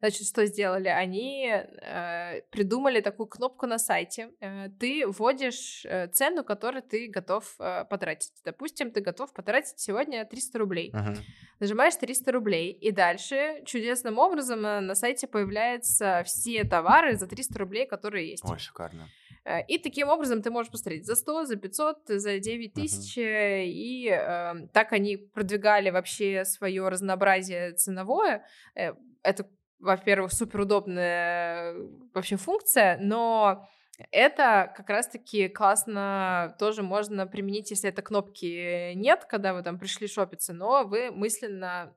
значит, 0.00 0.26
что 0.26 0.44
сделали? 0.46 0.88
Они 0.88 1.46
э, 1.48 2.40
придумали 2.50 3.00
такую 3.00 3.26
кнопку 3.26 3.66
на 3.66 3.78
сайте. 3.78 4.30
Э, 4.40 4.68
ты 4.80 5.06
вводишь 5.06 5.84
э, 5.84 6.08
цену, 6.08 6.44
которую 6.44 6.82
ты 6.82 7.08
готов 7.08 7.54
э, 7.58 7.84
потратить. 7.90 8.32
Допустим, 8.44 8.90
ты 8.90 9.00
готов 9.00 9.32
потратить 9.32 9.78
сегодня 9.78 10.24
300 10.24 10.58
рублей 10.58 10.90
Мгм. 10.92 11.16
нажимаешь 11.60 11.96
300 11.96 12.32
рублей, 12.32 12.72
и 12.72 12.90
дальше 12.92 13.62
чудесным 13.64 14.18
образом 14.18 14.64
э, 14.66 14.80
на 14.80 14.94
сайте 14.94 15.26
появляются 15.26 16.22
все 16.24 16.64
товары 16.64 17.16
за 17.16 17.26
300 17.26 17.58
рублей, 17.58 17.86
которые 17.86 18.30
есть. 18.30 18.44
Ой, 18.44 18.58
шикарно. 18.58 19.08
Э, 19.44 19.64
И 19.68 19.78
таким 19.78 20.08
образом 20.08 20.42
ты 20.42 20.50
можешь 20.50 20.70
посмотреть 20.72 21.06
за 21.06 21.14
100, 21.14 21.44
за 21.44 21.56
500, 21.56 21.98
за 22.08 22.38
9 22.38 22.74
Мгм. 22.76 22.82
тысяч, 22.82 23.16
э, 23.18 23.64
и 23.66 24.08
э, 24.10 24.66
так 24.72 24.92
они 24.92 25.16
продвигали 25.16 25.90
вообще 25.90 26.44
свое 26.44 26.88
разнообразие 26.88 27.72
ценовое. 27.72 28.44
Э, 28.74 28.92
Это, 29.22 29.44
во-первых, 29.78 30.32
суперудобная 30.32 31.72
э, 31.72 31.88
вообще 32.14 32.36
функция, 32.36 32.98
но 32.98 33.68
это 34.10 34.72
как 34.76 34.88
раз-таки 34.90 35.48
классно 35.48 36.54
тоже 36.58 36.82
можно 36.82 37.26
применить, 37.26 37.70
если 37.70 37.90
это 37.90 38.02
кнопки 38.02 38.94
нет, 38.94 39.24
когда 39.24 39.54
вы 39.54 39.62
там 39.62 39.78
пришли 39.78 40.06
шопиться, 40.06 40.52
но 40.52 40.84
вы 40.84 41.10
мысленно 41.10 41.94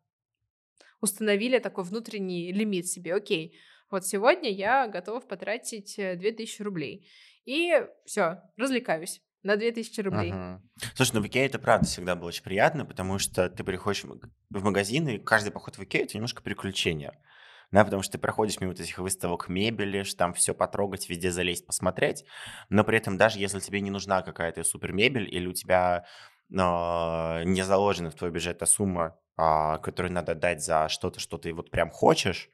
установили 1.02 1.60
такой 1.60 1.84
внутренний 1.84 2.52
лимит 2.52 2.88
себе. 2.88 3.16
Окей, 3.16 3.58
вот 3.90 4.06
сегодня 4.06 4.52
я 4.52 4.88
готов 4.88 5.28
потратить 5.28 5.98
э, 5.98 6.16
2000 6.16 6.62
рублей. 6.62 7.08
И 7.46 7.74
все, 8.06 8.42
развлекаюсь 8.58 9.22
на 9.44 9.56
2000 9.56 10.02
рублей. 10.02 10.32
Мгм. 10.32 10.70
Слушай, 10.96 11.14
ну 11.16 11.22
в 11.22 11.28
Икее 11.28 11.46
это 11.46 11.60
правда 11.60 11.88
всегда 11.88 12.16
было 12.16 12.28
очень 12.28 12.44
приятно, 12.44 12.86
потому 12.86 13.20
что 13.20 13.50
ты 13.50 13.64
приходишь 13.64 14.04
в 14.04 14.64
магазин, 14.64 15.08
и 15.08 15.18
каждый 15.18 15.52
поход 15.52 15.78
в 15.78 15.84
Икею 15.84 16.04
это 16.04 16.16
немножко 16.16 16.44
приключение. 16.44 17.18
Да, 17.72 17.84
потому 17.84 18.02
что 18.02 18.14
ты 18.14 18.18
проходишь 18.18 18.60
мимо 18.60 18.74
этих 18.74 18.98
выставок 18.98 19.48
мебели, 19.48 20.02
ш- 20.04 20.16
там 20.18 20.34
все 20.34 20.56
потрогать, 20.56 21.08
везде 21.08 21.32
залезть, 21.32 21.68
посмотреть, 21.68 22.26
но 22.70 22.84
при 22.84 22.98
этом 22.98 23.16
даже 23.18 23.40
если 23.40 23.60
тебе 23.60 23.80
не 23.82 23.92
нужна 23.92 24.24
какая-то 24.24 24.64
супер 24.64 24.92
мебель 24.92 25.28
или 25.34 25.46
у 25.48 25.54
тебя 25.54 26.06
а, 26.58 27.44
не 27.44 27.62
заложена 27.62 28.10
в 28.10 28.16
твой 28.16 28.32
бюджет 28.32 28.58
та 28.58 28.66
сумма, 28.66 29.20
а, 29.38 29.78
которую 29.80 30.12
надо 30.14 30.34
дать 30.34 30.64
за 30.64 30.90
что-то, 30.90 31.20
что 31.20 31.38
ты 31.38 31.54
вот 31.54 31.70
прям 31.70 31.92
хочешь, 31.92 32.50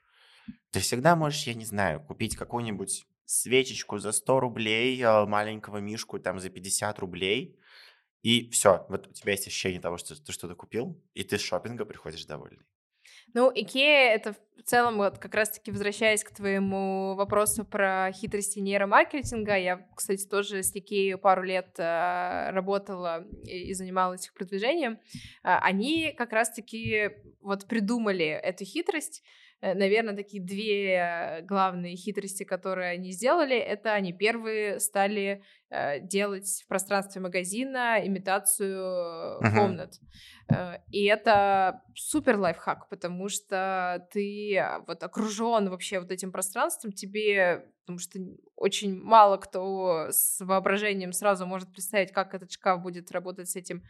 ты 0.72 0.80
всегда 0.82 1.16
можешь, 1.16 1.44
я 1.48 1.54
не 1.56 1.66
знаю, 1.66 2.02
купить 2.02 2.38
какую-нибудь 2.38 3.06
свечечку 3.26 4.00
за 4.00 4.12
100 4.12 4.40
рублей, 4.40 5.02
а, 5.04 5.26
маленького 5.26 5.78
мишку 5.78 6.20
там 6.20 6.40
за 6.40 6.50
50 6.50 7.00
рублей, 7.00 7.60
и 8.24 8.50
все, 8.52 8.86
вот 8.90 9.08
у 9.08 9.14
тебя 9.14 9.34
есть 9.34 9.48
ощущение 9.48 9.82
того, 9.82 9.98
что 9.98 10.16
ты 10.22 10.32
что-то 10.34 10.56
купил, 10.56 11.02
и 11.14 11.24
ты 11.24 11.38
с 11.38 11.42
шопинга 11.42 11.86
приходишь 11.86 12.26
довольный. 12.26 12.66
Ну, 13.34 13.52
Икея— 13.54 14.16
это 14.16 14.34
в 14.34 14.64
целом, 14.64 14.98
вот 14.98 15.20
как 15.20 15.36
раз-таки 15.36 15.72
возвращаясь 15.72 16.24
к 16.24 16.32
твоему 16.32 17.16
вопросу 17.16 17.66
про 17.66 18.12
хитрости 18.12 18.60
нейромаркетинга, 18.60 19.58
я, 19.58 19.88
кстати, 19.96 20.26
тоже 20.26 20.64
с 20.64 20.76
Икеей 20.76 21.18
пару 21.18 21.44
лет 21.44 21.76
э, 21.78 22.50
работала 22.52 23.26
и, 23.44 23.70
и 23.70 23.74
занималась 23.74 24.26
их 24.26 24.34
продвижением, 24.34 25.00
А, 25.44 25.60
они 25.60 26.14
как 26.18 26.34
раз-таки 26.34 27.12
вот 27.42 27.68
придумали 27.68 28.26
эту 28.26 28.66
хитрость, 28.66 29.24
наверное, 29.62 30.16
такие 30.16 30.44
две 30.44 30.94
э, 30.96 31.42
главные 31.44 31.96
хитрости, 31.96 32.44
которые 32.44 32.92
они 32.92 33.12
сделали, 33.12 33.56
это 33.58 33.94
они 33.94 34.14
первые 34.14 34.80
стали 34.80 35.44
э, 35.70 36.00
делать 36.02 36.62
в 36.64 36.68
пространстве 36.68 37.22
магазина 37.22 38.00
имитацию 38.06 39.46
Мгм. 39.46 39.52
комнат. 39.52 40.00
Э, 40.48 40.78
И 40.92 41.06
это 41.06 41.82
супер 41.96 42.38
лайфхак, 42.38 42.90
потому 42.90 43.30
что 43.30 44.08
ты 44.12 44.58
а, 44.58 44.80
вот 44.88 45.04
окружен 45.04 45.70
вообще 45.70 46.00
вот 46.00 46.12
этим 46.12 46.32
пространством, 46.32 46.92
тебе, 46.92 47.72
потому 47.82 48.00
что 48.00 48.20
очень 48.56 49.02
мало 49.02 49.38
кто 49.38 50.08
с 50.12 50.40
воображением 50.44 51.12
сразу 51.14 51.46
может 51.46 51.72
представить, 51.72 52.12
как 52.12 52.34
этот 52.34 52.52
шкаф 52.52 52.82
будет 52.82 53.12
работать 53.12 53.50
с 53.50 53.56
этим 53.56 53.84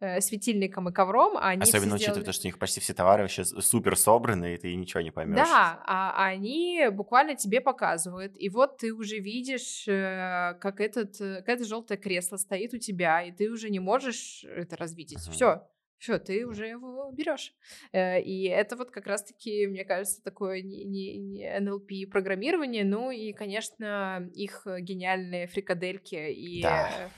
э, 0.00 0.20
светильником 0.20 0.88
и 0.88 0.92
ковром, 0.92 1.36
а 1.36 1.50
они 1.50 1.62
Особенно 1.62 1.94
учитывая 1.94 2.14
сделали- 2.14 2.24
то, 2.24 2.32
что 2.32 2.46
у 2.46 2.48
них 2.48 2.58
почти 2.58 2.80
все 2.80 2.94
товары 2.94 3.22
вообще 3.22 3.44
супер 3.44 3.96
собраны, 3.96 4.54
и 4.54 4.56
ты 4.56 4.74
ничего 4.74 5.00
не 5.02 5.10
поймешь. 5.10 5.36
Да, 5.36 5.82
а 5.86 6.24
они 6.26 6.86
буквально 6.90 7.34
тебе 7.36 7.60
показывают, 7.60 8.32
и 8.36 8.48
вот 8.48 8.78
ты 8.78 8.92
уже 8.92 9.18
видишь, 9.18 9.86
э, 9.86 10.54
как, 10.60 10.80
этот, 10.80 11.20
э, 11.20 11.36
как 11.42 11.48
это 11.56 11.64
желтое 11.64 12.00
кресло 12.00 12.36
стоит 12.38 12.74
у 12.74 12.78
тебя, 12.78 13.22
и 13.22 13.30
ты 13.30 13.50
уже 13.50 13.70
не 13.70 13.80
можешь 13.80 14.44
это 14.44 14.76
развидеть. 14.76 15.22
Мгм. 15.26 15.32
Все, 15.32 15.62
все, 15.98 16.18
ты 16.18 16.46
уже 16.46 16.66
его 16.66 17.10
берешь. 17.12 17.52
И 17.92 18.44
это 18.50 18.76
вот 18.76 18.90
как 18.90 19.06
раз-таки, 19.06 19.66
мне 19.66 19.84
кажется, 19.84 20.22
такое 20.22 20.62
не, 20.62 20.84
не- 20.84 21.18
не 21.18 21.44
NLP 21.44 22.06
программирование, 22.10 22.84
ну 22.84 23.10
и, 23.10 23.32
конечно, 23.34 24.26
их 24.34 24.62
э, 24.66 24.80
гениальные 24.80 25.46
фрикадельки 25.46 26.30
и, 26.32 26.62
Да. 26.62 27.10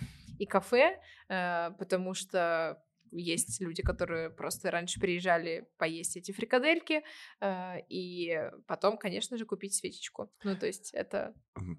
И 0.42 0.46
кафе, 0.46 1.00
э, 1.28 1.70
потому 1.78 2.14
что 2.14 2.82
есть 3.12 3.60
люди, 3.60 3.82
которые 3.82 4.30
просто 4.30 4.70
раньше 4.70 4.98
приезжали 4.98 5.68
поесть 5.78 6.16
эти 6.16 6.32
фрикадельки, 6.32 7.02
э, 7.40 7.80
и 7.88 8.50
потом, 8.66 8.96
конечно 8.96 9.36
же, 9.36 9.44
купить 9.44 9.74
свечечку. 9.74 10.32
Ну, 10.44 10.56
то 10.56 10.66
есть 10.66 10.94
это... 10.94 11.34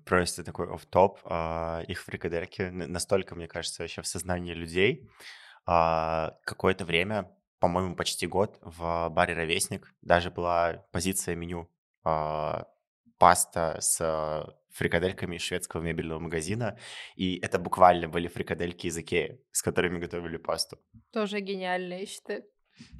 Просто 0.05 0.43
такой 0.43 0.67
оф-топ. 0.73 1.19
а, 1.25 1.81
Их 1.87 2.01
фрикадельки 2.03 2.61
настолько, 2.69 3.35
мне 3.35 3.47
кажется, 3.47 3.83
вообще 3.83 4.01
в 4.01 4.07
сознании 4.07 4.53
людей. 4.53 5.09
А, 5.65 6.37
Какое-то 6.45 6.85
время, 6.85 7.35
по-моему, 7.59 7.95
почти 7.95 8.27
год 8.27 8.59
в 8.61 9.09
баре 9.09 9.33
«Ровесник» 9.33 9.93
даже 10.01 10.29
была 10.29 10.85
позиция 10.91 11.35
меню 11.35 11.67
а, 12.03 12.67
паста 13.17 13.81
с 13.81 13.99
фрикадельками 14.73 15.37
из 15.37 15.41
шведского 15.41 15.81
мебельного 15.81 16.19
магазина. 16.19 16.77
И 17.15 17.37
это 17.39 17.59
буквально 17.59 18.09
были 18.09 18.27
фрикадельки 18.27 18.87
из 18.87 18.97
Икеи, 18.97 19.39
с 19.51 19.61
которыми 19.61 19.99
готовили 19.99 20.37
пасту. 20.37 20.79
Тоже 21.11 21.39
гениально, 21.39 21.99
я 21.99 22.05
считаю. 22.05 22.43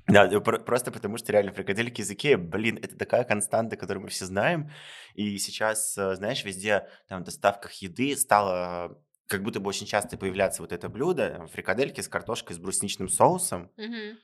Да, 0.08 0.30
ну, 0.30 0.40
про- 0.40 0.60
просто 0.60 0.92
потому 0.92 1.18
что 1.18 1.32
реально 1.32 1.52
фрикадельки 1.52 2.02
из 2.02 2.12
Икеи, 2.12 2.36
блин, 2.36 2.78
это 2.78 2.96
такая 2.96 3.24
константа, 3.24 3.76
которую 3.76 4.04
мы 4.04 4.10
все 4.10 4.26
знаем. 4.26 4.70
И 5.16 5.38
сейчас, 5.40 5.98
э, 5.98 6.16
знаешь, 6.16 6.46
везде 6.46 6.88
там 7.08 7.22
в 7.22 7.26
доставках 7.26 7.74
еды 7.74 8.16
стало 8.16 9.02
как 9.28 9.42
будто 9.42 9.60
бы 9.60 9.70
очень 9.70 9.88
часто 9.88 10.18
появляться 10.18 10.62
вот 10.62 10.72
это 10.72 10.90
блюдо, 10.90 11.48
фрикадельки 11.52 12.02
с 12.02 12.08
картошкой 12.08 12.56
с 12.56 12.60
брусничным 12.60 13.10
соусом. 13.10 13.72
Мгм. 13.78 14.20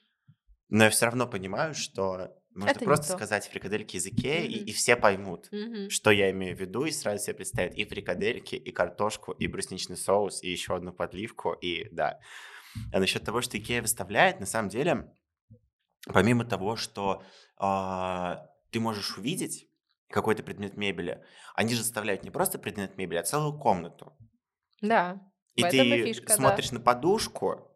Но 0.70 0.84
я 0.84 0.90
все 0.92 1.06
равно 1.06 1.26
понимаю, 1.26 1.74
что 1.74 2.36
можно 2.60 2.72
Это 2.72 2.86
просто 2.86 3.08
то. 3.08 3.14
сказать 3.14 3.48
фрикадельки 3.48 3.98
из 3.98 4.06
Икеи, 4.06 4.46
и, 4.46 4.56
Мгм. 4.58 4.66
и 4.66 4.72
все 4.72 4.96
поймут, 4.96 5.48
Мгм. 5.52 5.90
что 5.90 6.12
я 6.12 6.30
имею 6.32 6.56
в 6.56 6.60
виду, 6.60 6.86
и 6.86 6.92
сразу 6.92 7.24
себе 7.24 7.36
представят 7.36 7.74
и 7.76 7.86
фрикадельки, 7.86 8.56
и 8.56 8.72
картошку, 8.72 9.32
и 9.32 9.48
брусничный 9.48 9.98
соус, 9.98 10.44
и 10.44 10.50
еще 10.50 10.76
одну 10.76 10.92
подливку, 10.94 11.54
и 11.54 11.88
да. 11.92 12.20
А 12.94 13.00
насчет 13.00 13.24
того, 13.24 13.42
что 13.42 13.58
Икея 13.58 13.82
выставляет, 13.82 14.40
на 14.40 14.46
самом 14.46 14.70
деле, 14.70 15.14
помимо 16.06 16.46
того, 16.46 16.76
что 16.76 17.24
а, 17.58 18.48
ты 18.72 18.80
можешь 18.80 19.18
увидеть 19.18 19.68
какой-то 20.10 20.44
предмет 20.44 20.78
мебели, 20.78 21.24
они 21.56 21.74
же 21.76 21.84
составляют 21.84 22.24
не 22.24 22.32
просто 22.32 22.58
предмет 22.60 22.98
мебели, 22.98 23.18
а 23.18 23.24
целую 23.24 23.60
комнату. 23.60 24.18
Да. 24.82 25.22
И 25.56 25.62
и 25.62 25.70
ты 25.70 26.04
фишка, 26.06 26.28
да. 26.28 26.36
смотришь 26.36 26.72
на 26.72 26.80
подушку, 26.80 27.69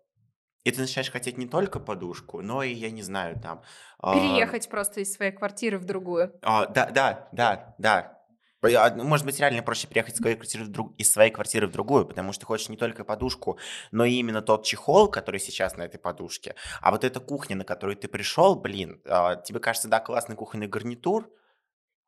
и 0.64 0.72
ты 0.72 0.82
начинаешь 0.82 1.12
хотеть 1.12 1.38
не 1.38 1.46
только 1.48 1.80
подушку, 1.80 2.42
но 2.42 2.64
и, 2.64 2.74
я 2.74 2.92
не 2.92 3.02
знаю, 3.02 3.40
там... 3.40 3.62
а, 4.00 4.14
Переехать 4.14 4.70
просто 4.70 5.02
из 5.02 5.14
своей 5.14 5.32
квартиры 5.32 5.78
в 5.78 5.86
другую. 5.86 6.34
а, 6.42 6.66
да, 6.68 6.90
да, 6.90 7.28
да, 7.32 7.76
да. 7.78 8.20
А, 8.62 8.96
ну, 8.96 9.04
Может 9.04 9.26
быть, 9.26 9.38
реально 9.40 9.62
проще 9.62 9.88
переехать 9.88 10.14
из 10.16 10.20
своей 10.20 10.36
квартиры 10.38 10.64
в 10.64 10.70
друг- 10.70 10.96
из 10.98 11.12
своей 11.12 11.32
квартиры 11.32 11.68
в 11.68 11.72
другую, 11.72 12.06
потому 12.06 12.32
что 12.32 12.42
ты 12.42 12.46
хочешь 12.46 12.70
не 12.70 12.78
только 12.78 13.04
подушку, 13.04 13.60
но 13.92 14.06
и 14.06 14.14
именно 14.14 14.42
тот 14.42 14.64
чехол, 14.66 15.10
который 15.10 15.42
сейчас 15.42 15.76
на 15.76 15.82
этой 15.84 15.98
подушке. 15.98 16.56
А 16.82 16.92
вот 16.92 17.04
эта 17.04 17.20
кухня, 17.20 17.58
на 17.58 17.66
которую 17.66 17.98
ты 17.98 18.08
пришел, 18.08 18.56
блин, 18.56 19.02
а, 19.06 19.36
тебе 19.36 19.60
кажется, 19.60 19.90
да, 19.90 20.00
классный 20.00 20.38
кухонный 20.38 20.68
гарнитур, 20.68 21.30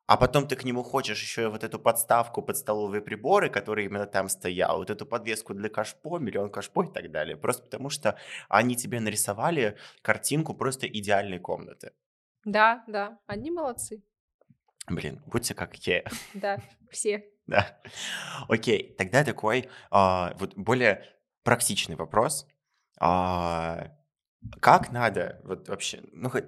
а 0.08 0.18
потом 0.18 0.48
ты 0.48 0.56
к 0.56 0.64
нему 0.64 0.84
хочешь 0.84 1.22
еще 1.22 1.50
вот 1.50 1.64
эту 1.64 1.80
подставку 1.80 2.42
под 2.42 2.58
столовые 2.58 3.02
приборы, 3.02 3.50
который 3.50 3.86
именно 3.86 4.06
там 4.06 4.30
стоял, 4.30 4.78
вот 4.78 4.90
эту 4.90 5.06
подвеску 5.06 5.54
для 5.54 5.70
кашпо, 5.70 6.20
миллион 6.20 6.50
кашпо 6.50 6.84
и 6.84 6.92
так 6.92 7.12
далее. 7.12 7.36
Просто 7.36 7.64
потому 7.64 7.90
что 7.90 8.18
они 8.48 8.76
тебе 8.76 9.00
нарисовали 9.00 9.78
картинку 10.02 10.54
просто 10.54 10.88
идеальной 10.88 11.40
комнаты. 11.40 11.92
Да, 12.44 12.84
да, 12.88 13.18
они 13.26 13.50
молодцы. 13.50 14.04
Блин, 14.88 15.22
будьте 15.26 15.56
как 15.56 15.76
Икея. 15.76 16.06
Да, 16.34 16.60
все. 16.92 17.26
Да. 17.48 17.80
Окей, 18.50 18.96
тогда 18.98 19.24
такой 19.24 19.70
а, 19.92 20.34
вот 20.40 20.56
более 20.56 21.06
практичный 21.44 21.96
вопрос. 21.96 22.48
А, 23.00 23.92
как 24.60 24.92
надо 24.92 25.42
вот 25.44 25.70
вообще, 25.70 26.02
ну 26.12 26.32
хоть... 26.32 26.46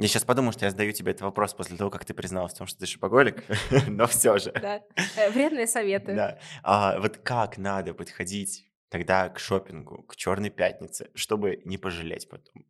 Я 0.00 0.08
сейчас 0.08 0.24
подумал, 0.24 0.52
что 0.52 0.64
я 0.64 0.70
задаю 0.70 0.92
тебе 0.92 1.10
этот 1.10 1.22
вопрос 1.22 1.52
после 1.52 1.76
того, 1.76 1.90
как 1.90 2.06
ты 2.06 2.14
призналась 2.14 2.54
в 2.54 2.56
том, 2.56 2.66
что 2.66 2.78
ты 2.78 2.86
шопоголик, 2.86 3.44
но 3.88 4.06
все 4.06 4.38
же. 4.38 4.50
Да. 4.52 4.80
Э, 5.16 5.30
Вредные 5.30 5.66
советы. 5.66 6.14
Да. 6.14 6.38
А, 6.62 6.98
вот 7.00 7.18
как 7.18 7.58
надо 7.58 7.92
подходить 7.92 8.64
тогда 8.88 9.28
к 9.28 9.38
шопингу, 9.38 10.02
к 10.04 10.16
Черной 10.16 10.48
пятнице, 10.48 11.10
чтобы 11.14 11.60
не 11.66 11.76
пожалеть 11.76 12.30
потом? 12.30 12.64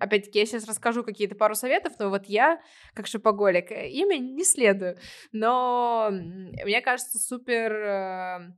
Опять-таки, 0.00 0.38
я 0.38 0.46
сейчас 0.46 0.66
расскажу 0.66 1.04
какие-то 1.04 1.34
пару 1.34 1.54
советов, 1.54 1.92
но 1.98 2.08
вот 2.08 2.24
я, 2.24 2.58
как 2.94 3.06
шопоголик, 3.06 3.70
э, 3.70 3.90
ими 3.90 4.14
не 4.14 4.42
следую. 4.42 4.96
Но 5.30 6.08
мне 6.10 6.80
кажется, 6.80 7.18
супер 7.18 7.72
э, 7.72 8.52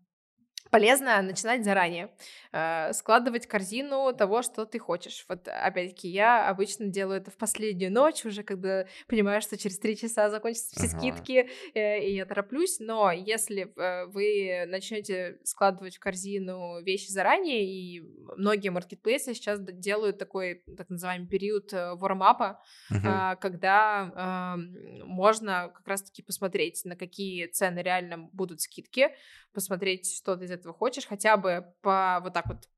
полезно 0.75 1.23
начинать 1.23 1.65
заранее. 1.65 2.11
Э, 2.53 2.93
Складывать 2.93 3.47
корзину 3.47 4.13
того, 4.13 4.43
что 4.43 4.67
ты 4.67 4.81
хочешь. 4.81 5.25
Вот, 5.29 5.47
опять-таки, 5.47 6.09
я 6.09 6.49
обычно 6.49 6.87
делаю 6.87 7.21
это 7.21 7.31
в 7.31 7.37
последнюю 7.37 7.93
ночь, 7.93 8.25
уже 8.25 8.43
когда 8.43 8.85
понимаю, 9.07 9.41
что 9.41 9.57
через 9.57 9.79
три 9.79 9.97
часа 9.97 10.31
закончатся 10.31 10.75
все 10.75 10.89
Ага. 10.89 10.99
скидки, 10.99 11.49
э, 11.75 12.01
и 12.01 12.17
я 12.17 12.27
тороплюсь. 12.27 12.81
Но 12.81 13.13
если 13.13 13.73
э, 13.77 14.07
вы 14.07 14.65
начнете 14.67 15.39
складывать 15.45 15.95
в 15.97 16.01
корзину 16.01 16.83
вещи 16.83 17.09
заранее, 17.09 17.65
и 17.65 18.01
многие 18.37 18.71
маркетплейсы 18.71 19.33
сейчас 19.35 19.61
делают 19.61 20.19
такой 20.19 20.65
так 20.77 20.91
называемый 20.91 21.29
период 21.29 21.73
вормапа, 21.73 22.61
а, 23.05 23.37
когда 23.37 24.11
ам, 24.17 24.75
можно 25.05 25.71
как 25.73 25.87
раз-таки 25.87 26.23
посмотреть, 26.23 26.85
на 26.85 26.97
какие 26.97 27.47
цены 27.47 27.79
реально 27.79 28.19
будут 28.33 28.61
скидки, 28.61 29.11
посмотреть, 29.53 30.13
что 30.17 30.37
ты 30.37 30.47
из 30.47 30.51
этого 30.51 30.64
хочешь, 30.73 31.07
хотя 31.07 31.37
бы 31.37 31.67
по 31.83 32.21
вот 32.23 32.33
так 32.33 32.47
вот 32.47 32.69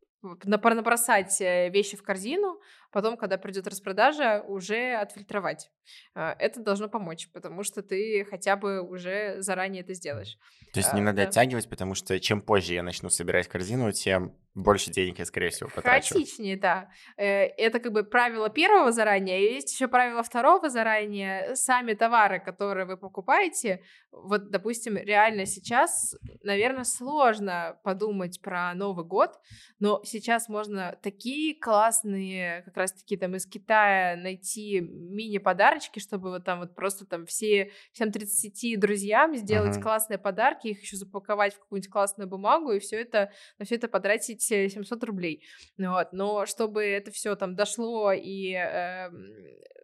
набросать 0.74 1.40
э, 1.40 1.68
вещи 1.70 1.96
в 1.96 2.02
корзину, 2.02 2.60
потом, 2.92 3.16
когда 3.16 3.38
придет 3.38 3.66
распродажа, 3.66 4.42
уже 4.46 4.94
отфильтровать. 4.94 5.70
А, 6.14 6.34
Это 6.38 6.60
должно 6.60 6.88
помочь, 6.88 7.28
потому 7.32 7.62
что 7.62 7.82
ты 7.82 8.26
хотя 8.28 8.56
бы 8.56 8.80
уже 8.82 9.36
заранее 9.42 9.82
это 9.82 9.94
сделаешь. 9.94 10.36
То 10.72 10.80
есть 10.80 10.92
не 10.92 11.00
А, 11.00 11.04
надо 11.04 11.22
да. 11.22 11.28
оттягивать, 11.28 11.68
потому 11.68 11.94
что 11.94 12.18
чем 12.20 12.40
позже 12.40 12.74
я 12.74 12.82
начну 12.82 13.08
собирать 13.10 13.48
корзину, 13.48 13.92
тем 13.92 14.36
больше 14.54 14.90
денег 14.90 15.18
я, 15.18 15.26
скорее 15.26 15.50
всего, 15.50 15.68
потрачу. 15.68 16.14
Хаотичнее, 16.14 16.56
да. 16.56 16.88
Э, 17.18 17.44
Это 17.58 17.78
как 17.78 17.92
бы 17.92 18.04
правило 18.04 18.48
первого 18.48 18.90
заранее, 18.90 19.46
и 19.50 19.54
есть 19.54 19.70
еще 19.72 19.86
правило 19.86 20.22
второго 20.22 20.70
заранее. 20.70 21.54
Сами 21.54 21.92
товары, 21.92 22.40
которые 22.40 22.86
вы 22.86 22.96
покупаете, 22.96 23.82
вот, 24.10 24.50
допустим, 24.50 24.96
реально 24.96 25.44
сейчас, 25.44 26.16
наверное, 26.42 26.84
сложно 26.84 27.78
подумать 27.84 28.40
про 28.40 28.72
Новый 28.74 29.04
год, 29.04 29.38
но 29.78 30.00
сейчас 30.04 30.48
можно 30.48 30.98
такие 31.02 31.54
классные, 31.60 32.62
как 32.62 32.75
раз-таки 32.76 33.16
там 33.16 33.34
из 33.36 33.46
Китая 33.46 34.16
найти 34.16 34.80
мини-подарочки, 34.80 35.98
чтобы 35.98 36.30
вот 36.30 36.44
там 36.44 36.60
вот 36.60 36.74
просто 36.74 37.06
там 37.06 37.26
все, 37.26 37.70
всем 37.92 38.12
30 38.12 38.76
друзьям 38.76 39.34
сделать 39.36 39.74
Мгм. 39.74 39.82
классные 39.82 40.18
подарки, 40.18 40.68
их 40.68 40.82
еще 40.82 40.96
запаковать 40.96 41.54
в 41.54 41.58
какую-нибудь 41.60 41.90
классную 41.90 42.28
бумагу, 42.28 42.72
и 42.72 42.78
все 42.78 43.00
это, 43.00 43.30
на 43.58 43.64
все 43.64 43.76
это 43.76 43.88
потратить 43.88 44.50
э, 44.52 44.68
700 44.68 45.02
рублей. 45.04 45.42
Ну 45.76 45.92
Вот. 45.92 46.12
Но 46.12 46.46
чтобы 46.46 46.84
это 46.84 47.10
все 47.10 47.34
там 47.36 47.54
дошло 47.54 48.12
и 48.12 48.52
эм, 48.52 49.32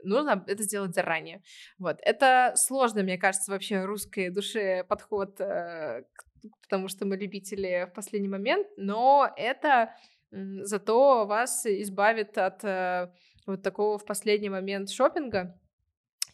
нужно 0.03 0.45
это 0.47 0.63
сделать 0.63 0.95
заранее. 0.95 1.43
Вот. 1.79 1.99
Это 2.03 2.53
сложно, 2.57 3.03
мне 3.03 3.19
кажется, 3.19 3.51
вообще 3.53 3.85
русской 3.85 4.31
душе 4.31 4.85
подход, 4.85 5.41
э, 5.41 6.03
к- 6.13 6.25
потому 6.63 6.89
что 6.89 7.07
мы 7.07 7.17
любители 7.17 7.87
в 7.91 7.95
последний 7.95 8.29
момент, 8.29 8.67
но 8.77 9.33
это 9.37 9.95
зато 10.33 11.27
вас 11.27 11.67
избавит 11.67 12.39
от 12.39 12.65
э, 12.65 13.13
вот 13.47 13.63
такого 13.63 13.99
в 13.99 14.05
последний 14.05 14.49
момент 14.49 14.91
шопинга 14.91 15.59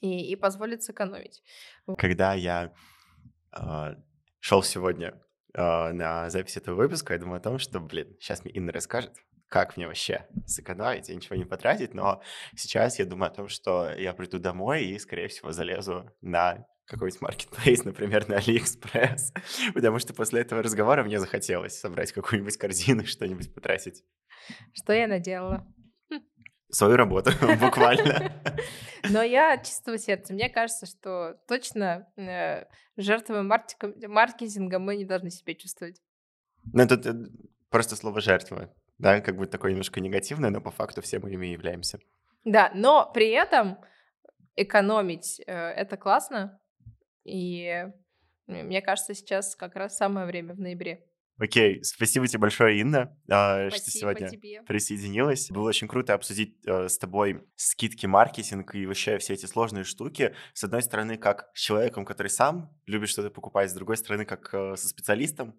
и, 0.00 0.32
и 0.32 0.36
позволит 0.36 0.82
сэкономить. 0.82 1.42
Когда 1.96 2.34
я 2.34 2.72
шел 4.40 4.62
сегодня 4.62 5.20
а, 5.54 5.92
на 5.92 6.30
запись 6.30 6.56
этого 6.56 6.76
выпуска, 6.76 7.14
я 7.14 7.18
думал 7.18 7.36
о 7.36 7.40
том, 7.40 7.58
что, 7.58 7.80
блин, 7.80 8.16
сейчас 8.20 8.44
мне 8.44 8.52
Инна 8.52 8.72
расскажет, 8.72 9.12
как 9.48 9.76
мне 9.76 9.86
вообще 9.86 10.26
сэкономить 10.46 11.08
и 11.08 11.16
ничего 11.16 11.36
не 11.36 11.44
потратить, 11.44 11.94
но 11.94 12.22
сейчас 12.54 12.98
я 12.98 13.06
думаю 13.06 13.32
о 13.32 13.34
том, 13.34 13.48
что 13.48 13.90
я 13.90 14.12
приду 14.12 14.38
домой 14.38 14.84
и, 14.84 14.98
скорее 14.98 15.28
всего, 15.28 15.52
залезу 15.52 16.10
на 16.20 16.66
какой-нибудь 16.88 17.20
маркетплейс, 17.20 17.84
например, 17.84 18.28
на 18.28 18.36
Алиэкспресс, 18.36 19.32
потому 19.74 19.98
что 19.98 20.14
после 20.14 20.40
этого 20.40 20.62
разговора 20.62 21.04
мне 21.04 21.20
захотелось 21.20 21.78
собрать 21.78 22.12
какую-нибудь 22.12 22.56
корзину, 22.56 23.04
что-нибудь 23.04 23.54
потратить. 23.54 24.04
Что 24.72 24.92
я 24.92 25.06
наделала? 25.06 25.66
Свою 26.70 26.96
работу, 26.96 27.30
буквально. 27.60 28.32
Но 29.10 29.22
я 29.22 29.54
от 29.54 29.64
чистого 29.64 29.98
сердца. 29.98 30.34
Мне 30.34 30.48
кажется, 30.50 30.86
что 30.86 31.38
точно 31.46 32.06
э, 32.16 32.64
жертвой 32.96 33.42
мартика- 33.42 34.06
маркетинга 34.06 34.78
мы 34.78 34.96
не 34.96 35.04
должны 35.04 35.30
себя 35.30 35.54
чувствовать. 35.54 36.00
Ну, 36.72 36.82
это 36.82 37.30
просто 37.70 37.96
слово 37.96 38.20
«жертва», 38.20 38.74
да, 38.98 39.20
как 39.20 39.36
бы 39.36 39.46
такое 39.46 39.70
немножко 39.70 40.00
негативное, 40.00 40.50
но 40.50 40.60
по 40.60 40.70
факту 40.70 41.00
все 41.00 41.18
мы 41.20 41.30
ими 41.32 41.46
являемся. 41.46 42.00
Да, 42.44 42.70
но 42.74 43.10
при 43.14 43.30
этом 43.30 43.78
экономить 44.56 45.40
э, 45.46 45.52
это 45.52 45.96
классно. 45.96 46.60
И 47.28 47.84
мне 48.46 48.80
кажется, 48.80 49.14
сейчас 49.14 49.54
как 49.54 49.76
раз 49.76 49.96
самое 49.96 50.26
время 50.26 50.54
в 50.54 50.60
ноябре. 50.60 51.04
Окей, 51.40 51.84
спасибо 51.84 52.26
тебе 52.26 52.40
большое, 52.40 52.80
Инна, 52.80 53.16
а, 53.30 53.70
что 53.70 53.78
Спасибо 53.78 54.10
сегодня 54.12 54.28
тебе. 54.28 54.62
присоединилась. 54.62 55.50
Было 55.50 55.68
очень 55.68 55.86
круто 55.86 56.14
обсудить 56.14 56.56
э, 56.66 56.88
с 56.88 56.98
тобой 56.98 57.44
скидки, 57.54 58.06
маркетинг 58.06 58.74
и 58.74 58.86
вообще 58.86 59.18
все 59.18 59.34
эти 59.34 59.46
сложные 59.46 59.84
штуки. 59.84 60.34
С 60.52 60.64
одной 60.64 60.82
стороны, 60.82 61.16
как 61.16 61.48
с 61.54 61.60
человеком, 61.60 62.04
который 62.04 62.26
сам 62.26 62.76
любит 62.86 63.08
что-то 63.08 63.30
покупать, 63.30 63.70
с 63.70 63.74
другой 63.74 63.96
стороны, 63.96 64.24
как 64.24 64.52
э, 64.52 64.74
со 64.74 64.88
специалистом 64.88 65.54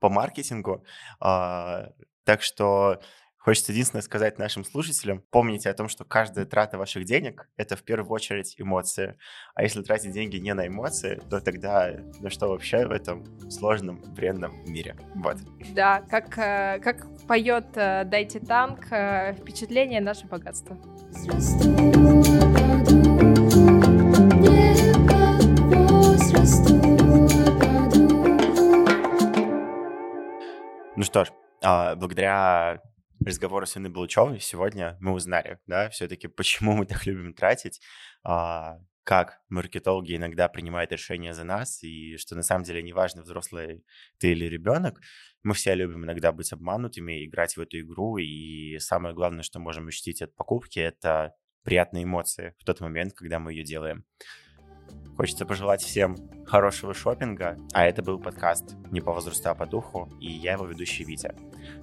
по 0.00 0.08
маркетингу. 0.08 0.82
А, 1.20 1.90
так 2.24 2.40
что 2.40 3.02
хочется 3.38 3.72
единственное 3.72 4.02
сказать 4.02 4.38
нашим 4.38 4.64
слушателям, 4.64 5.22
помните 5.30 5.70
о 5.70 5.74
том, 5.74 5.88
что 5.88 6.04
каждая 6.04 6.44
трата 6.44 6.76
ваших 6.76 7.04
денег— 7.04 7.48
это 7.56 7.76
в 7.76 7.82
первую 7.82 8.10
очередь 8.10 8.54
эмоции. 8.58 9.16
А 9.54 9.62
если 9.62 9.82
тратить 9.82 10.12
деньги 10.12 10.36
не 10.36 10.54
на 10.54 10.66
эмоции, 10.66 11.20
то 11.30 11.40
тогда 11.40 11.94
ну 12.20 12.30
что 12.30 12.48
вообще 12.48 12.86
в 12.86 12.90
этом 12.90 13.24
сложном, 13.50 14.02
бренном 14.14 14.64
мире? 14.64 14.96
Вот. 15.14 15.38
Да, 15.74 16.02
как, 16.02 16.36
э, 16.38 16.80
как 16.82 17.06
поет 17.26 17.66
э, 17.74 18.04
Дайте 18.04 18.40
танк, 18.40 18.86
э, 18.90 19.34
впечатление 19.34 20.00
наше 20.00 20.26
богатство. 20.26 20.76
Ну 30.96 31.04
что 31.04 31.24
ж, 31.24 31.32
а, 31.62 31.94
благодаря 31.94 32.82
разговору 33.28 33.66
с 33.66 33.76
Инной 33.76 33.90
Блучевой 33.90 34.40
сегодня 34.40 34.96
мы 35.00 35.12
узнали, 35.12 35.58
да, 35.66 35.88
все-таки, 35.90 36.28
почему 36.28 36.74
мы 36.74 36.86
так 36.86 37.06
любим 37.06 37.34
тратить, 37.34 37.80
а, 38.24 38.78
как 39.04 39.40
маркетологи 39.48 40.16
иногда 40.16 40.48
принимают 40.48 40.92
решения 40.92 41.32
за 41.32 41.44
нас, 41.44 41.82
и 41.82 42.16
что 42.18 42.34
на 42.34 42.42
самом 42.42 42.64
деле 42.64 42.82
неважно, 42.82 43.22
взрослый 43.22 43.84
ты 44.18 44.32
или 44.32 44.44
ребенок, 44.44 45.00
мы 45.42 45.54
все 45.54 45.74
любим 45.74 46.04
иногда 46.04 46.32
быть 46.32 46.52
обманутыми, 46.52 47.24
играть 47.24 47.56
в 47.56 47.60
эту 47.60 47.80
игру, 47.80 48.18
и 48.18 48.78
самое 48.78 49.14
главное, 49.14 49.42
что 49.42 49.60
можем 49.60 49.88
ощутить 49.88 50.20
от 50.20 50.34
покупки, 50.34 50.78
это 50.78 51.34
приятные 51.62 52.04
эмоции 52.04 52.54
в 52.58 52.64
тот 52.64 52.80
момент, 52.80 53.14
когда 53.14 53.38
мы 53.38 53.52
ее 53.52 53.64
делаем. 53.64 54.04
Хочется 55.16 55.44
пожелать 55.44 55.82
всем 55.82 56.16
хорошего 56.46 56.94
шопинга, 56.94 57.56
а 57.72 57.86
это 57.86 58.02
был 58.02 58.18
подкаст 58.18 58.76
«Не 58.90 59.00
по 59.00 59.12
возрасту, 59.12 59.50
а 59.50 59.54
по 59.54 59.66
духу», 59.66 60.08
и 60.20 60.30
я 60.30 60.52
его 60.52 60.64
ведущий 60.64 61.04
Витя. 61.04 61.34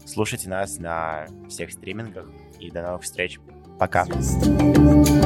Слушайте 0.06 0.50
нас 0.50 0.80
на 0.80 1.28
всех 1.50 1.72
стримингах, 1.72 2.30
и 2.60 2.72
до 2.72 2.82
новых 2.82 3.04
встреч. 3.04 3.40
Пока! 3.78 4.06
Расту 4.06 5.25